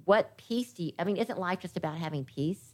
what 0.05 0.37
peace 0.37 0.73
do 0.73 0.85
you? 0.85 0.93
I 0.99 1.05
mean, 1.05 1.17
isn't 1.17 1.39
life 1.39 1.61
just 1.61 1.77
about 1.77 1.97
having 1.97 2.25
peace? 2.25 2.70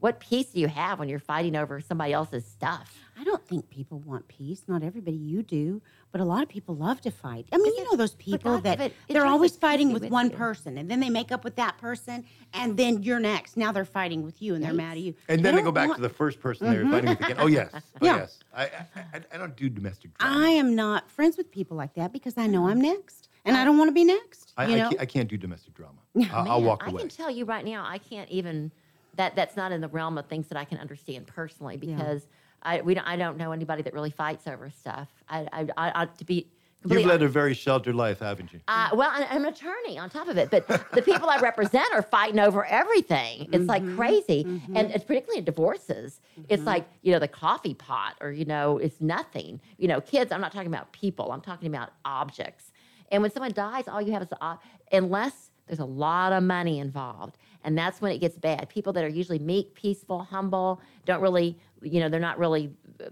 What 0.00 0.20
peace 0.20 0.46
do 0.46 0.60
you 0.60 0.68
have 0.68 1.00
when 1.00 1.08
you're 1.08 1.18
fighting 1.18 1.56
over 1.56 1.80
somebody 1.80 2.12
else's 2.12 2.44
stuff? 2.46 2.94
I 3.18 3.24
don't 3.24 3.44
think 3.48 3.68
people 3.68 3.98
want 3.98 4.28
peace. 4.28 4.62
Not 4.68 4.84
everybody. 4.84 5.16
You 5.16 5.42
do, 5.42 5.82
but 6.12 6.20
a 6.20 6.24
lot 6.24 6.44
of 6.44 6.48
people 6.48 6.76
love 6.76 7.00
to 7.00 7.10
fight. 7.10 7.46
I 7.52 7.58
mean, 7.58 7.74
you 7.76 7.82
know 7.84 7.96
those 7.96 8.14
people 8.14 8.58
that 8.60 8.78
but 8.78 8.92
it 9.08 9.12
they're 9.12 9.26
always 9.26 9.56
fighting 9.56 9.92
with 9.92 10.02
with 10.02 10.12
one 10.12 10.30
you. 10.30 10.36
person, 10.36 10.78
and 10.78 10.88
then 10.88 11.00
they 11.00 11.10
make 11.10 11.32
up 11.32 11.42
with 11.42 11.56
that 11.56 11.78
person, 11.78 12.24
and 12.54 12.76
then 12.76 13.02
you're 13.02 13.18
next. 13.18 13.56
Now 13.56 13.72
they're 13.72 13.84
fighting 13.84 14.22
with 14.22 14.40
you, 14.40 14.54
and 14.54 14.62
they're 14.62 14.72
mad 14.72 14.92
at 14.92 15.02
you. 15.02 15.14
And 15.28 15.44
then 15.44 15.56
they 15.56 15.62
go 15.62 15.72
back 15.72 15.88
want- 15.88 15.98
to 15.98 16.02
the 16.02 16.14
first 16.14 16.38
person 16.38 16.70
they're 16.70 16.82
mm-hmm. 16.82 16.92
fighting 16.92 17.10
with 17.10 17.20
again. 17.20 17.36
Oh 17.40 17.48
yes, 17.48 17.72
oh, 17.74 17.80
Yeah. 18.00 18.16
yes. 18.18 18.38
I, 18.54 18.62
I, 18.64 18.68
I, 18.94 19.20
I 19.32 19.38
don't 19.38 19.56
do 19.56 19.68
domestic 19.68 20.16
drama. 20.16 20.46
I 20.46 20.50
am 20.50 20.76
not 20.76 21.10
friends 21.10 21.36
with 21.36 21.50
people 21.50 21.76
like 21.76 21.94
that 21.94 22.12
because 22.12 22.38
I 22.38 22.46
know 22.46 22.60
mm-hmm. 22.60 22.70
I'm 22.70 22.80
next, 22.80 23.28
and 23.44 23.56
I 23.56 23.64
don't 23.64 23.78
want 23.78 23.88
to 23.88 23.94
be 23.94 24.04
next. 24.04 24.52
I, 24.56 24.66
you 24.66 24.74
I, 24.74 24.78
know, 24.78 24.88
can't, 24.90 25.00
I 25.00 25.06
can't 25.06 25.28
do 25.28 25.36
domestic 25.36 25.74
drama. 25.74 25.98
I'll, 26.32 26.48
I'll 26.48 26.58
Man, 26.60 26.68
walk 26.68 26.84
I 26.86 26.92
can 26.92 27.08
tell 27.08 27.30
you 27.30 27.44
right 27.44 27.64
now, 27.64 27.84
I 27.84 27.98
can't 27.98 28.30
even. 28.30 28.70
That 29.18 29.34
that's 29.34 29.56
not 29.56 29.72
in 29.72 29.80
the 29.80 29.88
realm 29.88 30.16
of 30.16 30.26
things 30.26 30.46
that 30.46 30.56
I 30.56 30.64
can 30.64 30.78
understand 30.78 31.26
personally 31.26 31.76
because 31.76 32.28
I 32.62 32.80
we 32.80 32.94
don't, 32.94 33.06
I 33.06 33.16
don't 33.16 33.36
know 33.36 33.50
anybody 33.50 33.82
that 33.82 33.92
really 33.92 34.12
fights 34.12 34.46
over 34.46 34.70
stuff. 34.70 35.08
I 35.28 35.40
I, 35.52 35.68
I, 35.76 36.02
I 36.02 36.04
to 36.06 36.24
be. 36.24 36.46
You've 36.88 37.04
led 37.06 37.22
a 37.22 37.28
very 37.28 37.54
sheltered 37.54 37.96
life, 37.96 38.20
haven't 38.20 38.52
you? 38.52 38.60
Uh, 38.68 38.90
well, 38.92 39.10
I- 39.12 39.26
I'm 39.30 39.44
an 39.44 39.52
attorney 39.52 39.98
on 39.98 40.08
top 40.08 40.28
of 40.28 40.38
it, 40.38 40.48
but 40.48 40.68
the 40.92 41.02
people 41.02 41.28
I 41.28 41.40
represent 41.40 41.92
are 41.92 42.02
fighting 42.02 42.38
over 42.38 42.64
everything. 42.64 43.48
It's 43.52 43.66
like 43.66 43.82
mm-hmm. 43.82 43.96
crazy, 43.96 44.44
mm-hmm. 44.44 44.76
and 44.76 44.92
it's 44.92 45.04
particularly 45.04 45.40
in 45.40 45.44
divorces. 45.44 46.20
It's 46.48 46.60
mm-hmm. 46.60 46.68
like 46.68 46.88
you 47.02 47.10
know 47.10 47.18
the 47.18 47.26
coffee 47.26 47.74
pot, 47.74 48.14
or 48.20 48.30
you 48.30 48.44
know 48.44 48.78
it's 48.78 49.00
nothing. 49.00 49.60
You 49.78 49.88
know, 49.88 50.00
kids. 50.00 50.30
I'm 50.30 50.40
not 50.40 50.52
talking 50.52 50.68
about 50.68 50.92
people. 50.92 51.32
I'm 51.32 51.40
talking 51.40 51.66
about 51.66 51.90
objects. 52.04 52.70
And 53.10 53.22
when 53.22 53.32
someone 53.32 53.52
dies, 53.52 53.88
all 53.88 54.00
you 54.00 54.12
have 54.12 54.22
is 54.22 54.28
the 54.28 54.40
ob- 54.40 54.60
unless 54.92 55.47
there's 55.68 55.78
a 55.78 55.84
lot 55.84 56.32
of 56.32 56.42
money 56.42 56.78
involved, 56.80 57.38
and 57.64 57.76
that's 57.76 58.00
when 58.00 58.12
it 58.12 58.18
gets 58.18 58.38
bad. 58.38 58.68
People 58.68 58.92
that 58.94 59.04
are 59.04 59.08
usually 59.08 59.38
meek, 59.38 59.74
peaceful, 59.74 60.20
humble, 60.20 60.80
don't 61.04 61.20
really, 61.20 61.58
you 61.82 62.00
know, 62.00 62.08
they're 62.08 62.20
not 62.20 62.38
really 62.38 62.70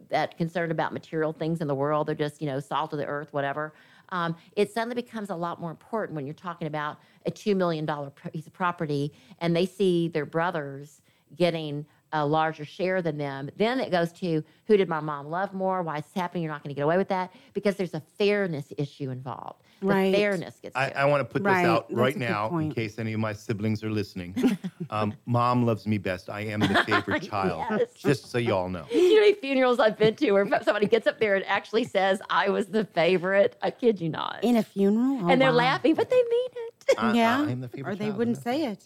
that 0.08 0.36
concerned 0.36 0.72
about 0.72 0.92
material 0.92 1.32
things 1.32 1.60
in 1.60 1.68
the 1.68 1.74
world. 1.74 2.08
They're 2.08 2.14
just, 2.14 2.40
you 2.40 2.46
know, 2.46 2.60
salt 2.60 2.92
of 2.92 2.98
the 2.98 3.06
earth, 3.06 3.32
whatever. 3.32 3.74
Um, 4.10 4.36
it 4.56 4.72
suddenly 4.72 4.94
becomes 4.94 5.30
a 5.30 5.36
lot 5.36 5.60
more 5.60 5.70
important 5.70 6.16
when 6.16 6.26
you're 6.26 6.34
talking 6.34 6.68
about 6.68 6.98
a 7.26 7.30
two 7.30 7.54
million 7.54 7.84
dollar 7.86 8.10
piece 8.32 8.46
of 8.46 8.52
property, 8.52 9.12
and 9.40 9.54
they 9.54 9.66
see 9.66 10.08
their 10.08 10.26
brothers 10.26 11.02
getting 11.36 11.84
a 12.12 12.24
larger 12.24 12.64
share 12.64 13.02
than 13.02 13.18
them. 13.18 13.50
Then 13.56 13.80
it 13.80 13.90
goes 13.90 14.12
to 14.14 14.42
who 14.66 14.76
did 14.76 14.88
my 14.88 15.00
mom 15.00 15.26
love 15.26 15.52
more? 15.52 15.82
Why 15.82 15.98
is 15.98 16.04
this 16.04 16.14
happening? 16.14 16.44
You're 16.44 16.52
not 16.52 16.62
going 16.62 16.74
to 16.74 16.78
get 16.78 16.84
away 16.84 16.96
with 16.96 17.08
that 17.08 17.32
because 17.52 17.76
there's 17.76 17.94
a 17.94 18.02
fairness 18.16 18.72
issue 18.78 19.10
involved. 19.10 19.62
The 19.80 19.86
Right. 19.86 20.14
fairness 20.14 20.58
gets. 20.62 20.74
I, 20.74 20.88
I 20.96 21.04
want 21.04 21.20
to 21.20 21.24
put 21.30 21.42
Right, 21.42 21.62
this 21.62 21.66
out 21.68 21.86
right 21.92 22.16
a 22.16 22.18
good 22.18 22.26
now 22.28 22.56
in 22.58 22.72
case 22.72 22.98
any 22.98 23.12
of 23.12 23.20
my 23.20 23.34
siblings 23.34 23.84
are 23.84 23.90
listening. 23.90 24.34
um, 24.90 25.12
Mom 25.26 25.66
loves 25.66 25.86
me 25.86 25.98
best. 25.98 26.30
I 26.30 26.40
am 26.40 26.60
the 26.60 26.82
favorite 26.86 27.22
child. 27.24 27.64
Yes. 27.70 27.92
Just 27.94 28.30
so 28.30 28.38
y'all 28.38 28.68
know. 28.70 28.86
you 28.90 29.10
know, 29.10 29.16
how 29.16 29.20
many 29.20 29.34
funerals 29.34 29.78
I've 29.78 29.98
been 29.98 30.16
to 30.16 30.32
where 30.32 30.46
somebody 30.62 30.86
gets 30.86 31.06
up 31.06 31.18
there 31.20 31.34
and 31.36 31.44
actually 31.46 31.84
says, 31.84 32.20
"I 32.30 32.48
was 32.48 32.66
the 32.68 32.86
favorite." 32.86 33.56
I 33.60 33.70
kid 33.70 34.00
you 34.00 34.08
not. 34.08 34.38
in 34.42 34.56
a 34.56 34.62
funeral, 34.62 35.20
Oh, 35.24 35.28
and 35.28 35.40
they're 35.40 35.50
wow. 35.50 35.56
laughing, 35.56 35.94
but 35.94 36.08
they 36.08 36.16
mean 36.22 36.48
it. 36.52 36.94
I, 36.98 37.12
yeah, 37.12 37.44
I 37.46 37.50
am 37.50 37.60
the 37.60 37.68
favorite 37.68 37.92
or 37.92 37.96
they 37.96 38.06
child, 38.06 38.16
wouldn't 38.16 38.42
say 38.42 38.64
it. 38.64 38.82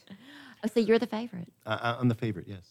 Oh, 0.65 0.69
so 0.73 0.81
you're 0.81 0.99
the 0.99 1.07
favorite. 1.07 1.49
I, 1.67 1.75
I- 1.75 1.97
I'm 2.01 2.09
the 2.09 2.15
favorite, 2.17 2.47
yes. 2.49 2.63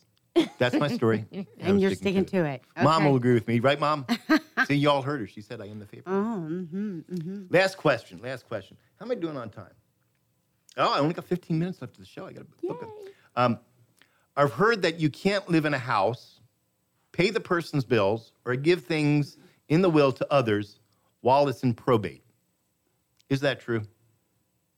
That's 0.57 0.75
my 0.75 0.87
story. 0.87 1.25
And 1.59 1.81
you're 1.81 1.93
sticking 1.95 2.25
to 2.25 2.45
it. 2.45 2.61
Mom 2.81 3.01
Okay. 3.01 3.09
will 3.09 3.17
agree 3.17 3.33
with 3.33 3.47
me, 3.47 3.59
right, 3.59 3.79
Mom? 3.79 4.05
See, 4.67 4.75
y'all 4.75 5.01
heard 5.01 5.19
her. 5.19 5.27
She 5.27 5.41
said 5.41 5.59
I 5.61 5.65
am 5.67 5.79
the 5.79 5.85
favorite. 5.85 6.05
Oh, 6.07 6.47
mm-hmm, 6.49 6.99
mm-hmm. 6.99 7.43
Last 7.49 7.77
question. 7.77 8.19
Last 8.21 8.47
question. 8.47 8.77
How 8.99 9.05
am 9.05 9.11
I 9.11 9.15
doing 9.15 9.35
on 9.37 9.49
time? 9.49 9.73
Oh, 10.77 10.93
I 10.93 10.99
only 10.99 11.13
got 11.13 11.25
15 11.25 11.57
minutes 11.59 11.81
left 11.81 11.95
of 11.95 11.99
the 11.99 12.05
show. 12.05 12.25
I 12.25 12.31
got 12.33 12.41
to 12.41 12.67
book 12.67 12.79
it. 12.81 13.13
Um, 13.35 13.59
I've 14.37 14.53
heard 14.53 14.81
that 14.83 14.99
you 14.99 15.09
can't 15.09 15.49
live 15.49 15.65
in 15.65 15.73
a 15.73 15.79
house, 15.79 16.39
pay 17.11 17.29
the 17.31 17.39
person's 17.41 17.83
bills, 17.83 18.31
or 18.45 18.55
give 18.55 18.85
things 18.85 19.37
in 19.67 19.81
the 19.81 19.89
will 19.89 20.11
to 20.13 20.27
others 20.31 20.79
while 21.21 21.47
it's 21.49 21.63
in 21.63 21.73
probate. 21.73 22.23
Is 23.29 23.41
that 23.41 23.59
true? 23.59 23.81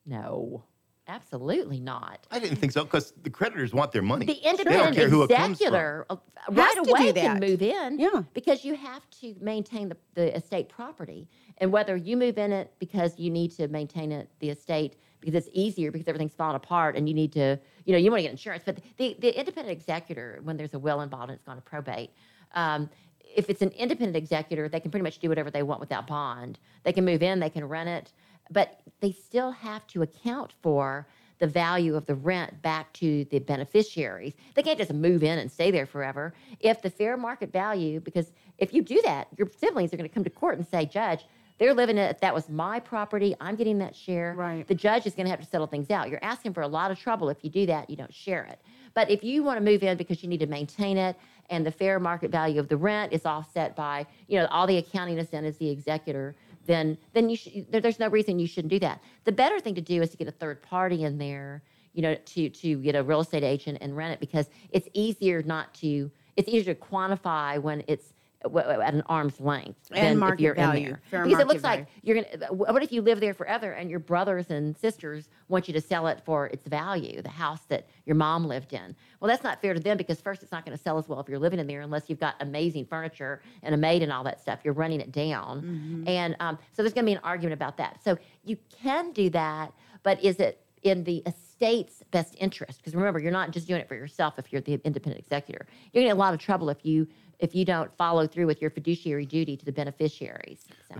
No, 0.05 0.63
absolutely 1.11 1.79
not. 1.79 2.25
I 2.31 2.39
didn't 2.39 2.57
think 2.57 2.71
so 2.71 2.83
because 2.83 3.13
the 3.23 3.29
creditors 3.29 3.73
want 3.73 3.91
their 3.91 4.01
money. 4.01 4.25
The 4.25 4.33
They 4.33 4.41
don't 4.41 4.59
independent 4.59 4.95
care 4.95 5.09
who 5.09 5.23
it 5.23 5.31
executor 5.31 6.05
right 6.49 6.75
to 6.75 6.83
do 6.83 6.89
away 6.91 7.13
can 7.13 7.39
move 7.39 7.61
in 7.61 7.99
Yeah. 7.99 8.23
because 8.33 8.63
you 8.63 8.75
have 8.75 9.09
to 9.21 9.35
maintain 9.39 9.89
the, 9.89 9.97
the 10.15 10.35
estate 10.35 10.69
property. 10.69 11.27
And 11.57 11.71
whether 11.71 11.95
you 11.95 12.17
move 12.17 12.37
in 12.37 12.51
it 12.51 12.73
because 12.79 13.19
you 13.19 13.29
need 13.29 13.51
to 13.57 13.67
maintain 13.67 14.11
it, 14.11 14.29
the 14.39 14.49
estate, 14.49 14.95
because 15.19 15.35
it's 15.35 15.49
easier 15.53 15.91
because 15.91 16.07
everything's 16.07 16.33
falling 16.33 16.55
apart 16.55 16.95
and 16.95 17.07
you 17.07 17.13
need 17.13 17.31
to, 17.33 17.59
you 17.85 17.91
know, 17.93 17.99
you 17.99 18.09
want 18.09 18.19
to 18.19 18.23
get 18.23 18.31
insurance. 18.31 18.63
But 18.65 18.79
the, 18.97 19.15
the 19.19 19.37
independent 19.37 19.71
executor, 19.77 20.39
when 20.43 20.57
there's 20.57 20.73
a 20.73 20.79
will 20.79 21.01
involved 21.01 21.29
and 21.29 21.35
it's 21.37 21.45
gone 21.45 21.57
to 21.57 21.61
probate, 21.61 22.09
um, 22.55 22.89
if 23.35 23.49
it's 23.49 23.61
an 23.61 23.69
independent 23.69 24.15
executor, 24.17 24.67
they 24.67 24.79
can 24.79 24.91
pretty 24.91 25.03
much 25.03 25.19
do 25.19 25.29
whatever 25.29 25.51
they 25.51 25.63
want 25.63 25.79
without 25.79 26.07
bond. 26.07 26.59
They 26.83 26.91
can 26.91 27.05
move 27.05 27.21
in, 27.23 27.39
they 27.39 27.49
can 27.49 27.65
rent 27.65 27.87
it, 27.87 28.11
but 28.49 28.81
they 28.99 29.11
still 29.11 29.51
have 29.51 29.85
to 29.87 30.01
account 30.01 30.53
for 30.61 31.07
the 31.39 31.47
value 31.47 31.95
of 31.95 32.05
the 32.05 32.13
rent 32.13 32.61
back 32.61 32.93
to 32.93 33.25
the 33.25 33.39
beneficiaries. 33.39 34.33
They 34.53 34.61
can't 34.61 34.77
just 34.77 34.93
move 34.93 35.23
in 35.23 35.39
and 35.39 35.51
stay 35.51 35.71
there 35.71 35.87
forever. 35.87 36.33
If 36.59 36.83
the 36.83 36.89
fair 36.89 37.17
market 37.17 37.51
value, 37.51 37.99
because 37.99 38.31
if 38.59 38.73
you 38.73 38.83
do 38.83 39.01
that, 39.05 39.27
your 39.37 39.49
siblings 39.57 39.91
are 39.91 39.97
going 39.97 40.07
to 40.07 40.13
come 40.13 40.23
to 40.23 40.29
court 40.29 40.59
and 40.59 40.67
say, 40.67 40.85
Judge, 40.85 41.25
they're 41.57 41.73
living 41.73 41.97
it. 41.97 42.21
That 42.21 42.33
was 42.33 42.47
my 42.47 42.79
property. 42.79 43.35
I'm 43.41 43.55
getting 43.55 43.79
that 43.79 43.95
share. 43.95 44.35
Right. 44.35 44.67
The 44.67 44.75
judge 44.75 45.05
is 45.05 45.13
going 45.13 45.25
to 45.25 45.31
have 45.31 45.39
to 45.39 45.45
settle 45.45 45.67
things 45.67 45.89
out. 45.89 46.09
You're 46.09 46.23
asking 46.23 46.53
for 46.53 46.61
a 46.61 46.67
lot 46.67 46.91
of 46.91 46.99
trouble 46.99 47.29
if 47.29 47.43
you 47.43 47.49
do 47.49 47.65
that. 47.67 47.89
You 47.89 47.95
don't 47.95 48.13
share 48.13 48.43
it. 48.45 48.59
But 48.93 49.09
if 49.09 49.23
you 49.23 49.43
want 49.43 49.57
to 49.57 49.63
move 49.63 49.83
in 49.83 49.97
because 49.97 50.21
you 50.21 50.29
need 50.29 50.39
to 50.39 50.47
maintain 50.47 50.97
it, 50.97 51.15
and 51.51 51.65
the 51.65 51.71
fair 51.71 51.99
market 51.99 52.31
value 52.31 52.59
of 52.59 52.67
the 52.69 52.77
rent 52.77 53.13
is 53.13 53.25
offset 53.25 53.75
by, 53.75 54.07
you 54.27 54.39
know, 54.39 54.47
all 54.47 54.65
the 54.65 54.77
accounting 54.77 55.17
is 55.17 55.29
done 55.29 55.43
as 55.45 55.57
the 55.57 55.69
executor, 55.69 56.35
then 56.65 56.97
then 57.13 57.29
you 57.29 57.35
should, 57.35 57.71
there, 57.71 57.81
there's 57.81 57.99
no 57.99 58.07
reason 58.07 58.39
you 58.39 58.47
shouldn't 58.47 58.71
do 58.71 58.79
that. 58.79 59.01
The 59.25 59.31
better 59.31 59.59
thing 59.59 59.75
to 59.75 59.81
do 59.81 60.01
is 60.01 60.11
to 60.11 60.17
get 60.17 60.27
a 60.27 60.31
third 60.31 60.61
party 60.61 61.03
in 61.03 61.17
there, 61.17 61.63
you 61.93 62.01
know, 62.01 62.15
to 62.15 62.49
to 62.49 62.77
get 62.77 62.95
a 62.95 63.03
real 63.03 63.21
estate 63.21 63.43
agent 63.43 63.79
and 63.81 63.95
rent 63.95 64.13
it 64.13 64.19
because 64.19 64.49
it's 64.71 64.87
easier 64.93 65.41
not 65.43 65.73
to 65.75 66.11
it's 66.35 66.47
easier 66.47 66.73
to 66.73 66.79
quantify 66.79 67.61
when 67.61 67.83
it's 67.87 68.13
at 68.43 68.93
an 68.93 69.03
arm's 69.05 69.39
length 69.39 69.79
And 69.91 70.07
than 70.07 70.17
market 70.17 70.35
if 70.35 70.39
you're 70.41 70.55
value, 70.55 70.87
in 70.89 70.97
there. 71.11 71.23
because 71.23 71.39
it 71.39 71.47
looks 71.47 71.63
like 71.63 71.87
you're 72.01 72.15
gonna. 72.23 72.53
What 72.53 72.81
if 72.81 72.91
you 72.91 73.01
live 73.01 73.19
there 73.19 73.33
forever 73.33 73.71
and 73.71 73.89
your 73.89 73.99
brothers 73.99 74.49
and 74.49 74.75
sisters 74.77 75.29
want 75.47 75.67
you 75.67 75.73
to 75.75 75.81
sell 75.81 76.07
it 76.07 76.21
for 76.25 76.47
its 76.47 76.65
value, 76.67 77.21
the 77.21 77.29
house 77.29 77.61
that 77.69 77.87
your 78.05 78.15
mom 78.15 78.45
lived 78.47 78.73
in? 78.73 78.95
Well, 79.19 79.29
that's 79.29 79.43
not 79.43 79.61
fair 79.61 79.73
to 79.75 79.79
them 79.79 79.97
because 79.97 80.19
first, 80.19 80.41
it's 80.41 80.51
not 80.51 80.65
going 80.65 80.75
to 80.75 80.81
sell 80.83 80.97
as 80.97 81.07
well 81.07 81.19
if 81.19 81.29
you're 81.29 81.37
living 81.39 81.59
in 81.59 81.67
there 81.67 81.81
unless 81.81 82.09
you've 82.09 82.19
got 82.19 82.35
amazing 82.39 82.85
furniture 82.85 83.41
and 83.61 83.75
a 83.75 83.77
maid 83.77 84.01
and 84.01 84.11
all 84.11 84.23
that 84.23 84.41
stuff. 84.41 84.59
You're 84.63 84.73
running 84.73 85.01
it 85.01 85.11
down, 85.11 85.61
Mm-hmm. 85.61 86.07
and 86.07 86.35
um, 86.39 86.57
so 86.73 86.81
there's 86.81 86.93
going 86.93 87.05
to 87.05 87.09
be 87.09 87.13
an 87.13 87.21
argument 87.23 87.53
about 87.53 87.77
that. 87.77 88.03
So 88.03 88.17
you 88.43 88.57
can 88.81 89.11
do 89.11 89.29
that, 89.31 89.71
but 90.03 90.23
is 90.23 90.37
it 90.39 90.63
in 90.83 91.03
the 91.03 91.21
estate's 91.27 92.01
best 92.09 92.35
interest? 92.39 92.79
Because 92.79 92.95
remember, 92.95 93.19
you're 93.19 93.31
not 93.31 93.51
just 93.51 93.67
doing 93.67 93.79
it 93.81 93.87
for 93.87 93.93
yourself 93.95 94.39
if 94.39 94.51
you're 94.51 94.61
the 94.61 94.73
independent 94.83 95.19
executor. 95.19 95.67
You're 95.93 96.01
going 96.01 96.09
to 96.09 96.15
get 96.15 96.17
a 96.17 96.19
lot 96.19 96.33
of 96.33 96.39
trouble 96.39 96.69
if 96.69 96.83
you 96.83 97.07
if 97.41 97.53
you 97.55 97.65
don't 97.65 97.91
follow 97.97 98.27
through 98.27 98.45
with 98.45 98.61
your 98.61 98.69
fiduciary 98.69 99.25
duty 99.25 99.57
to 99.57 99.65
the 99.65 99.71
beneficiaries. 99.71 100.63
So 100.87 100.95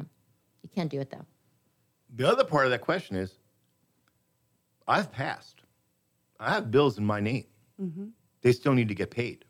you 0.63 0.69
can 0.75 0.87
do 0.87 0.99
it 0.99 1.09
though. 1.11 1.25
The 2.15 2.27
other 2.27 2.43
part 2.43 2.65
of 2.65 2.71
that 2.71 2.81
question 2.81 3.15
is 3.15 3.35
I've 4.87 5.11
passed. 5.11 5.61
I 6.39 6.51
have 6.51 6.71
bills 6.71 6.97
in 6.97 7.05
my 7.05 7.19
name. 7.21 7.45
they 8.41 8.51
still 8.51 8.73
need 8.73 8.87
to 8.89 8.95
get 8.95 9.11
paid. 9.11 9.45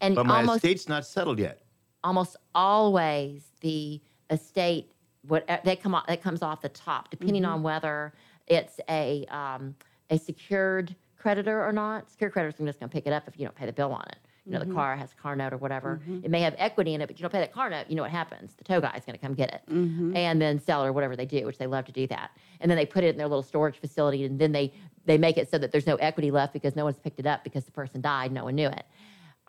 And 0.00 0.14
But 0.14 0.24
my 0.24 0.38
almost 0.40 0.56
estate's 0.58 0.88
not 0.88 1.04
settled 1.04 1.38
yet. 1.38 1.60
almost 2.02 2.36
always 2.54 3.50
the 3.60 4.00
estate 4.30 4.92
what 5.26 5.44
uh, 5.50 5.58
they 5.64 5.76
come 5.76 5.94
off 5.94 6.06
that 6.06 6.22
comes 6.22 6.40
off 6.40 6.62
the 6.62 6.70
top, 6.70 7.10
depending 7.10 7.42
Mm-hmm. 7.42 7.52
on 7.52 7.62
whether 7.62 8.14
it's 8.46 8.80
a 8.88 9.26
um, 9.26 9.74
a 10.08 10.16
secured 10.18 10.94
creditor 11.18 11.62
or 11.62 11.72
not. 11.72 12.08
Secured 12.10 12.32
creditors 12.32 12.58
are 12.58 12.64
just 12.66 12.80
going 12.80 12.88
to 12.88 12.92
pick 12.94 13.06
it 13.06 13.12
up 13.12 13.28
if 13.28 13.38
you 13.38 13.44
don't 13.44 13.54
pay 13.54 13.66
the 13.66 13.72
bill 13.72 13.92
on 13.92 14.04
it. 14.08 14.16
You 14.46 14.52
know, 14.52 14.60
Mm-hmm. 14.60 14.68
the 14.70 14.74
car 14.74 14.96
has 14.96 15.12
a 15.12 15.16
car 15.16 15.36
note 15.36 15.52
or 15.52 15.58
whatever. 15.58 16.00
It 16.24 16.30
may 16.30 16.40
have 16.40 16.54
equity 16.58 16.94
in 16.94 17.00
it, 17.02 17.06
but 17.06 17.18
you 17.18 17.22
don't 17.22 17.30
pay 17.32 17.40
that 17.40 17.52
car 17.52 17.68
note. 17.70 17.86
You 17.88 17.96
know 17.96 18.02
what 18.02 18.10
happens? 18.10 18.54
The 18.54 18.64
tow 18.64 18.80
guy 18.80 18.94
is 18.96 19.04
going 19.04 19.18
to 19.18 19.24
come 19.24 19.34
get 19.34 19.52
it, 19.52 19.62
Mm-hmm. 19.70 20.16
and 20.16 20.40
then 20.40 20.58
sell 20.58 20.82
it 20.84 20.88
or 20.88 20.92
whatever 20.92 21.14
they 21.14 21.26
do, 21.26 21.44
which 21.46 21.58
they 21.58 21.66
love 21.66 21.84
to 21.86 21.92
do 21.92 22.06
that. 22.08 22.30
And 22.60 22.70
then 22.70 22.76
they 22.76 22.86
put 22.86 23.04
it 23.04 23.08
in 23.08 23.16
their 23.18 23.28
little 23.28 23.42
storage 23.42 23.78
facility, 23.78 24.24
and 24.24 24.38
then 24.38 24.52
they 24.52 24.72
they 25.06 25.18
make 25.18 25.36
it 25.38 25.50
so 25.50 25.56
that 25.58 25.72
there's 25.72 25.86
no 25.86 25.96
equity 25.96 26.30
left 26.30 26.52
because 26.52 26.74
no 26.76 26.84
one's 26.84 26.98
picked 26.98 27.18
it 27.20 27.26
up 27.26 27.42
because 27.44 27.64
the 27.64 27.72
person 27.72 28.00
died, 28.00 28.32
no 28.32 28.44
one 28.44 28.54
knew 28.54 28.68
it, 28.68 28.84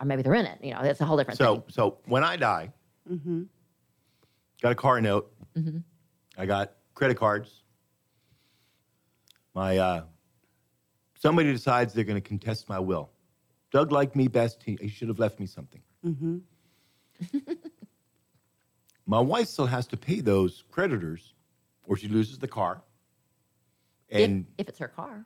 or 0.00 0.06
maybe 0.06 0.22
they're 0.22 0.34
in 0.34 0.46
it. 0.46 0.58
You 0.62 0.72
know, 0.74 0.82
that's 0.82 1.00
a 1.00 1.04
whole 1.04 1.16
different 1.16 1.38
So 1.38 1.56
thing. 1.56 1.64
so 1.68 1.98
when 2.06 2.22
I 2.24 2.36
die, 2.36 2.70
got 4.62 4.72
a 4.72 4.74
car 4.74 5.00
note. 5.00 5.32
I 6.38 6.46
got 6.46 6.72
credit 6.94 7.16
cards. 7.18 7.62
My 9.54 9.76
uh, 9.78 10.04
somebody 11.18 11.52
decides 11.52 11.92
they're 11.92 12.04
going 12.04 12.20
to 12.20 12.26
contest 12.26 12.68
my 12.68 12.78
will. 12.78 13.10
Doug 13.72 13.90
liked 13.90 14.14
me 14.14 14.28
best. 14.28 14.62
He, 14.62 14.78
he 14.80 14.88
should 14.88 15.08
have 15.08 15.18
left 15.18 15.40
me 15.40 15.46
something. 15.46 15.80
my 19.06 19.18
wife 19.20 19.48
still 19.48 19.66
has 19.66 19.86
to 19.88 19.96
pay 19.96 20.20
those 20.20 20.64
creditors, 20.70 21.32
or 21.86 21.96
she 21.96 22.08
loses 22.08 22.38
the 22.38 22.48
car. 22.48 22.82
if, 24.08 24.28
And 24.28 24.46
if 24.58 24.68
it's 24.68 24.78
her 24.78 24.88
car. 24.88 25.24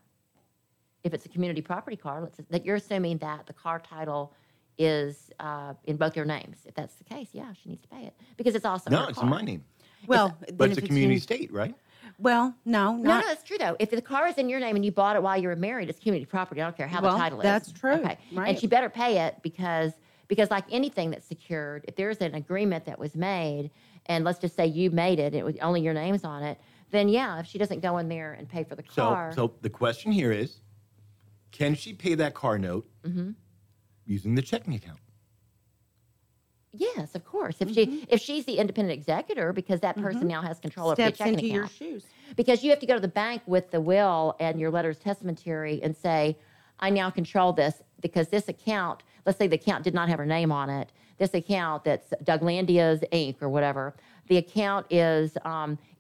If 1.05 1.13
it's 1.15 1.27
a 1.27 1.29
community 1.29 1.63
property 1.63 1.97
car, 1.97 2.21
let's 2.21 2.41
that 2.51 2.65
you're 2.65 2.77
assuming 2.77 3.19
that 3.19 3.47
the 3.47 3.53
car 3.53 3.79
title 3.79 4.33
is 4.77 5.31
uh, 5.39 5.75
in 5.85 5.97
both 5.97 6.17
your 6.17 6.25
names. 6.25 6.59
If 6.65 6.75
that's 6.75 6.97
the 6.97 7.05
case, 7.05 7.29
yeah, 7.33 7.53
she 7.53 7.69
needs 7.69 7.83
to 7.83 7.89
pay 7.89 8.03
it 8.07 8.15
because 8.37 8.55
it's 8.57 8.65
also 8.65 8.91
no, 8.91 9.03
her 9.03 9.09
it's 9.11 9.19
car. 9.19 9.25
in 9.25 9.31
my 9.31 9.43
name. 9.43 9.65
Well, 10.09 10.37
But 10.41 10.59
then 10.59 10.71
it's 10.71 10.79
a 10.79 10.83
if 10.83 10.89
community 10.89 11.21
state, 11.21 11.53
right? 11.53 11.75
Well, 12.19 12.55
no, 12.65 12.93
No, 12.97 13.03
not. 13.03 13.25
no, 13.27 13.33
it's 13.33 13.43
true 13.43 13.59
though. 13.59 13.77
If 13.79 13.91
the 13.91 14.01
car 14.03 14.27
is 14.29 14.37
in 14.37 14.49
your 14.49 14.61
name 14.61 14.77
and 14.77 14.85
you 14.85 14.93
bought 14.93 15.17
it 15.17 15.23
while 15.23 15.37
you 15.37 15.49
were 15.49 15.57
married, 15.57 15.89
it's 15.89 15.99
community 15.99 16.25
property. 16.27 16.61
I 16.61 16.65
don't 16.65 16.77
care 16.77 16.87
how 16.89 17.01
Well, 17.03 17.13
the 17.13 17.19
title 17.19 17.41
is. 17.41 17.45
that's 17.45 17.73
true, 17.73 17.93
Okay, 18.05 18.19
and 18.37 18.59
she 18.59 18.67
better 18.67 18.89
pay 18.91 19.19
it 19.27 19.37
because 19.43 19.93
because 20.29 20.51
like 20.51 20.65
anything 20.73 21.11
that's 21.11 21.27
secured, 21.27 21.85
if 21.87 21.95
there's 21.97 22.19
an 22.19 22.35
agreement 22.35 22.85
that 22.87 22.99
was 22.99 23.15
made, 23.15 23.71
and 24.07 24.25
let's 24.25 24.39
just 24.41 24.57
say 24.57 24.67
you 24.67 24.91
made 24.91 25.19
it, 25.21 25.35
it 25.35 25.45
was 25.45 25.57
only 25.63 25.81
your 25.83 25.95
name's 25.95 26.25
on 26.25 26.43
it, 26.43 26.59
then 26.91 27.09
yeah, 27.09 27.39
if 27.39 27.47
she 27.47 27.59
doesn't 27.59 27.81
go 27.81 27.99
in 27.99 28.09
there 28.09 28.33
and 28.33 28.49
pay 28.49 28.65
for 28.65 28.75
the 28.75 28.83
So, 28.91 29.03
car, 29.03 29.33
so 29.35 29.55
the 29.63 29.71
question 29.71 30.11
here 30.11 30.33
is, 30.33 30.61
can 31.53 31.75
she 31.77 31.93
pay 31.93 32.15
that 32.17 32.35
car 32.35 32.59
note 32.59 32.89
Mm-hmm. 33.05 33.31
using 34.05 34.35
the 34.35 34.43
checking 34.43 34.75
account? 34.75 34.99
Yes, 36.79 37.15
of 37.15 37.25
course. 37.25 37.57
If 37.61 37.69
Mm-hmm. 37.69 37.75
she 38.01 38.07
if 38.09 38.21
she's 38.21 38.45
the 38.45 38.59
independent 38.59 38.99
executor, 38.99 39.53
because 39.53 39.81
that 39.81 39.97
person 39.97 40.27
now 40.29 40.43
has 40.43 40.59
control 40.59 40.87
over 40.89 40.95
steps 40.97 41.19
your 41.19 41.27
checking 41.27 41.35
into 41.35 41.47
your 41.47 41.65
account. 41.65 41.73
shoes. 41.77 42.05
Because 42.37 42.63
you 42.63 42.71
have 42.71 42.81
to 42.81 42.87
go 42.87 42.95
to 42.95 43.01
the 43.01 43.09
bank 43.09 43.43
with 43.47 43.71
the 43.71 43.81
will 43.81 44.37
and 44.41 44.59
your 44.61 44.71
letters 44.71 44.99
testamentary 44.99 45.81
and 45.83 45.97
say, 45.97 46.37
I 46.81 46.91
now 46.91 47.09
control 47.11 47.53
this 47.53 47.83
because 48.01 48.29
this 48.29 48.49
account, 48.49 49.03
let's 49.25 49.39
say 49.39 49.47
the 49.47 49.57
account 49.57 49.85
did 49.85 49.95
not 49.95 50.09
have 50.09 50.19
her 50.19 50.27
name 50.27 50.53
on 50.53 50.69
it. 50.71 50.93
This 51.19 51.33
account 51.33 51.85
that's 51.85 52.13
Douglandia's 52.25 53.01
Inc. 53.13 53.37
or 53.41 53.49
whatever, 53.49 53.95
the 54.29 54.37
account 54.37 54.87
is 54.91 55.37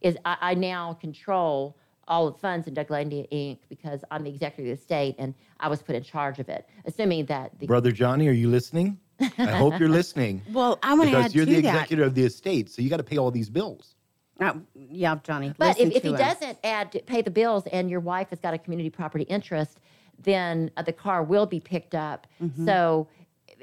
is 0.02 0.16
I, 0.24 0.36
I 0.40 0.54
now 0.54 0.94
control 0.94 1.76
all 2.08 2.30
the 2.30 2.38
funds 2.38 2.68
in 2.68 2.74
Douglandia 2.74 3.26
Inc. 3.32 3.58
because 3.68 4.04
I'm 4.10 4.22
the 4.24 4.30
executor 4.30 4.62
of 4.70 4.76
the 4.76 4.82
estate 4.82 5.14
and 5.18 5.34
I 5.58 5.68
was 5.68 5.82
put 5.82 5.94
in 5.96 6.02
charge 6.02 6.38
of 6.38 6.48
it, 6.48 6.68
assuming 6.84 7.26
that 7.26 7.58
the 7.58 7.66
Brother 7.66 7.90
Johnny, 7.92 8.28
are 8.28 8.32
you 8.32 8.48
listening? 8.50 8.98
I 9.20 9.46
hope 9.46 9.78
you're 9.78 9.88
listening. 9.88 10.42
Well, 10.52 10.78
I 10.82 10.94
want 10.94 11.10
to 11.10 11.16
because 11.16 11.24
add 11.26 11.34
you're 11.34 11.44
to 11.46 11.54
the 11.54 11.60
that. 11.62 11.74
executor 11.74 12.04
of 12.04 12.14
the 12.14 12.24
estate, 12.24 12.70
so 12.70 12.82
you 12.82 12.88
got 12.90 12.98
to 12.98 13.02
pay 13.02 13.18
all 13.18 13.30
these 13.30 13.50
bills. 13.50 13.94
Uh, 14.40 14.54
yeah, 14.74 15.16
Johnny. 15.22 15.52
But 15.56 15.78
listen 15.78 15.88
if, 15.88 15.96
if 15.96 16.02
he 16.02 16.08
to 16.10 16.14
him. 16.16 16.28
doesn't 16.28 16.58
add 16.64 17.02
pay 17.06 17.22
the 17.22 17.30
bills 17.30 17.66
and 17.72 17.90
your 17.90 18.00
wife 18.00 18.30
has 18.30 18.40
got 18.40 18.54
a 18.54 18.58
community 18.58 18.90
property 18.90 19.24
interest, 19.24 19.80
then 20.22 20.70
uh, 20.76 20.82
the 20.82 20.92
car 20.92 21.22
will 21.22 21.46
be 21.46 21.60
picked 21.60 21.94
up. 21.94 22.26
Mm-hmm. 22.42 22.66
So, 22.66 23.08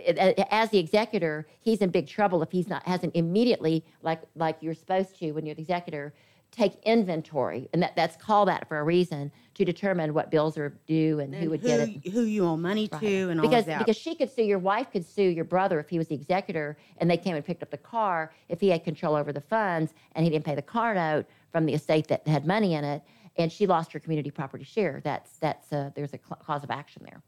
uh, 0.08 0.34
as 0.50 0.70
the 0.72 0.80
executor, 0.80 1.48
he's 1.60 1.80
in 1.80 1.90
big 1.90 2.08
trouble 2.08 2.42
if 2.42 2.52
he's 2.52 2.68
not 2.68 2.86
hasn't 2.88 3.16
immediately 3.16 3.86
like 4.02 4.22
like 4.36 4.58
you're 4.62 4.74
supposed 4.74 5.18
to 5.20 5.32
when 5.32 5.46
you're 5.46 5.56
the 5.56 5.62
executor 5.62 6.14
take 6.54 6.76
inventory, 6.84 7.68
and 7.74 7.82
that 7.82 7.96
that's 7.96 8.16
called 8.16 8.48
that 8.48 8.68
for 8.68 8.78
a 8.80 8.84
reason 8.84 9.32
to 9.56 9.66
determine 9.66 10.14
what 10.14 10.32
bills 10.32 10.58
are 10.58 10.70
due 10.88 11.20
and, 11.20 11.34
who 11.36 11.50
would 11.50 11.62
who, 11.62 11.68
get 11.68 11.80
it. 11.82 12.12
who 12.12 12.22
you 12.22 12.46
owe 12.46 12.56
money 12.58 12.88
Right. 12.92 13.02
to 13.02 13.30
and 13.30 13.42
all 13.42 13.48
because 13.48 13.66
because 13.66 13.98
she 13.98 14.16
could 14.16 14.30
sue 14.32 14.44
your 14.44 14.60
wife 14.60 14.92
could 14.92 15.06
sue 15.06 15.24
your 15.40 15.46
brother 15.46 15.80
if 15.80 15.90
he 15.90 15.98
was 15.98 16.08
the 16.08 16.16
executor 16.16 16.78
and 16.98 17.10
they 17.10 17.18
came 17.18 17.36
and 17.36 17.44
picked 17.44 17.64
up 17.64 17.72
the 17.72 17.78
car 17.78 18.32
if 18.50 18.60
he 18.62 18.70
had 18.70 18.84
control 18.84 19.16
over 19.16 19.34
the 19.34 19.42
funds 19.42 19.94
and 20.14 20.24
he 20.26 20.30
didn't 20.32 20.46
pay 20.46 20.56
the 20.56 20.62
car 20.62 20.94
note 20.94 21.26
from 21.52 21.66
the 21.66 21.74
estate 21.74 22.08
that 22.08 22.26
had 22.28 22.46
money 22.46 22.74
in 22.76 22.84
it 22.84 23.02
and 23.36 23.52
she 23.52 23.66
lost 23.68 23.92
her 23.92 24.00
community 24.00 24.32
property 24.32 24.64
share 24.64 25.02
that's 25.04 25.38
that's 25.40 25.74
uh, 25.74 25.90
there's 25.96 26.14
a 26.14 26.20
cl- 26.20 26.40
cause 26.46 26.64
of 26.64 26.72
action 26.72 27.02
there 27.04 27.22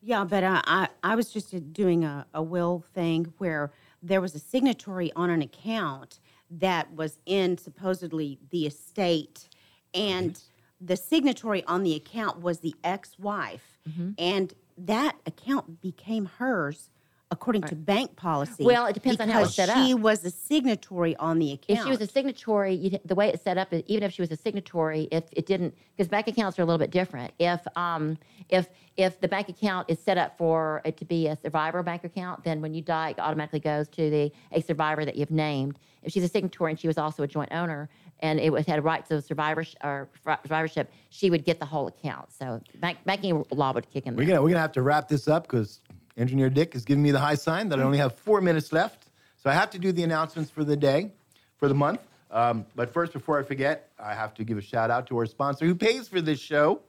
Yeah, 0.00 0.24
but 0.24 0.44
I, 0.44 0.60
I, 0.64 0.88
I 1.02 1.14
was 1.16 1.32
just 1.32 1.72
doing 1.72 2.04
a, 2.04 2.26
a 2.34 2.42
will 2.42 2.84
thing 2.94 3.32
where 3.38 3.72
there 4.02 4.20
was 4.20 4.34
a 4.34 4.38
signatory 4.38 5.12
on 5.16 5.28
an 5.30 5.42
account 5.42 6.20
that 6.50 6.92
was 6.94 7.18
in 7.26 7.58
supposedly 7.58 8.38
the 8.50 8.66
estate, 8.66 9.48
and 9.94 10.40
the 10.80 10.96
signatory 10.96 11.64
on 11.64 11.82
the 11.82 11.94
account 11.94 12.40
was 12.40 12.60
the 12.60 12.74
ex 12.84 13.18
wife, 13.18 13.78
Mm-hmm. 13.88 14.10
and 14.18 14.54
that 14.76 15.16
account 15.26 15.80
became 15.80 16.26
hers 16.26 16.90
according 17.30 17.62
to 17.62 17.74
bank 17.74 18.16
policy. 18.16 18.64
Well, 18.64 18.86
it 18.86 18.94
depends 18.94 19.20
on 19.20 19.28
how 19.28 19.42
it's 19.42 19.54
because 19.54 19.68
set 19.70 19.84
She 19.86 19.92
up. 19.94 20.00
was 20.00 20.24
a 20.24 20.30
signatory 20.30 21.14
on 21.16 21.38
the 21.38 21.52
account. 21.52 21.78
if 21.80 21.84
she 21.84 21.90
was 21.90 22.00
a 22.00 22.06
signatory 22.06 22.74
you'd, 22.74 23.00
the 23.04 23.14
way 23.14 23.28
it's 23.28 23.42
set 23.42 23.58
up 23.58 23.72
even 23.72 24.02
if 24.02 24.12
she 24.12 24.22
was 24.22 24.30
a 24.30 24.36
signatory 24.36 25.08
if 25.10 25.24
it 25.32 25.44
didn't 25.46 25.74
because 25.96 26.08
bank 26.08 26.26
accounts 26.28 26.58
are 26.58 26.62
a 26.62 26.64
little 26.64 26.78
bit 26.78 26.90
different 26.90 27.32
if 27.38 27.60
um 27.76 28.16
if 28.48 28.68
if 28.96 29.20
the 29.20 29.28
bank 29.28 29.48
account 29.48 29.88
is 29.90 29.98
set 29.98 30.16
up 30.16 30.36
for 30.38 30.80
it 30.84 30.96
to 30.96 31.04
be 31.04 31.26
a 31.26 31.36
survivor 31.36 31.82
bank 31.82 32.04
account 32.04 32.42
then 32.44 32.62
when 32.62 32.72
you 32.72 32.80
die 32.80 33.10
it 33.10 33.18
automatically 33.18 33.60
goes 33.60 33.88
to 33.88 34.08
the 34.10 34.32
a 34.52 34.60
survivor 34.62 35.04
that 35.04 35.16
you've 35.16 35.30
named 35.30 35.78
if 36.02 36.12
she's 36.12 36.24
a 36.24 36.28
signatory 36.28 36.72
and 36.72 36.80
she 36.80 36.86
was 36.86 36.96
also 36.96 37.22
a 37.22 37.26
joint 37.26 37.52
owner 37.52 37.88
and 38.20 38.40
it 38.40 38.50
was 38.50 38.64
had 38.66 38.82
rights 38.82 39.10
of 39.10 39.22
survivorship 39.22 39.78
or 39.84 40.08
survivorship 40.42 40.90
she 41.10 41.28
would 41.30 41.44
get 41.44 41.58
the 41.58 41.66
whole 41.66 41.88
account 41.88 42.32
so 42.32 42.60
bank, 42.76 42.96
banking 43.04 43.44
law 43.52 43.72
would 43.72 43.88
kick 43.90 44.06
in 44.06 44.14
We're 44.16 44.24
there. 44.24 44.36
gonna 44.36 44.42
we're 44.42 44.48
gonna 44.50 44.60
have 44.60 44.72
to 44.72 44.82
wrap 44.82 45.08
this 45.08 45.28
up 45.28 45.42
because 45.44 45.80
Engineer 46.18 46.50
Dick 46.50 46.74
is 46.74 46.84
giving 46.84 47.02
me 47.02 47.12
the 47.12 47.20
high 47.20 47.36
sign 47.36 47.68
that 47.68 47.78
I 47.78 47.84
only 47.84 47.98
have 47.98 48.16
four 48.16 48.40
minutes 48.40 48.72
left. 48.72 49.06
So 49.36 49.48
I 49.48 49.52
have 49.52 49.70
to 49.70 49.78
do 49.78 49.92
the 49.92 50.02
announcements 50.02 50.50
for 50.50 50.64
the 50.64 50.76
day, 50.76 51.12
for 51.56 51.68
the 51.68 51.74
month. 51.74 52.00
Um, 52.30 52.66
but 52.74 52.92
first, 52.92 53.12
before 53.12 53.38
I 53.38 53.44
forget, 53.44 53.90
I 53.98 54.14
have 54.14 54.34
to 54.34 54.44
give 54.44 54.58
a 54.58 54.60
shout 54.60 54.90
out 54.90 55.06
to 55.06 55.16
our 55.16 55.26
sponsor 55.26 55.64
who 55.64 55.76
pays 55.76 56.08
for 56.08 56.20
this 56.20 56.40
show, 56.40 56.80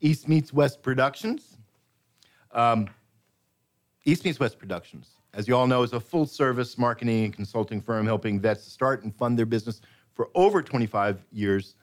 East 0.00 0.26
Meets 0.26 0.52
West 0.54 0.82
Productions. 0.82 1.58
Um, 2.52 2.88
East 4.06 4.24
Meets 4.24 4.40
West 4.40 4.58
Productions, 4.58 5.10
as 5.34 5.46
you 5.46 5.54
all 5.54 5.66
know, 5.66 5.82
is 5.82 5.92
a 5.92 6.00
full 6.00 6.26
service 6.26 6.78
marketing 6.78 7.26
and 7.26 7.34
consulting 7.34 7.82
firm 7.82 8.06
helping 8.06 8.40
vets 8.40 8.64
start 8.64 9.04
and 9.04 9.14
fund 9.14 9.38
their 9.38 9.46
business 9.46 9.82
for 10.14 10.30
over 10.34 10.62
25 10.62 11.24
years. 11.30 11.74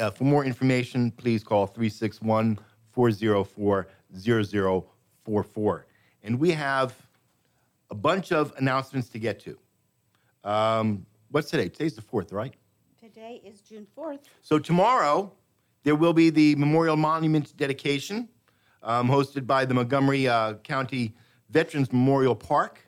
Uh, 0.00 0.10
for 0.10 0.24
more 0.24 0.44
information, 0.44 1.10
please 1.12 1.44
call 1.44 1.66
361 1.66 2.58
404 2.92 3.86
0044. 4.18 5.86
And 6.22 6.38
we 6.38 6.50
have 6.52 6.94
a 7.90 7.94
bunch 7.94 8.32
of 8.32 8.52
announcements 8.58 9.08
to 9.10 9.18
get 9.18 9.40
to. 9.40 9.58
Um, 10.44 11.06
what's 11.30 11.50
today? 11.50 11.68
Today's 11.68 11.94
the 11.94 12.02
4th, 12.02 12.32
right? 12.32 12.54
Today 13.00 13.40
is 13.44 13.60
June 13.60 13.86
4th. 13.96 14.20
So 14.42 14.58
tomorrow, 14.58 15.32
there 15.84 15.94
will 15.94 16.12
be 16.12 16.30
the 16.30 16.54
Memorial 16.56 16.96
Monument 16.96 17.56
dedication 17.56 18.28
um, 18.82 19.08
hosted 19.08 19.46
by 19.46 19.64
the 19.64 19.74
Montgomery 19.74 20.28
uh, 20.28 20.54
County 20.54 21.14
Veterans 21.50 21.92
Memorial 21.92 22.34
Park. 22.34 22.80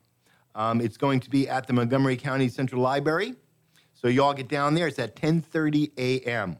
Um, 0.54 0.80
it's 0.80 0.96
going 0.96 1.20
to 1.20 1.30
be 1.30 1.48
at 1.48 1.66
the 1.66 1.72
Montgomery 1.72 2.16
County 2.16 2.48
Central 2.48 2.82
Library. 2.82 3.34
So 3.94 4.08
you 4.08 4.22
all 4.22 4.34
get 4.34 4.48
down 4.48 4.74
there. 4.74 4.86
It's 4.86 4.98
at 4.98 5.14
10:30 5.16 5.92
a.m. 5.96 6.56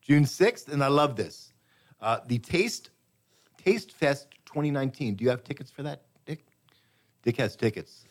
June 0.00 0.24
6th, 0.24 0.68
and 0.68 0.82
I 0.82 0.88
love 0.88 1.16
this. 1.16 1.52
Uh, 2.00 2.20
the 2.26 2.38
Taste 2.38 2.90
Taste 3.58 3.92
Fest 3.92 4.28
2019. 4.48 5.14
Do 5.14 5.24
you 5.24 5.30
have 5.30 5.44
tickets 5.44 5.70
for 5.70 5.82
that, 5.82 6.02
Dick? 6.26 6.44
Dick 7.22 7.36
has 7.36 7.54
tickets. 7.54 8.04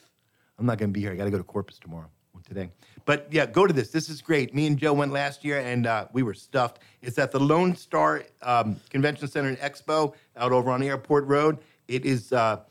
I'm 0.59 0.65
not 0.65 0.77
going 0.77 0.89
to 0.89 0.93
be 0.93 1.01
here. 1.01 1.11
I 1.11 1.15
got 1.15 1.25
to 1.25 1.31
go 1.31 1.38
to 1.38 1.43
Corpus 1.43 1.79
tomorrow. 1.79 2.09
well, 2.33 2.43
Today, 2.47 2.69
but 3.05 3.27
yeah, 3.31 3.47
go 3.47 3.65
to 3.65 3.73
this. 3.73 3.89
This 3.89 4.07
is 4.07 4.21
great. 4.21 4.53
Me 4.53 4.67
and 4.67 4.77
Joe 4.77 4.93
went 4.93 5.11
last 5.11 5.43
year, 5.43 5.59
and 5.59 5.88
uh, 5.88 6.07
we 6.13 6.21
were 6.23 6.35
stuffed. 6.35 6.79
It's 7.01 7.17
at 7.17 7.31
the 7.31 7.39
Lone 7.39 7.75
Star 7.75 8.23
um, 8.43 8.79
Convention 8.89 9.27
Center 9.27 9.49
and 9.49 9.57
Expo 9.59 10.13
out 10.35 10.51
over 10.51 10.69
on 10.69 10.83
Airport 10.83 11.25
Road. 11.25 11.57
It 11.88 12.05
is 12.05 12.31
uh, 12.31 12.61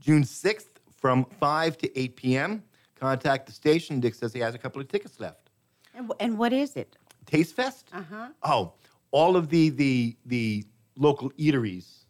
June 0.00 0.22
6th 0.22 0.66
from 0.96 1.24
5 1.24 1.78
to 1.78 1.98
8 1.98 2.16
p.m. 2.16 2.62
Contact 2.94 3.46
the 3.46 3.52
station. 3.52 4.00
Dick 4.00 4.14
says 4.14 4.32
he 4.32 4.40
has 4.40 4.54
a 4.54 4.58
couple 4.58 4.80
of 4.80 4.88
tickets 4.88 5.18
left. 5.18 5.50
And, 5.94 6.12
and 6.20 6.38
what 6.38 6.52
is 6.52 6.76
it? 6.76 6.96
Taste 7.26 7.56
Fest. 7.56 7.88
Uh-huh. 7.92 8.28
Oh, 8.44 8.72
all 9.10 9.36
of 9.36 9.48
the 9.48 9.70
the 9.70 10.16
the 10.26 10.64
local 10.96 11.30
eateries. 11.32 12.05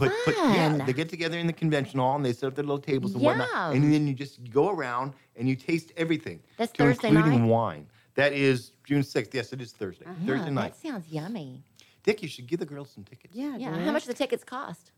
Put, 0.00 0.12
put 0.24 0.34
yeah, 0.36 0.68
fun. 0.76 0.86
they 0.86 0.92
get 0.92 1.08
together 1.08 1.38
in 1.38 1.46
the 1.46 1.52
convention 1.52 2.00
hall 2.00 2.16
and 2.16 2.24
they 2.24 2.32
set 2.32 2.46
up 2.48 2.54
their 2.54 2.64
little 2.64 2.78
tables 2.80 3.14
and 3.14 3.22
whatnot, 3.22 3.74
and 3.74 3.82
Yum. 3.84 3.92
then 3.92 4.06
you 4.08 4.14
just 4.14 4.50
go 4.50 4.68
around 4.70 5.12
and 5.36 5.48
you 5.48 5.54
taste 5.56 5.92
everything, 5.96 6.40
That's 6.56 6.72
to 6.72 6.82
Thursday 6.84 7.08
including 7.08 7.42
night? 7.42 7.48
wine. 7.48 7.86
That 8.14 8.32
is 8.32 8.72
June 8.84 9.02
sixth. 9.02 9.34
Yes, 9.34 9.52
it 9.52 9.60
is 9.60 9.72
Thursday. 9.72 10.04
Yeah, 10.06 10.26
Thursday 10.26 10.50
night. 10.50 10.74
That 10.74 10.88
sounds 10.88 11.08
yummy. 11.08 11.62
Dick, 12.02 12.22
you 12.22 12.28
should 12.28 12.46
give 12.46 12.58
the 12.60 12.66
girls 12.66 12.90
some 12.90 13.04
tickets. 13.04 13.34
Yeah. 13.36 13.56
Yeah. 13.56 13.70
Derek. 13.70 13.84
How 13.84 13.92
much 13.92 14.02
do 14.04 14.08
the 14.08 14.14
tickets 14.14 14.42
cost? 14.42 14.90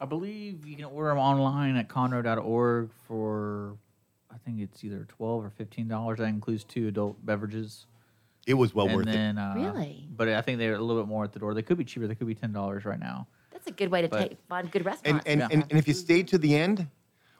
I 0.00 0.04
believe 0.04 0.64
you 0.66 0.76
can 0.76 0.84
order 0.84 1.08
them 1.08 1.18
online 1.18 1.76
at 1.76 1.88
conroe.org 1.88 2.90
for, 3.06 3.76
I 4.32 4.36
think 4.44 4.60
it's 4.60 4.84
either 4.84 5.04
twelve 5.08 5.44
or 5.44 5.50
fifteen 5.50 5.88
dollars. 5.88 6.18
That 6.18 6.26
includes 6.26 6.64
two 6.64 6.88
adult 6.88 7.24
beverages. 7.26 7.86
It 8.46 8.54
was 8.54 8.74
well 8.74 8.86
and 8.86 8.96
worth 8.96 9.08
it. 9.08 9.12
then, 9.12 9.36
Uh, 9.38 9.54
Really? 9.56 10.06
But 10.16 10.28
I 10.28 10.40
think 10.40 10.58
they're 10.58 10.74
a 10.74 10.80
little 10.80 11.02
bit 11.02 11.08
more 11.08 11.24
at 11.24 11.32
the 11.32 11.38
door. 11.38 11.52
They 11.52 11.62
could 11.62 11.76
be 11.76 11.84
cheaper. 11.84 12.06
They 12.06 12.14
could 12.14 12.26
be 12.28 12.34
ten 12.36 12.52
dollars 12.52 12.84
right 12.84 13.00
now. 13.00 13.26
That's 13.68 13.80
a 13.80 13.84
good 13.84 13.90
way 13.90 14.02
to 14.02 14.08
But- 14.08 14.18
take 14.30 14.38
find 14.48 14.70
good 14.70 14.80
And 14.80 14.86
restaurants. 14.86 15.26
and, 15.26 15.40
Yeah. 15.40 15.48
and 15.50 15.62
and 15.70 15.78
if 15.78 15.86
you 15.86 15.94
stay 15.94 16.22
to 16.22 16.38
the 16.38 16.54
end, 16.56 16.86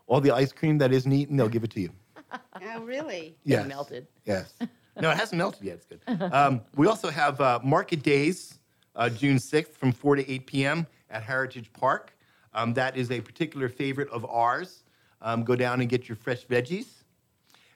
all 0.07 0.20
the 0.20 0.31
ice 0.31 0.53
cream 0.53 0.79
that 0.79 0.93
isn't 0.93 1.12
eaten, 1.12 1.37
they'll 1.37 1.49
give 1.49 1.64
it 1.64 1.70
to 1.72 1.81
you. 1.81 1.91
Oh, 2.61 2.83
really? 2.83 3.37
Yes. 3.45 3.66
melted. 3.66 4.07
Yes. 4.24 4.55
No, 5.01 5.11
it 5.12 5.16
hasn't 5.16 5.39
melted 5.39 5.62
yet. 5.62 5.74
It's 5.76 5.87
good. 5.87 6.01
Um, 6.33 6.61
we 6.74 6.89
also 6.89 7.09
have 7.09 7.41
uh, 7.41 7.61
Market 7.62 8.03
Days, 8.03 8.59
uh, 8.97 9.09
June 9.09 9.37
6th 9.37 9.76
from 9.76 9.93
4 9.93 10.16
to 10.16 10.29
8 10.29 10.45
p.m. 10.49 10.89
at 11.09 11.22
Heritage 11.22 11.72
Park. 11.72 12.16
Um, 12.53 12.74
that 12.74 12.97
is 12.97 13.12
a 13.12 13.20
particular 13.20 13.68
favorite 13.68 14.09
of 14.11 14.24
ours. 14.24 14.83
Um, 15.22 15.45
go 15.45 15.55
down 15.55 15.81
and 15.81 15.89
get 15.89 16.09
your 16.09 16.16
fresh 16.16 16.45
veggies. 16.49 17.05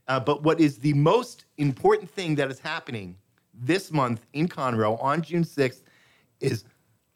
Uh, 0.08 0.18
but 0.18 0.42
what 0.42 0.58
is 0.58 0.78
the 0.78 0.94
most 0.94 1.44
important 1.58 2.10
thing 2.10 2.34
that 2.34 2.50
is 2.50 2.58
happening 2.58 3.16
this 3.54 3.92
month 3.92 4.26
in 4.32 4.48
Conroe 4.48 5.00
on 5.00 5.22
June 5.22 5.44
6th 5.44 5.82
is 6.40 6.64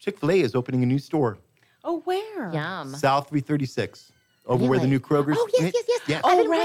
Chick 0.06 0.20
fil 0.20 0.30
A 0.30 0.40
is 0.40 0.54
opening 0.54 0.84
a 0.84 0.86
new 0.86 1.00
store, 1.00 1.36
Oh, 1.82 1.98
where? 2.04 2.52
Yum. 2.52 2.94
South 2.94 3.28
336, 3.28 4.12
over 4.46 4.64
where 4.68 4.78
the 4.78 4.86
new 4.86 5.00
Kroger's. 5.00 5.36
Oh 5.36 5.48
yes, 5.58 5.72
yes, 5.74 5.84
yes. 5.88 6.00
Yes. 6.06 6.20
I've 6.24 6.38
Oh, 6.38 6.42
been 6.42 6.48
right, 6.50 6.58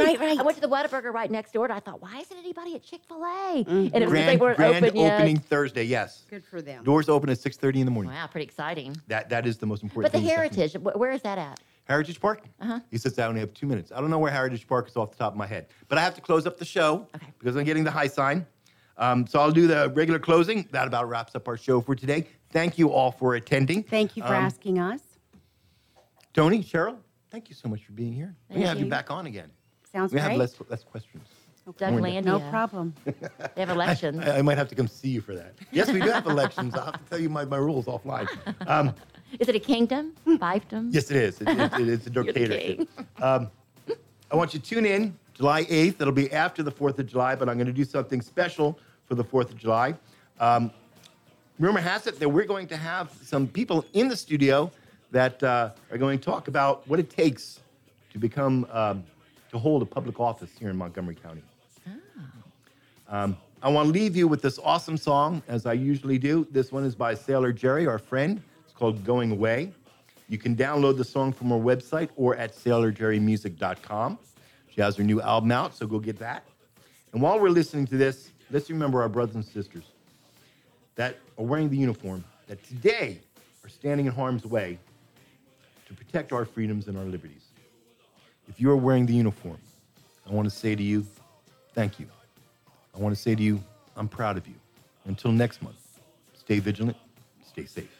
waiting. 0.00 0.20
right, 0.20 0.28
right. 0.30 0.38
I 0.38 0.42
went 0.42 0.54
to 0.56 0.62
the 0.62 0.68
Whataburger 0.68 1.12
right 1.12 1.30
next 1.30 1.52
door, 1.52 1.64
and 1.66 1.74
I 1.74 1.80
thought, 1.80 2.00
why 2.00 2.20
isn't 2.20 2.36
anybody 2.38 2.74
at 2.74 2.82
Chick 2.82 3.02
Fil 3.06 3.22
A? 3.22 3.64
And 3.68 3.68
it 3.68 3.92
was 3.92 3.92
because 3.92 4.10
they 4.12 4.36
Grand, 4.36 4.40
weren't 4.40 4.56
grand 4.56 4.84
open 4.86 4.96
yet. 4.96 5.14
opening 5.20 5.36
Thursday, 5.38 5.82
yes. 5.84 6.24
Good 6.30 6.42
for 6.46 6.62
them. 6.62 6.84
Doors 6.84 7.10
open 7.10 7.28
at 7.28 7.36
6.30 7.36 7.76
in 7.80 7.84
the 7.84 7.90
morning. 7.90 8.12
Wow, 8.14 8.28
pretty 8.28 8.46
exciting. 8.46 8.96
That, 9.08 9.28
that 9.28 9.46
is 9.46 9.58
the 9.58 9.66
most 9.66 9.82
important 9.82 10.10
But 10.10 10.18
the 10.18 10.26
thing. 10.26 10.34
Heritage, 10.34 10.72
where 10.94 11.12
is 11.12 11.20
that 11.20 11.36
at? 11.36 11.60
Heritage 11.84 12.18
Park? 12.18 12.44
Uh-huh. 12.62 12.80
He 12.90 12.96
sits 12.96 13.14
down 13.16 13.30
and 13.30 13.38
have 13.38 13.52
two 13.52 13.66
minutes. 13.66 13.92
I 13.94 14.00
don't 14.00 14.08
know 14.10 14.18
where 14.18 14.32
Heritage 14.32 14.66
Park 14.66 14.88
is 14.88 14.96
off 14.96 15.10
the 15.10 15.18
top 15.18 15.32
of 15.34 15.36
my 15.38 15.46
head. 15.46 15.66
But 15.88 15.98
I 15.98 16.00
have 16.00 16.14
to 16.14 16.22
close 16.22 16.46
up 16.46 16.56
the 16.58 16.64
show 16.64 17.06
Okay. 17.14 17.26
because 17.38 17.56
I'm 17.56 17.64
getting 17.64 17.84
the 17.84 17.90
high 17.90 18.08
sign. 18.08 18.46
Um, 18.98 19.26
so 19.26 19.40
I'll 19.40 19.50
do 19.52 19.66
the 19.66 19.90
regular 19.94 20.18
closing. 20.18 20.66
That 20.70 20.86
about 20.86 21.08
wraps 21.08 21.34
up 21.34 21.48
our 21.48 21.56
show 21.56 21.80
for 21.80 21.94
today. 21.94 22.26
Thank 22.50 22.78
you 22.78 22.90
all 22.90 23.10
for 23.12 23.34
attending. 23.34 23.82
Thank 23.82 24.16
you 24.16 24.22
for 24.22 24.28
Um, 24.34 24.44
asking 24.44 24.78
us. 24.78 25.00
Tony, 26.32 26.62
Cheryl, 26.62 26.96
thank 27.30 27.48
you 27.48 27.54
so 27.54 27.68
much 27.68 27.84
for 27.84 27.92
being 27.92 28.12
here. 28.12 28.34
We're 28.48 28.54
Thank 28.54 28.60
gonna 28.60 28.68
have 28.68 28.78
you 28.78 28.84
you. 28.84 28.90
back 28.90 29.10
on 29.10 29.26
again. 29.26 29.50
Sounds 29.90 30.12
great. 30.12 30.22
We're 30.22 30.28
have 30.30 30.38
less, 30.38 30.54
less 30.68 30.84
questions. 30.84 31.24
Doug 31.78 31.94
More 31.94 32.02
Landia. 32.02 32.24
no 32.24 32.38
problem. 32.48 32.94
They 33.54 33.60
have 33.62 33.70
elections. 33.70 34.20
I, 34.24 34.38
I 34.38 34.42
might 34.42 34.56
have 34.56 34.68
to 34.68 34.74
come 34.76 34.86
see 34.86 35.08
you 35.08 35.20
for 35.20 35.34
that. 35.34 35.54
Yes, 35.72 35.90
we 35.90 36.00
do 36.00 36.10
have 36.10 36.26
elections. 36.26 36.74
I'll 36.76 36.84
have 36.84 37.02
to 37.02 37.10
tell 37.10 37.18
you 37.18 37.28
my, 37.28 37.44
my 37.44 37.56
rules 37.56 37.86
offline. 37.86 38.28
Um, 38.68 38.94
is 39.40 39.48
it 39.48 39.56
a 39.56 39.58
kingdom? 39.58 40.12
Fiefdom? 40.26 40.90
Yes, 40.92 41.10
it 41.10 41.16
is. 41.16 41.40
It, 41.40 41.48
it, 41.48 41.72
it 41.80 41.88
is 41.88 42.06
a 42.06 42.10
dictatorship. 42.10 42.88
Um, 43.20 43.50
I 44.30 44.36
want 44.36 44.54
you 44.54 44.60
to 44.60 44.66
tune 44.66 44.86
in 44.86 45.18
July 45.36 45.64
8th. 45.64 46.00
It'll 46.00 46.12
be 46.12 46.32
after 46.32 46.62
the 46.62 46.72
4th 46.72 46.98
of 46.98 47.06
July, 47.06 47.34
but 47.34 47.48
I'm 47.48 47.56
going 47.56 47.66
to 47.66 47.72
do 47.72 47.84
something 47.84 48.22
special 48.22 48.78
for 49.06 49.14
the 49.14 49.24
4th 49.24 49.50
of 49.50 49.58
July. 49.58 49.94
Um, 50.40 50.70
rumor 51.58 51.80
has 51.80 52.06
it 52.06 52.18
that 52.18 52.28
we're 52.28 52.46
going 52.46 52.66
to 52.68 52.76
have 52.76 53.12
some 53.22 53.46
people 53.46 53.84
in 53.92 54.08
the 54.08 54.16
studio 54.16 54.70
that 55.10 55.42
uh, 55.42 55.70
are 55.90 55.98
going 55.98 56.18
to 56.18 56.24
talk 56.24 56.48
about 56.48 56.86
what 56.88 56.98
it 56.98 57.10
takes 57.10 57.60
to 58.12 58.18
become, 58.18 58.66
um, 58.72 59.04
to 59.50 59.58
hold 59.58 59.82
a 59.82 59.86
public 59.86 60.18
office 60.18 60.50
here 60.58 60.70
in 60.70 60.76
Montgomery 60.76 61.14
County. 61.14 61.42
Um, 63.08 63.36
I 63.62 63.68
want 63.68 63.88
to 63.88 63.92
leave 63.92 64.16
you 64.16 64.26
with 64.26 64.42
this 64.42 64.58
awesome 64.58 64.96
song, 64.96 65.42
as 65.48 65.66
I 65.66 65.74
usually 65.74 66.18
do. 66.18 66.46
This 66.50 66.72
one 66.72 66.84
is 66.84 66.94
by 66.94 67.14
Sailor 67.14 67.52
Jerry, 67.52 67.86
our 67.86 67.98
friend. 67.98 68.42
It's 68.64 68.72
called 68.72 69.04
Going 69.04 69.32
Away. 69.32 69.72
You 70.28 70.38
can 70.38 70.56
download 70.56 70.96
the 70.96 71.04
song 71.04 71.32
from 71.32 71.52
our 71.52 71.58
website 71.58 72.08
or 72.16 72.36
at 72.36 72.54
sailorjerrymusic.com. 72.54 74.18
She 74.76 74.82
has 74.82 74.94
her 74.96 75.02
new 75.02 75.22
album 75.22 75.50
out, 75.52 75.74
so 75.74 75.86
go 75.86 75.98
get 75.98 76.18
that. 76.18 76.44
And 77.14 77.22
while 77.22 77.40
we're 77.40 77.48
listening 77.48 77.86
to 77.86 77.96
this, 77.96 78.30
let's 78.50 78.68
remember 78.68 79.00
our 79.00 79.08
brothers 79.08 79.34
and 79.34 79.44
sisters 79.44 79.84
that 80.96 81.16
are 81.38 81.44
wearing 81.46 81.70
the 81.70 81.78
uniform 81.78 82.22
that 82.46 82.62
today 82.62 83.18
are 83.64 83.70
standing 83.70 84.04
in 84.04 84.12
harm's 84.12 84.44
way 84.44 84.78
to 85.86 85.94
protect 85.94 86.30
our 86.30 86.44
freedoms 86.44 86.88
and 86.88 86.98
our 86.98 87.04
liberties. 87.04 87.46
If 88.48 88.60
you 88.60 88.70
are 88.70 88.76
wearing 88.76 89.06
the 89.06 89.14
uniform, 89.14 89.58
I 90.28 90.32
want 90.34 90.46
to 90.46 90.54
say 90.54 90.74
to 90.74 90.82
you, 90.82 91.06
thank 91.72 91.98
you. 91.98 92.06
I 92.94 92.98
want 92.98 93.16
to 93.16 93.20
say 93.20 93.34
to 93.34 93.42
you, 93.42 93.62
I'm 93.96 94.08
proud 94.08 94.36
of 94.36 94.46
you. 94.46 94.56
Until 95.06 95.32
next 95.32 95.62
month, 95.62 96.00
stay 96.34 96.58
vigilant, 96.58 96.98
stay 97.46 97.64
safe. 97.64 97.95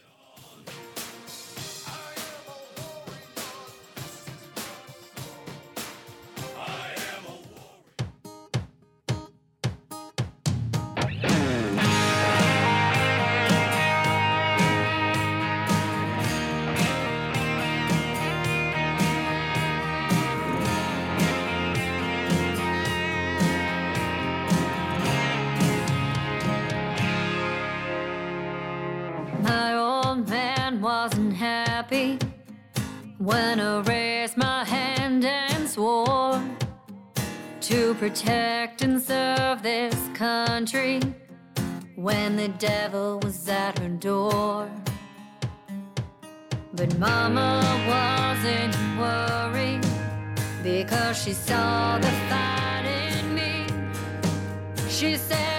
When 33.26 33.58
I 33.58 33.80
raised 33.80 34.36
my 34.36 34.62
hand 34.64 35.24
and 35.24 35.68
swore 35.68 36.40
to 37.60 37.94
protect 37.94 38.82
and 38.82 39.02
serve 39.02 39.64
this 39.64 39.96
country 40.14 41.00
when 41.96 42.36
the 42.36 42.46
devil 42.46 43.18
was 43.24 43.48
at 43.48 43.80
her 43.80 43.88
door. 43.88 44.70
But 46.74 46.96
Mama 47.00 47.62
wasn't 47.88 48.76
worried 48.96 49.84
because 50.62 51.20
she 51.20 51.32
saw 51.32 51.98
the 51.98 52.12
fight 52.30 52.84
in 52.86 53.34
me. 53.34 53.66
She 54.88 55.16
said, 55.16 55.55